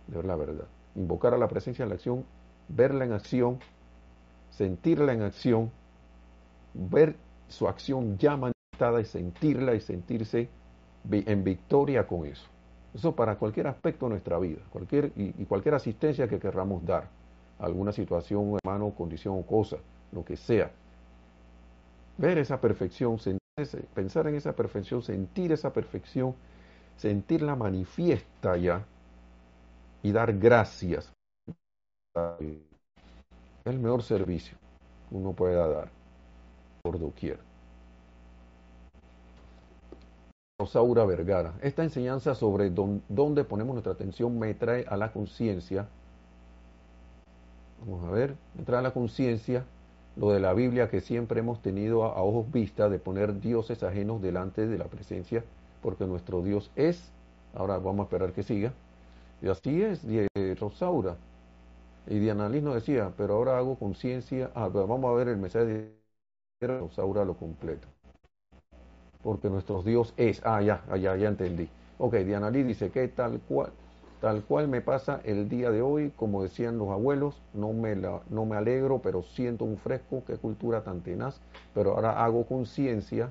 de 0.07 0.15
ver 0.15 0.25
la 0.25 0.35
verdad. 0.35 0.65
Invocar 0.95 1.33
a 1.33 1.37
la 1.37 1.47
presencia 1.47 1.83
en 1.83 1.89
la 1.89 1.95
acción, 1.95 2.23
verla 2.67 3.05
en 3.05 3.13
acción, 3.13 3.59
sentirla 4.51 5.13
en 5.13 5.21
acción, 5.23 5.71
ver 6.73 7.15
su 7.47 7.67
acción 7.67 8.17
ya 8.17 8.37
manifestada 8.37 9.01
y 9.01 9.05
sentirla 9.05 9.75
y 9.75 9.81
sentirse 9.81 10.49
en 11.11 11.43
victoria 11.43 12.07
con 12.07 12.25
eso. 12.25 12.47
Eso 12.93 13.15
para 13.15 13.35
cualquier 13.35 13.67
aspecto 13.67 14.05
de 14.05 14.11
nuestra 14.11 14.37
vida, 14.39 14.61
cualquier, 14.69 15.11
y, 15.15 15.31
cualquier 15.45 15.75
asistencia 15.75 16.27
que 16.27 16.39
querramos 16.39 16.85
dar 16.85 17.07
a 17.59 17.65
alguna 17.65 17.91
situación, 17.91 18.57
hermano, 18.63 18.91
condición 18.91 19.37
o 19.37 19.41
cosa, 19.43 19.77
lo 20.11 20.23
que 20.23 20.37
sea. 20.37 20.71
Ver 22.23 22.37
esa 22.37 22.61
perfección, 22.61 23.17
pensar 23.93 24.27
en 24.27 24.35
esa 24.35 24.55
perfección, 24.55 25.01
sentir 25.01 25.51
esa 25.51 25.73
perfección, 25.73 26.33
sentirla 26.95 27.53
manifiesta 27.57 28.55
ya 28.55 28.85
y 30.01 30.13
dar 30.13 30.31
gracias. 30.37 31.11
Es 32.39 33.65
el 33.65 33.79
mejor 33.79 34.03
servicio 34.03 34.57
que 35.09 35.15
uno 35.17 35.33
pueda 35.33 35.67
dar 35.67 35.89
por 36.81 36.97
doquier. 36.97 37.39
Rosaura 40.61 41.03
Vergara. 41.03 41.55
Esta 41.61 41.83
enseñanza 41.83 42.35
sobre 42.35 42.69
dónde 42.69 43.43
ponemos 43.43 43.73
nuestra 43.73 43.91
atención 43.91 44.39
me 44.39 44.53
trae 44.53 44.85
a 44.87 44.95
la 44.95 45.11
conciencia. 45.11 45.89
Vamos 47.81 48.05
a 48.05 48.11
ver, 48.11 48.37
me 48.55 48.63
trae 48.63 48.79
a 48.79 48.83
la 48.83 48.93
conciencia 48.93 49.65
lo 50.15 50.31
de 50.31 50.39
la 50.39 50.53
Biblia 50.53 50.89
que 50.89 51.01
siempre 51.01 51.39
hemos 51.39 51.61
tenido 51.61 52.03
a, 52.03 52.21
ojos 52.21 52.51
vistas 52.51 52.91
de 52.91 52.99
poner 52.99 53.39
dioses 53.39 53.83
ajenos 53.83 54.21
delante 54.21 54.67
de 54.67 54.77
la 54.77 54.85
presencia, 54.85 55.43
porque 55.81 56.05
nuestro 56.05 56.41
Dios 56.41 56.71
es. 56.75 57.11
Ahora 57.55 57.77
vamos 57.77 58.01
a 58.01 58.03
esperar 58.03 58.33
que 58.33 58.43
siga. 58.43 58.73
Y 59.41 59.49
así 59.49 59.81
es, 59.81 60.01
Rosaura. 60.59 61.17
Y 62.07 62.19
Diana 62.19 62.49
Liz 62.49 62.63
nos 62.63 62.75
decía, 62.75 63.11
pero 63.17 63.35
ahora 63.35 63.57
hago 63.57 63.75
conciencia. 63.75 64.51
Ah, 64.55 64.67
vamos 64.69 65.05
a 65.05 65.13
ver 65.13 65.29
el 65.29 65.37
mensaje 65.37 65.93
de 66.61 66.67
Rosaura 66.67 67.25
lo 67.25 67.35
completo 67.35 67.87
porque 69.23 69.49
nuestro 69.49 69.81
Dios 69.81 70.13
es. 70.17 70.41
Ah, 70.43 70.61
ya, 70.61 70.83
ya, 70.97 71.15
ya 71.15 71.27
entendí. 71.29 71.67
Ok, 71.97 72.15
Diana 72.17 72.51
Lee 72.51 72.63
dice 72.63 72.91
que 72.91 73.07
tal 73.07 73.39
cual, 73.47 73.71
tal 74.23 74.41
cual 74.45 74.69
me 74.69 74.79
pasa 74.79 75.19
el 75.25 75.49
día 75.49 75.69
de 75.69 75.81
hoy, 75.81 76.13
como 76.15 76.43
decían 76.43 76.77
los 76.77 76.87
abuelos, 76.91 77.41
no 77.53 77.73
me, 77.73 77.93
la, 77.93 78.21
no 78.29 78.45
me 78.45 78.55
alegro, 78.55 78.99
pero 78.99 79.21
siento 79.21 79.65
un 79.65 79.75
fresco, 79.75 80.23
qué 80.25 80.37
cultura 80.37 80.81
tan 80.81 81.01
tenaz, 81.01 81.41
pero 81.73 81.91
ahora 81.91 82.23
hago 82.23 82.45
conciencia. 82.45 83.29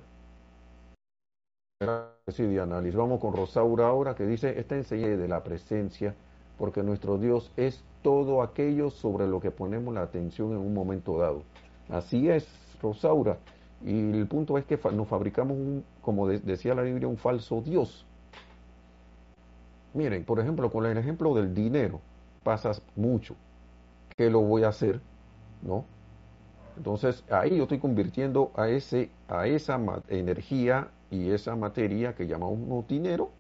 Sí, 2.28 2.43
Diana 2.45 2.82
Liz. 2.82 2.95
Vamos 2.95 3.20
con 3.20 3.34
Rosaura 3.34 3.86
ahora, 3.86 4.14
que 4.14 4.26
dice, 4.26 4.61
esta 4.61 4.76
enseñanza 4.76 5.16
de 5.16 5.28
la 5.28 5.43
presencia, 5.43 6.14
porque 6.59 6.82
nuestro 6.82 7.16
Dios 7.16 7.51
es 7.57 7.82
todo 8.03 8.43
aquello 8.43 8.90
sobre 8.90 9.26
lo 9.26 9.40
que 9.40 9.51
ponemos 9.51 9.95
la 9.95 10.03
atención 10.03 10.51
en 10.51 10.59
un 10.59 10.74
momento 10.74 11.16
dado. 11.16 11.43
Así 11.88 12.28
es, 12.28 12.47
Rosaura. 12.82 13.38
Y 13.80 14.11
el 14.12 14.26
punto 14.26 14.59
es 14.59 14.66
que 14.66 14.78
nos 14.93 15.09
fabricamos, 15.09 15.57
un, 15.57 15.84
como 16.03 16.28
decía 16.28 16.74
la 16.74 16.82
Biblia, 16.82 17.09
un 17.09 17.16
falso 17.16 17.62
Dios. 17.62 18.05
Miren, 19.95 20.24
por 20.24 20.40
ejemplo, 20.40 20.70
con 20.70 20.86
el 20.86 20.97
ejemplo 20.97 21.34
del 21.34 21.55
dinero, 21.55 22.01
pasas 22.43 22.82
mucho. 22.97 23.34
¿Qué 24.16 24.30
lo 24.30 24.40
voy 24.40 24.64
a 24.64 24.68
hacer? 24.68 25.01
¿No? 25.62 25.84
Entonces 26.76 27.22
ahí 27.30 27.57
yo 27.57 27.64
estoy 27.64 27.78
convirtiendo 27.78 28.51
a, 28.57 28.68
ese, 28.68 29.11
a 29.28 29.47
esa 29.47 29.78
energía 30.09 30.88
y 31.11 31.30
esa 31.30 31.55
materia 31.55 32.14
que 32.14 32.26
llamamos 32.26 32.88
dinero 32.88 33.30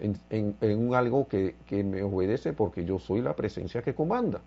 en, 0.00 0.18
en, 0.30 0.78
un 0.78 0.94
algo 0.94 1.28
que, 1.28 1.54
que 1.66 1.84
me 1.84 2.02
obedece 2.02 2.54
porque 2.54 2.86
yo 2.86 2.98
soy 2.98 3.20
la 3.20 3.36
presencia 3.36 3.82
que 3.82 3.94
comanda 3.94 4.40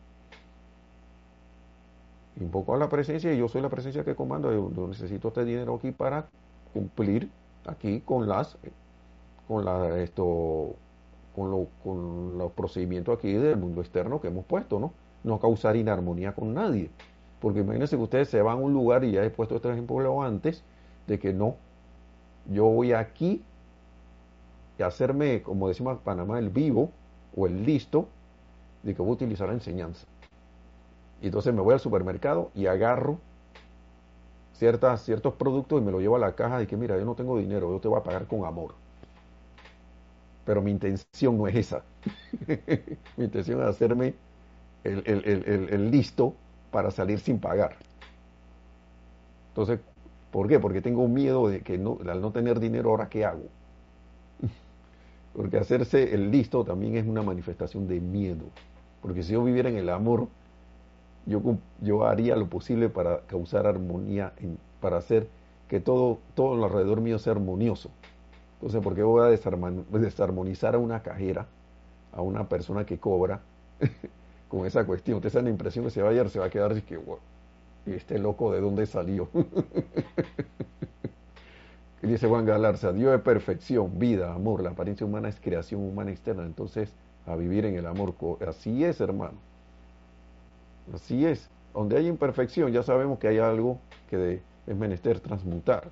invoco 2.40 2.74
a 2.74 2.78
la 2.78 2.90
presencia 2.90 3.34
y 3.34 3.38
yo 3.38 3.48
soy 3.48 3.62
la 3.62 3.70
presencia 3.70 4.04
que 4.04 4.16
comando. 4.16 4.52
Yo, 4.52 4.88
necesito 4.88 5.30
este 5.30 5.46
dinero 5.46 5.76
aquí 5.76 5.92
para 5.92 6.28
cumplir 6.74 7.30
aquí 7.66 8.02
con 8.02 8.28
las 8.28 8.58
con 9.48 9.66
la 9.66 10.00
esto 10.00 10.76
con, 11.36 11.68
con 11.84 12.38
los 12.38 12.52
procedimientos 12.52 13.18
aquí 13.18 13.34
del 13.34 13.58
mundo 13.58 13.82
externo 13.82 14.22
que 14.22 14.28
hemos 14.28 14.46
puesto, 14.46 14.80
¿no? 14.80 14.94
No 15.24 15.40
causar 15.40 15.76
inarmonía 15.76 16.34
con 16.34 16.54
nadie. 16.54 16.90
Porque 17.40 17.60
imagínense 17.60 17.98
que 17.98 18.04
ustedes 18.04 18.30
se 18.30 18.42
van 18.42 18.58
a 18.58 18.62
un 18.62 18.74
lugar 18.74 19.04
y 19.04 19.12
ya 19.12 19.24
he 19.24 19.30
puesto 19.30 19.56
este 19.56 19.72
ejemplo 19.72 20.22
antes, 20.22 20.64
de 21.08 21.20
que 21.20 21.34
no, 21.34 21.56
yo 22.50 22.66
voy 22.66 22.94
aquí 22.94 23.42
y 24.78 24.84
hacerme, 24.84 25.42
como 25.42 25.68
decimos 25.68 25.98
en 25.98 26.04
Panamá, 26.04 26.40
el 26.40 26.50
vivo 26.50 26.92
o 27.36 27.48
el 27.48 27.66
listo, 27.66 28.08
de 28.84 28.96
que 28.96 29.02
voy 29.02 29.12
a 29.12 29.14
utilizar 29.14 29.48
la 29.48 29.54
enseñanza. 29.54 30.06
Y 31.22 31.28
entonces 31.28 31.54
me 31.54 31.62
voy 31.62 31.74
al 31.74 31.80
supermercado 31.80 32.52
y 32.54 32.68
agarro 32.68 33.18
ciertas, 34.54 35.04
ciertos 35.04 35.34
productos 35.34 35.82
y 35.82 35.86
me 35.86 35.92
lo 35.92 36.00
llevo 36.00 36.16
a 36.16 36.20
la 36.20 36.36
caja 36.36 36.62
y 36.62 36.68
que 36.68 36.78
mira, 36.78 36.98
yo 36.98 37.06
no 37.06 37.16
tengo 37.16 37.38
dinero, 37.38 37.72
yo 37.72 37.80
te 37.80 37.88
voy 37.88 38.00
a 38.00 38.04
pagar 38.04 38.28
con 38.28 38.46
amor. 38.46 38.76
Pero 40.46 40.62
mi 40.62 40.72
intención 40.72 41.38
no 41.38 41.48
es 41.48 41.56
esa. 41.56 41.84
mi 43.18 43.26
intención 43.26 43.62
es 43.62 43.68
hacerme 43.68 44.14
el, 44.84 45.92
listo 45.92 46.34
para 46.72 46.92
salir 46.92 47.20
sin 47.20 47.40
pagar. 47.40 47.76
Entonces, 49.50 49.80
¿por 50.32 50.48
qué? 50.48 50.60
Porque 50.60 50.82
tengo 50.82 51.08
miedo 51.08 51.48
de 51.48 51.62
que 51.62 51.78
no, 51.78 52.00
al 52.08 52.22
no 52.22 52.32
tener 52.32 52.60
dinero, 52.60 52.90
ahora 52.90 53.10
qué 53.10 53.26
hago. 53.26 53.46
Porque 55.36 55.58
hacerse 55.58 56.14
el 56.14 56.32
listo 56.32 56.64
también 56.64 56.98
es 56.98 57.06
una 57.06 57.22
manifestación 57.22 57.88
de 57.88 58.00
miedo. 58.00 58.46
Porque 59.02 59.24
si 59.24 59.34
yo 59.34 59.44
viviera 59.44 59.70
en 59.70 59.78
el 59.78 59.90
amor, 59.90 60.28
yo, 61.26 61.42
yo 61.82 62.06
haría 62.06 62.36
lo 62.36 62.48
posible 62.48 62.90
para 62.90 63.22
causar 63.22 63.68
armonía, 63.68 64.34
para 64.82 64.98
hacer 64.98 65.28
que 65.68 65.80
todo, 65.80 66.20
todo 66.36 66.64
alrededor 66.66 67.02
mío 67.02 67.20
sea 67.20 67.34
armonioso. 67.34 67.90
Entonces, 68.64 68.82
¿por 68.82 68.96
qué 68.96 69.04
voy 69.04 69.22
a 69.22 70.00
desarmonizar 70.00 70.76
a 70.76 70.78
una 70.78 71.04
cajera, 71.04 71.46
a 72.14 72.22
una 72.22 72.48
persona 72.48 72.86
que 72.86 72.98
cobra 72.98 73.42
con 74.50 74.66
esa 74.66 74.86
cuestión? 74.86 75.18
Usted 75.18 75.32
tiene 75.32 75.50
la 75.50 75.50
impresión 75.50 75.84
que 75.84 75.92
se 75.92 76.02
va 76.02 76.12
a 76.12 76.30
se 76.30 76.40
va 76.40 76.46
a 76.46 76.50
quedar 76.50 76.72
así 76.72 76.82
que, 76.82 76.96
wow, 76.96 77.20
este 77.86 78.18
loco 78.20 78.54
de 78.54 78.62
dónde 78.62 78.86
salió. 78.86 79.28
Dice 82.02 82.30
Juan 82.30 82.46
Galarza, 82.46 82.94
Dios 82.94 83.14
es 83.14 83.22
perfección, 83.22 84.00
vida, 84.00 84.34
amor, 84.34 84.64
la 84.64 84.70
apariencia 84.70 85.06
humana 85.06 85.28
es 85.28 85.42
creación 85.42 85.82
humana 85.82 86.12
externa, 86.12 86.46
entonces 86.46 86.90
a 87.26 87.36
vivir 87.36 87.66
en 87.66 87.76
el 87.76 87.86
amor. 87.86 88.14
Así 88.48 88.86
es, 88.86 89.02
hermano. 89.02 89.40
Así 90.94 91.26
es. 91.26 91.50
Donde 91.74 91.98
hay 91.98 92.08
imperfección 92.08 92.72
ya 92.72 92.82
sabemos 92.82 93.20
que 93.20 93.28
hay 93.28 93.40
algo 93.40 93.78
que 94.10 94.40
es 94.68 94.76
menester 94.78 95.20
transmutar. 95.20 95.90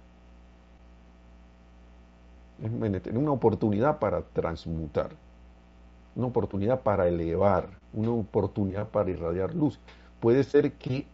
Es 2.62 3.16
una 3.16 3.32
oportunidad 3.32 3.98
para 4.00 4.22
transmutar. 4.22 5.10
Una 6.16 6.28
oportunidad 6.28 6.82
para 6.82 7.08
elevar. 7.08 7.70
Una 7.94 8.12
oportunidad 8.12 8.88
para 8.88 9.10
irradiar 9.10 9.56
luz. 9.56 9.80
Puede 10.20 10.44
ser 10.44 10.74
que 10.74 11.06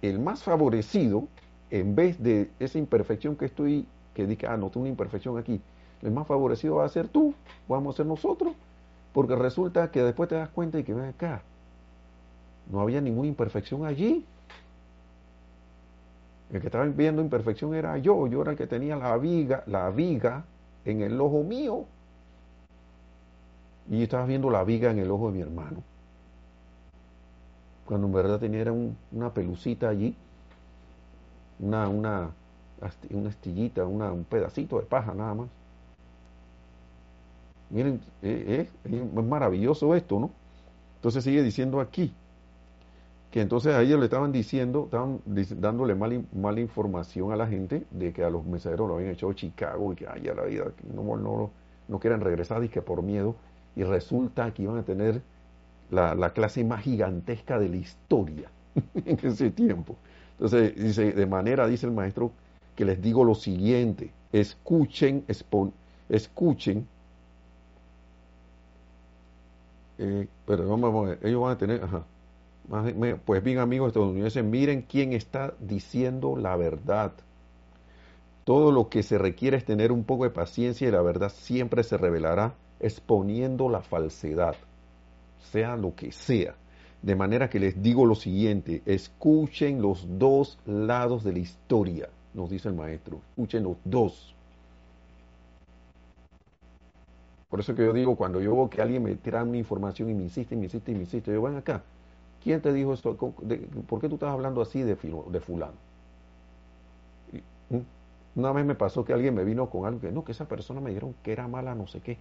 el 0.00 0.18
más 0.18 0.42
favorecido, 0.42 1.28
en 1.70 1.94
vez 1.94 2.22
de 2.22 2.50
esa 2.58 2.78
imperfección 2.78 3.36
que 3.36 3.44
estoy, 3.46 3.86
que 4.14 4.26
diga, 4.26 4.52
ah, 4.52 4.56
no 4.56 4.70
tengo 4.70 4.80
una 4.80 4.90
imperfección 4.90 5.36
aquí, 5.36 5.60
el 6.02 6.12
más 6.12 6.26
favorecido 6.26 6.76
va 6.76 6.86
a 6.86 6.88
ser 6.88 7.08
tú, 7.08 7.34
vamos 7.68 7.94
a 7.94 7.96
ser 7.98 8.06
nosotros, 8.06 8.54
porque 9.12 9.36
resulta 9.36 9.90
que 9.90 10.02
después 10.02 10.28
te 10.28 10.36
das 10.36 10.48
cuenta 10.48 10.78
y 10.78 10.84
que 10.84 10.94
ven 10.94 11.06
acá, 11.06 11.42
no 12.70 12.80
había 12.80 13.00
ninguna 13.00 13.28
imperfección 13.28 13.84
allí. 13.84 14.24
El 16.52 16.60
que 16.60 16.68
estaba 16.68 16.86
viendo 16.86 17.20
imperfección 17.20 17.74
era 17.74 17.98
yo, 17.98 18.26
yo 18.28 18.40
era 18.40 18.52
el 18.52 18.56
que 18.56 18.66
tenía 18.66 18.96
la 18.96 19.16
viga, 19.18 19.64
la 19.66 19.90
viga 19.90 20.44
en 20.90 21.02
el 21.02 21.20
ojo 21.20 21.42
mío. 21.42 21.84
Y 23.90 24.02
estaba 24.02 24.26
viendo 24.26 24.50
la 24.50 24.64
viga 24.64 24.90
en 24.90 24.98
el 24.98 25.10
ojo 25.10 25.30
de 25.30 25.38
mi 25.38 25.42
hermano. 25.42 25.82
Cuando 27.86 28.06
en 28.06 28.12
verdad 28.12 28.38
tenía 28.38 28.70
una 29.12 29.32
pelucita 29.32 29.88
allí, 29.88 30.14
una, 31.58 31.88
una, 31.88 32.30
una 33.10 33.28
estillita, 33.30 33.86
un 33.86 34.24
pedacito 34.28 34.78
de 34.78 34.84
paja 34.84 35.14
nada 35.14 35.34
más. 35.34 35.48
Miren, 37.70 38.00
eh, 38.22 38.68
eh, 38.84 38.94
es 39.16 39.24
maravilloso 39.24 39.94
esto, 39.94 40.18
¿no? 40.18 40.30
Entonces 40.96 41.24
sigue 41.24 41.42
diciendo 41.42 41.80
aquí, 41.80 42.12
que 43.30 43.42
entonces 43.42 43.74
a 43.74 43.82
ellos 43.82 43.98
le 43.98 44.06
estaban 44.06 44.32
diciendo, 44.32 44.84
estaban 44.84 45.20
dándole 45.60 45.94
mala, 45.94 46.60
información 46.60 47.30
a 47.32 47.36
la 47.36 47.46
gente 47.46 47.84
de 47.90 48.12
que 48.12 48.24
a 48.24 48.30
los 48.30 48.44
mensajeros 48.46 48.88
lo 48.88 48.96
habían 48.96 49.10
echado 49.10 49.32
Chicago 49.34 49.92
y 49.92 49.96
que 49.96 50.06
ay, 50.08 50.22
la 50.22 50.44
vida 50.44 50.64
no, 50.94 51.16
no, 51.16 51.50
no 51.88 51.98
quieren 51.98 52.20
regresar 52.20 52.64
y 52.64 52.68
que 52.68 52.80
por 52.80 53.02
miedo. 53.02 53.36
Y 53.76 53.84
resulta 53.84 54.52
que 54.52 54.62
iban 54.62 54.78
a 54.78 54.82
tener 54.82 55.20
la, 55.90 56.30
clase 56.30 56.64
más 56.64 56.82
gigantesca 56.82 57.58
de 57.58 57.68
la 57.68 57.76
historia 57.76 58.50
en 58.94 59.18
ese 59.22 59.50
tiempo. 59.50 59.96
Entonces, 60.32 60.74
dice, 60.76 61.12
de 61.12 61.26
manera, 61.26 61.66
dice 61.66 61.86
el 61.86 61.92
maestro, 61.92 62.32
que 62.76 62.84
les 62.84 63.02
digo 63.02 63.24
lo 63.24 63.34
siguiente, 63.34 64.10
escuchen, 64.32 65.24
escuchen, 66.08 66.86
eh, 69.98 70.28
pero 70.46 70.68
vamos 70.68 70.94
a 70.94 71.08
ver, 71.10 71.18
ellos 71.24 71.42
van 71.42 71.52
a 71.52 71.58
tener, 71.58 71.82
ajá, 71.82 72.04
pues 73.24 73.42
bien 73.42 73.58
amigos 73.58 73.88
estadounidenses, 73.88 74.44
miren 74.44 74.82
quién 74.82 75.12
está 75.12 75.54
diciendo 75.58 76.36
la 76.36 76.56
verdad. 76.56 77.12
Todo 78.44 78.72
lo 78.72 78.88
que 78.88 79.02
se 79.02 79.18
requiere 79.18 79.56
es 79.56 79.64
tener 79.64 79.92
un 79.92 80.04
poco 80.04 80.24
de 80.24 80.30
paciencia 80.30 80.88
y 80.88 80.90
la 80.90 81.02
verdad 81.02 81.30
siempre 81.34 81.82
se 81.82 81.96
revelará 81.96 82.54
exponiendo 82.80 83.68
la 83.68 83.80
falsedad, 83.80 84.54
sea 85.50 85.76
lo 85.76 85.94
que 85.94 86.12
sea. 86.12 86.54
De 87.02 87.14
manera 87.14 87.48
que 87.48 87.60
les 87.60 87.82
digo 87.82 88.06
lo 88.06 88.14
siguiente, 88.14 88.82
escuchen 88.84 89.80
los 89.80 90.18
dos 90.18 90.58
lados 90.66 91.24
de 91.24 91.32
la 91.32 91.38
historia, 91.38 92.08
nos 92.34 92.50
dice 92.50 92.68
el 92.68 92.74
maestro, 92.74 93.20
escuchen 93.30 93.64
los 93.64 93.76
dos. 93.84 94.34
Por 97.48 97.60
eso 97.60 97.74
que 97.74 97.84
yo 97.84 97.92
digo, 97.92 98.16
cuando 98.16 98.40
yo 98.40 98.54
veo 98.54 98.68
que 98.68 98.82
alguien 98.82 99.02
me 99.02 99.14
tira 99.14 99.42
una 99.42 99.56
información 99.56 100.10
y 100.10 100.14
me 100.14 100.24
insiste, 100.24 100.54
y 100.54 100.58
me 100.58 100.64
insiste, 100.64 100.92
y 100.92 100.94
me 100.94 101.00
insiste, 101.02 101.32
yo 101.32 101.40
ven 101.40 101.56
acá, 101.56 101.82
¿quién 102.42 102.60
te 102.62 102.72
dijo 102.72 102.92
esto? 102.94 103.16
¿Por 103.16 104.00
qué 104.00 104.08
tú 104.08 104.14
estás 104.16 104.30
hablando 104.30 104.60
así 104.62 104.82
de, 104.82 104.96
fulano? 104.96 105.74
Una 108.34 108.52
vez 108.52 108.64
me 108.64 108.74
pasó 108.74 109.04
que 109.04 109.12
alguien 109.12 109.34
me 109.34 109.44
vino 109.44 109.68
con 109.68 109.84
algo 109.86 110.00
que 110.00 110.12
no, 110.12 110.24
que 110.24 110.32
esa 110.32 110.46
persona 110.48 110.80
me 110.80 110.90
dijeron 110.90 111.14
que 111.22 111.32
era 111.32 111.48
mala, 111.48 111.74
no 111.74 111.86
sé 111.86 112.00
qué. 112.00 112.18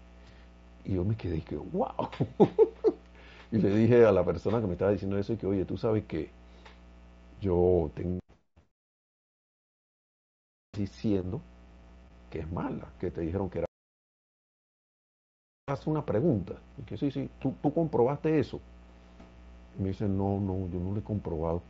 Y 0.85 0.95
yo 0.95 1.05
me 1.05 1.15
quedé 1.17 1.41
que, 1.41 1.57
wow. 1.57 2.09
Y 3.51 3.57
le 3.59 3.69
dije 3.75 4.05
a 4.05 4.11
la 4.11 4.25
persona 4.25 4.61
que 4.61 4.67
me 4.67 4.73
estaba 4.73 4.91
diciendo 4.91 5.17
eso 5.17 5.37
que, 5.37 5.47
oye, 5.47 5.65
tú 5.65 5.77
sabes 5.77 6.03
que 6.05 6.29
yo 7.41 7.91
tengo 7.95 8.19
diciendo 10.77 11.41
que 12.31 12.39
es 12.39 12.51
mala, 12.51 12.93
que 12.99 13.11
te 13.11 13.21
dijeron 13.21 13.49
que 13.49 13.59
era 13.59 13.67
Haz 15.69 15.87
una 15.87 16.05
pregunta. 16.05 16.55
Que 16.85 16.97
sí, 16.97 17.09
sí, 17.09 17.29
¿tú, 17.39 17.53
tú 17.61 17.73
comprobaste 17.73 18.37
eso. 18.39 18.59
Me 19.79 19.89
dice, 19.89 20.07
no, 20.07 20.39
no, 20.39 20.67
yo 20.69 20.79
no 20.79 20.91
lo 20.91 20.99
he 20.99 21.03
comprobado. 21.03 21.61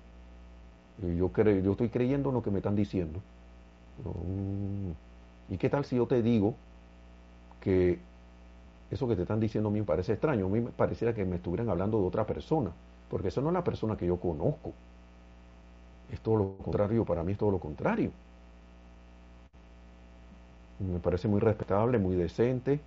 Yo, 1.16 1.30
creo, 1.30 1.60
yo 1.62 1.72
estoy 1.74 1.90
creyendo 1.90 2.30
en 2.30 2.36
lo 2.36 2.44
que 2.44 2.52
me 2.52 2.58
están 2.58 2.76
diciendo. 2.76 3.20
Mm, 4.04 5.54
¿Y 5.54 5.58
qué 5.58 5.70
tal 5.70 5.86
si 5.86 5.96
yo 5.98 6.08
te 6.08 6.22
digo 6.22 6.56
que 7.62 8.00
eso 8.92 9.08
que 9.08 9.16
te 9.16 9.24
están 9.24 9.40
diciendo 9.40 9.70
a 9.70 9.72
mí 9.72 9.80
me 9.80 9.86
parece 9.86 10.14
extraño. 10.14 10.46
A 10.48 10.50
mí 10.50 10.62
me 10.62 10.72
pareciera 10.72 11.14
que 11.14 11.26
me 11.26 11.38
estuvieran 11.38 11.70
hablando 11.70 12.00
de 12.02 12.08
otra 12.08 12.26
persona, 12.26 12.72
porque 13.10 13.30
esa 13.30 13.42
no 13.42 13.50
es 13.50 13.54
la 13.54 13.64
persona 13.64 13.98
que 13.98 14.08
yo 14.08 14.18
conozco. 14.18 14.74
Es 16.12 16.20
todo 16.22 16.36
lo 16.38 16.58
contrario, 16.58 17.06
para 17.06 17.24
mí 17.24 17.34
es 17.34 17.38
todo 17.38 17.52
lo 17.52 17.60
contrario. 17.60 18.12
Me 20.80 21.00
parece 21.00 21.28
muy 21.28 21.40
respetable, 21.40 21.98
muy 21.98 22.16
decente, 22.16 22.80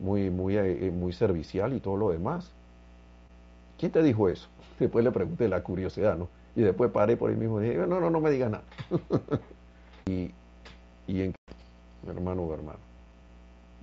muy, 0.00 0.30
muy, 0.30 0.56
eh, 0.56 0.90
muy 0.90 1.12
servicial 1.12 1.72
y 1.74 1.80
todo 1.80 1.96
lo 1.96 2.10
demás. 2.10 2.50
¿Quién 3.84 3.92
te 3.92 4.02
dijo 4.02 4.30
eso? 4.30 4.48
Después 4.78 5.04
le 5.04 5.12
pregunté 5.12 5.46
la 5.46 5.62
curiosidad, 5.62 6.16
¿no? 6.16 6.30
Y 6.56 6.62
después 6.62 6.90
paré 6.90 7.18
por 7.18 7.28
ahí 7.28 7.36
mismo 7.36 7.60
y 7.60 7.68
dije, 7.68 7.86
no, 7.86 8.00
no, 8.00 8.08
no 8.08 8.18
me 8.18 8.30
diga 8.30 8.48
nada. 8.48 8.64
y, 10.06 10.30
y 11.06 11.20
en 11.20 11.34
hermano, 12.08 12.50
hermano, 12.54 12.78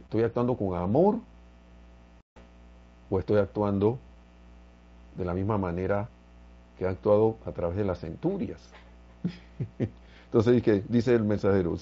estoy 0.01 0.23
actuando 0.23 0.57
con 0.57 0.75
amor 0.75 1.19
o 3.11 3.19
estoy 3.19 3.37
actuando 3.37 3.99
de 5.17 5.23
la 5.23 5.35
misma 5.35 5.59
manera 5.59 6.09
que 6.79 6.85
he 6.85 6.87
actuado 6.87 7.37
a 7.45 7.51
través 7.51 7.77
de 7.77 7.85
las 7.85 7.99
centurias. 7.99 8.71
Entonces 10.25 10.63
dice 10.89 11.13
el 11.13 11.25
mensajero, 11.25 11.75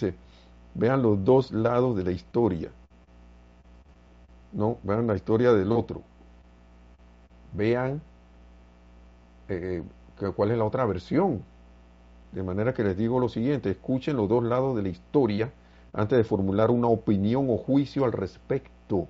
vean 0.74 1.02
los 1.02 1.24
dos 1.24 1.54
lados 1.54 1.96
de 1.96 2.04
la 2.04 2.12
historia. 2.12 2.70
No, 4.52 4.78
vean 4.84 5.08
la 5.08 5.16
historia 5.16 5.54
del 5.54 5.72
otro. 5.72 6.02
Vean 7.54 8.02
eh, 9.50 9.84
cuál 10.36 10.52
es 10.52 10.58
la 10.58 10.66
otra 10.66 10.86
versión. 10.86 11.44
De 12.32 12.44
manera 12.44 12.74
que 12.74 12.84
les 12.84 12.96
digo 12.96 13.20
lo 13.20 13.30
siguiente, 13.30 13.72
escuchen 13.72 14.16
los 14.16 14.30
dos 14.30 14.44
lados 14.44 14.76
de 14.76 14.84
la 14.84 14.90
historia 14.90 15.52
antes 15.94 16.18
de 16.18 16.24
formular 16.24 16.70
una 16.70 16.88
opinión 16.88 17.48
o 17.50 17.58
juicio 17.58 18.06
al 18.06 18.12
respecto. 18.12 19.08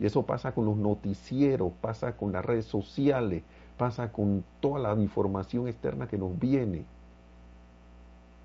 Y 0.00 0.06
eso 0.06 0.22
pasa 0.22 0.52
con 0.52 0.64
los 0.64 0.76
noticieros, 0.76 1.72
pasa 1.80 2.16
con 2.16 2.32
las 2.32 2.44
redes 2.44 2.64
sociales, 2.64 3.42
pasa 3.76 4.10
con 4.10 4.44
toda 4.60 4.80
la 4.80 5.00
información 5.00 5.68
externa 5.68 6.08
que 6.08 6.18
nos 6.18 6.38
viene. 6.38 6.84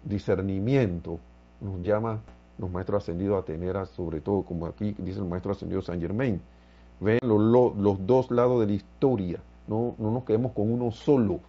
Discernimiento 0.04 1.20
nos 1.62 1.82
llama 1.82 2.20
los 2.58 2.70
maestros 2.70 3.04
ascendidos 3.04 3.42
a 3.42 3.46
tener, 3.46 3.76
sobre 3.88 4.20
todo, 4.22 4.44
como 4.44 4.66
aquí 4.66 4.96
dice 4.98 5.20
el 5.20 5.26
maestro 5.26 5.54
ascendido 5.54 5.82
San 5.82 6.02
Germain, 6.02 6.42
ven 7.00 7.20
los, 7.24 7.76
los 7.78 8.06
dos 8.06 8.30
lados 8.32 8.60
de 8.60 8.68
la 8.68 8.74
historia, 8.74 9.40
no, 9.70 9.96
no 10.00 10.12
nos 10.12 10.24
quedemos 10.24 10.52
con 10.54 10.72
uno 10.72 10.92
solo, 10.92 11.40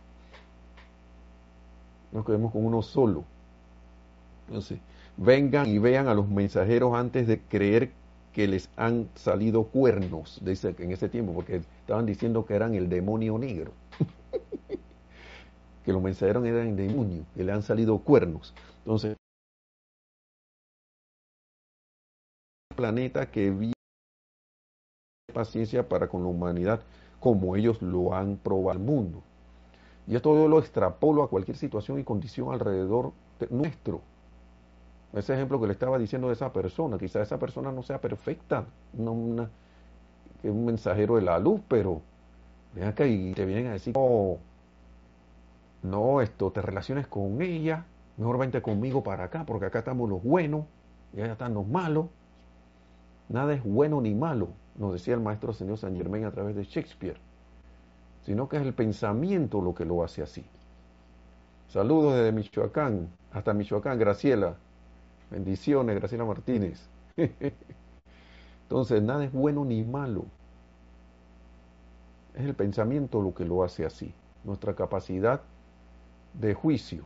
no 2.13 2.19
nos 2.19 2.27
quedemos 2.27 2.53
con 2.53 2.67
uno 2.67 2.83
solo. 2.83 3.25
Entonces, 4.47 4.79
vengan 5.17 5.67
y 5.69 5.79
vean 5.79 6.07
a 6.07 6.15
los 6.15 6.29
mensajeros 6.29 6.95
antes 6.95 7.27
de 7.27 7.41
creer 7.41 7.93
que 8.35 8.47
les 8.47 8.69
han 8.77 9.09
salido 9.15 9.65
cuernos, 9.65 10.39
dice 10.45 10.75
que 10.75 10.85
en 10.85 10.93
ese 10.93 11.09
tiempo, 11.09 11.33
porque 11.33 11.63
estaban 11.81 12.05
diciendo 12.05 12.45
que 12.45 12.55
eran 12.55 12.75
el 12.75 12.91
demonio 12.91 13.39
negro, 13.39 13.73
que 15.85 15.93
los 15.93 16.03
mensajeros 16.03 16.45
eran 16.45 16.69
el 16.69 16.77
demonio, 16.77 17.25
que 17.35 17.43
le 17.43 17.53
han 17.53 17.63
salido 17.63 17.99
cuernos. 17.99 18.55
Entonces, 18.85 19.17
planeta 22.77 23.31
que 23.31 23.51
vive 23.51 23.73
paciencia 25.33 25.89
para 25.89 26.09
con 26.09 26.23
la 26.23 26.29
humanidad 26.29 26.81
como 27.21 27.55
ellos 27.55 27.81
lo 27.83 28.15
han 28.15 28.37
probado 28.37 28.71
al 28.71 28.79
mundo. 28.79 29.23
Y 30.07 30.17
esto 30.17 30.35
yo 30.35 30.49
lo 30.49 30.59
extrapolo 30.59 31.23
a 31.23 31.29
cualquier 31.29 31.57
situación 31.57 32.01
y 32.01 32.05
condición 32.05 32.53
alrededor 32.53 33.13
nuestro. 33.51 34.01
Ese 35.13 35.35
ejemplo 35.35 35.61
que 35.61 35.67
le 35.67 35.73
estaba 35.73 35.99
diciendo 35.99 36.29
de 36.29 36.35
esa 36.35 36.53
persona, 36.53 36.99
quizás 36.99 37.23
esa 37.23 37.39
persona 37.39 37.73
no 37.73 37.83
sea 37.83 38.01
perfecta, 38.01 38.65
no 38.93 39.49
es 40.43 40.51
un 40.51 40.65
mensajero 40.65 41.17
de 41.17 41.23
la 41.23 41.39
luz, 41.39 41.61
pero 41.69 42.01
ven 42.75 42.85
acá 42.85 43.07
y 43.07 43.33
te 43.33 43.45
vienen 43.45 43.69
a 43.69 43.73
decir, 43.73 43.95
no, 43.95 44.39
no, 45.83 46.21
esto, 46.21 46.51
te 46.51 46.63
relaciones 46.63 47.07
con 47.07 47.43
ella, 47.43 47.85
mejor 48.17 48.39
vente 48.39 48.63
conmigo 48.63 49.03
para 49.03 49.25
acá, 49.25 49.45
porque 49.45 49.67
acá 49.67 49.81
estamos 49.81 50.09
los 50.09 50.23
buenos 50.23 50.65
y 51.13 51.21
allá 51.21 51.33
están 51.33 51.55
los 51.55 51.67
malos. 51.67 52.07
Nada 53.29 53.55
es 53.55 53.63
bueno 53.65 54.01
ni 54.01 54.15
malo, 54.15 54.49
nos 54.77 54.93
decía 54.93 55.15
el 55.15 55.21
maestro 55.21 55.53
señor 55.53 55.79
San 55.79 55.97
Germain 55.97 56.25
a 56.25 56.31
través 56.31 56.57
de 56.57 56.65
Shakespeare, 56.65 57.19
sino 58.23 58.49
que 58.49 58.57
es 58.57 58.63
el 58.63 58.75
pensamiento 58.75 59.61
lo 59.61 59.75
que 59.75 59.85
lo 59.85 60.03
hace 60.03 60.23
así. 60.23 60.45
Saludos 61.69 62.15
desde 62.15 62.33
Michoacán, 62.33 63.09
hasta 63.33 63.55
Michoacán, 63.55 63.99
Graciela. 63.99 64.57
Bendiciones, 65.31 65.95
Graciela 65.97 66.25
Martínez. 66.25 66.89
Entonces, 68.63 69.03
nada 69.03 69.25
es 69.25 69.33
bueno 69.33 69.65
ni 69.65 69.85
malo. 69.85 70.25
Es 72.35 72.45
el 72.45 72.55
pensamiento 72.55 73.23
lo 73.23 73.35
que 73.35 73.45
lo 73.45 73.63
hace 73.63 73.85
así. 73.85 74.13
Nuestra 74.45 74.75
capacidad 74.75 75.41
de 76.35 76.55
juicio. 76.55 77.05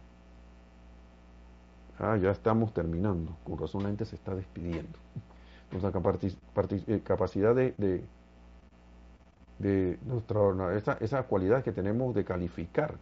Ah, 1.99 2.17
ya 2.17 2.31
estamos 2.31 2.73
terminando. 2.73 3.37
Corazón 3.45 3.97
se 3.97 4.17
está 4.17 4.35
despidiendo. 4.35 4.99
Nuestra 5.71 5.93
eh, 6.87 7.01
capacidad 7.03 7.55
de, 7.55 7.75
de, 9.59 9.99
nuestra, 10.05 10.77
esa, 10.77 10.93
esa, 11.01 11.23
cualidad 11.25 11.65
que 11.65 11.73
tenemos 11.73 12.15
de 12.15 12.25
calificar, 12.25 12.95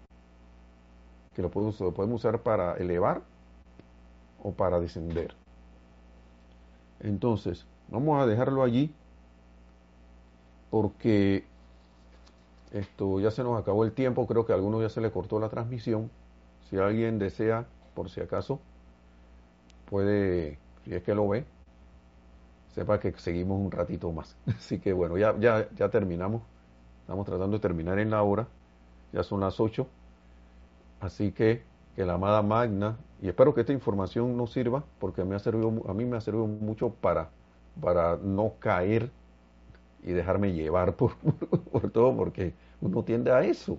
que 1.35 1.43
lo 1.43 1.51
podemos 1.51 1.81
usar 1.81 2.41
para 2.41 2.75
elevar 2.75 3.23
o 4.43 4.53
para 4.53 4.81
descender. 4.81 5.35
Entonces, 7.01 7.67
vamos 7.91 8.23
a 8.23 8.27
dejarlo 8.27 8.63
allí 8.63 8.95
porque 10.71 11.45
esto 12.73 13.21
ya 13.21 13.31
se 13.31 13.45
nos 13.45 13.61
acabó 13.61 13.85
el 13.85 13.93
tiempo, 13.93 14.27
creo 14.27 14.47
que 14.47 14.53
a 14.53 14.55
algunos 14.55 14.81
ya 14.81 14.89
se 14.89 15.03
le 15.03 15.11
cortó 15.11 15.39
la 15.39 15.51
transmisión. 15.51 16.11
Si 16.71 16.79
alguien 16.79 17.19
desea, 17.19 17.67
por 17.95 18.09
si 18.09 18.23
acaso, 18.23 18.61
puede, 19.91 20.59
si 20.85 20.95
es 20.95 21.03
que 21.03 21.15
lo 21.15 21.29
ve, 21.29 21.45
sepa 22.75 23.01
que 23.01 23.13
seguimos 23.13 23.61
un 23.61 23.71
ratito 23.71 24.11
más. 24.13 24.37
Así 24.47 24.79
que 24.79 24.93
bueno, 24.93 25.19
ya, 25.19 25.37
ya, 25.39 25.69
ya 25.77 25.89
terminamos. 25.91 26.43
Estamos 27.03 27.27
tratando 27.27 27.57
de 27.57 27.61
terminar 27.61 27.99
en 27.99 28.11
la 28.11 28.23
hora. 28.23 28.47
Ya 29.13 29.23
son 29.23 29.41
las 29.41 29.61
8. 29.61 29.87
Así 31.01 31.33
que 31.33 31.63
que 31.97 32.07
la 32.07 32.15
amada 32.15 32.41
magna, 32.41 32.97
y 33.21 33.29
espero 33.29 33.55
que 33.55 33.61
esta 33.61 33.73
información 33.75 34.35
nos 34.35 34.53
sirva, 34.53 34.83
porque 34.99 35.25
me 35.25 35.35
ha 35.35 35.39
servido, 35.39 35.71
a 35.87 35.93
mí 35.93 36.07
me 36.07 36.17
ha 36.17 36.23
servido 36.23 36.47
mucho 36.47 36.89
para, 36.89 37.29
para 37.83 38.17
no 38.17 38.55
caer 38.59 39.11
y 40.03 40.13
dejarme 40.13 40.53
llevar 40.55 40.95
por, 40.97 41.17
por 41.17 41.91
todo, 41.91 42.17
porque 42.17 42.55
uno 42.81 43.03
tiende 43.03 43.31
a 43.31 43.45
eso. 43.45 43.79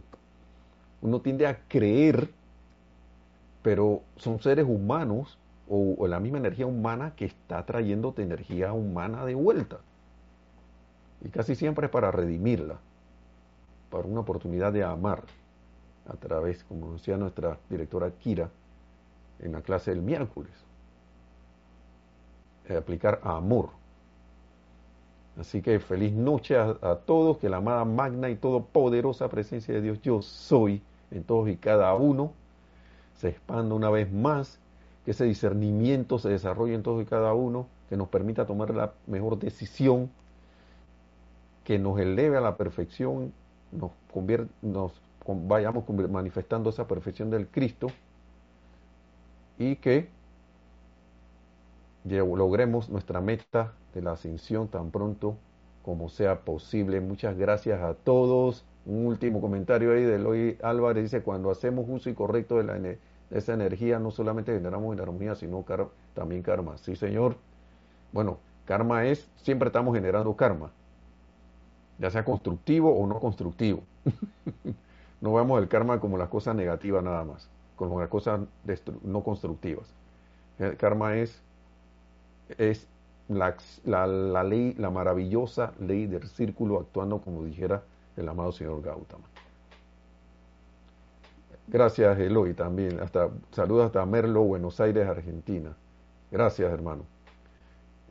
Uno 1.02 1.22
tiende 1.22 1.48
a 1.48 1.60
creer 1.68 2.30
pero 3.64 4.04
son 4.18 4.39
seres 4.41 4.66
humanos 4.68 5.39
o, 5.76 6.07
la 6.07 6.19
misma 6.19 6.38
energía 6.38 6.67
humana 6.67 7.13
que 7.15 7.26
está 7.26 7.65
trayéndote 7.65 8.21
energía 8.21 8.74
humana 8.74 9.26
de 9.26 9.34
vuelta. 9.34 9.80
Y 11.21 11.30
casi 11.30 11.55
siempre 11.55 11.88
es 11.88 11.91
para 11.91 12.11
redimirla, 12.11 12.78
para 13.89 14.07
una 14.07 14.19
oportunidad 14.19 14.71
de 14.71 14.84
amar, 14.84 15.24
a 16.07 16.13
través, 16.13 16.63
como 16.65 16.93
decía 16.93 17.17
nuestra 17.17 17.57
directora 17.69 18.11
Kira 18.11 18.49
en 19.39 19.53
la 19.53 19.61
clase 19.61 19.91
del 19.91 20.03
miércoles, 20.03 20.51
de 22.67 22.78
aplicar 22.78 23.19
amor. 23.24 23.69
Así 25.39 25.63
que 25.63 25.80
feliz 25.80 26.13
noche 26.13 26.55
a, 26.55 26.78
a, 26.82 26.97
todos, 26.97 27.38
que 27.38 27.49
la 27.49 27.57
amada 27.57 27.84
magna 27.84 28.30
y 28.30 28.36
todopoderosa 28.36 29.28
presencia 29.28 29.74
de 29.74 29.82
Dios 29.82 30.01
yo 30.03 30.21
soy 30.21 30.84
en 31.09 31.24
todos 31.24 31.49
y 31.49 31.55
cada 31.55 31.95
uno 31.95 32.32
se 33.15 33.30
expanda 33.30 33.74
una 33.74 33.89
vez 33.89 34.11
más 34.11 34.59
que 35.06 35.12
ese 35.12 35.26
discernimiento 35.26 36.20
se 36.20 36.30
desarrolle 36.30 36.76
en 36.76 36.84
todos 36.84 37.01
y 37.01 37.06
cada 37.06 37.34
uno, 37.34 37.68
que 37.89 37.97
nos 37.97 38.08
permita 38.08 38.45
tomar 38.45 38.74
la 38.74 38.93
mejor 39.08 39.38
decisión, 39.38 40.10
que 41.64 41.80
nos 41.80 41.99
eleve 41.99 42.38
a 42.38 42.41
la 42.41 42.58
perfección, 42.58 43.34
nos, 43.72 44.93
vayamos 45.28 45.84
manifestando 46.10 46.70
esa 46.70 46.88
perfección 46.88 47.30
del 47.30 47.47
Cristo 47.47 47.88
y 49.58 49.76
que 49.78 50.10
logremos 52.06 52.89
nuestra 52.89 53.22
meta 53.22 53.74
de 53.93 54.01
la 54.01 54.14
ascensión 54.14 54.68
tan 54.68 54.91
pronto 54.91 55.38
como 55.84 56.10
sea 56.10 56.41
posible. 56.41 57.01
Muchas 57.01 57.38
gracias 57.38 57.82
a 57.82 57.93
todos. 57.93 58.66
Un 58.86 59.06
último 59.06 59.39
comentario 59.39 59.93
ahí 59.93 60.04
de 60.04 60.16
Eloy 60.16 60.58
Álvarez 60.62 61.04
dice, 61.04 61.24
cuando 61.24 61.51
hacemos 61.51 61.86
uso 61.88 62.10
y 62.10 62.14
correcto 62.14 62.58
de 62.58 62.64
la 62.64 62.78
esa 63.32 63.53
energía 63.53 63.99
no 63.99 64.11
solamente 64.11 64.53
generamos 64.53 64.97
armonía, 64.99 65.36
sino 65.36 65.65
también 66.13 66.41
karma. 66.43 66.78
Sí, 66.78 66.95
señor. 66.95 67.38
Bueno, 68.11 68.38
karma 68.65 69.05
es, 69.05 69.28
siempre 69.38 69.67
estamos 69.67 69.95
generando 69.95 70.36
karma, 70.36 70.71
ya 71.97 72.09
sea 72.09 72.24
constructivo 72.26 72.95
o 72.95 73.07
no 73.07 73.19
constructivo. 73.19 73.84
no 75.21 75.34
vemos 75.34 75.61
el 75.61 75.67
karma 75.67 75.99
como 75.99 76.17
las 76.17 76.30
cosas 76.30 76.55
negativas 76.55 77.03
nada 77.03 77.24
más, 77.24 77.49
como 77.76 77.99
las 77.99 78.09
cosas 78.09 78.41
no 79.03 79.24
constructivas. 79.24 79.88
El 80.59 80.78
karma 80.78 81.15
es, 81.15 81.41
es 82.57 82.88
la, 83.28 83.55
la 83.86 84.43
ley, 84.43 84.74
la 84.78 84.89
maravillosa 84.89 85.74
ley 85.80 86.07
del 86.07 86.28
círculo 86.28 86.80
actuando 86.80 87.21
como 87.21 87.43
dijera 87.43 87.84
el 88.15 88.30
amado 88.30 88.51
señor 88.51 88.82
Gautama. 88.82 89.33
Gracias, 91.68 92.20
Eloy, 92.20 92.53
también. 92.53 92.99
Hasta, 92.99 93.30
saludos 93.51 93.88
hasta 93.88 94.05
Merlo, 94.05 94.43
Buenos 94.43 94.80
Aires, 94.80 95.07
Argentina. 95.07 95.76
Gracias, 96.32 96.72
hermano. 96.72 97.05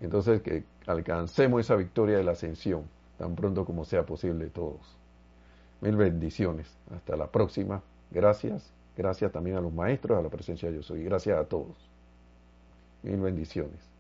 Entonces, 0.01 0.43
que 0.43 0.65
alcancemos 0.87 1.61
esa 1.61 1.77
victoria 1.77 2.17
de 2.17 2.25
la 2.25 2.33
ascensión 2.33 2.85
tan 3.19 3.37
pronto 3.37 3.65
como 3.65 3.85
sea 3.85 4.05
posible 4.05 4.49
todos. 4.49 4.97
Mil 5.81 5.97
bendiciones. 5.97 6.67
Hasta 6.95 7.17
la 7.17 7.29
próxima. 7.29 7.83
Gracias. 8.11 8.73
Gracias 8.97 9.31
también 9.33 9.57
a 9.57 9.61
los 9.61 9.73
maestros, 9.73 10.19
a 10.19 10.23
la 10.23 10.29
presencia 10.29 10.69
de 10.69 10.77
Yo 10.77 10.83
Soy. 10.83 11.05
Gracias 11.05 11.39
a 11.39 11.45
todos. 11.45 11.77
Mil 13.03 13.21
bendiciones. 13.21 13.92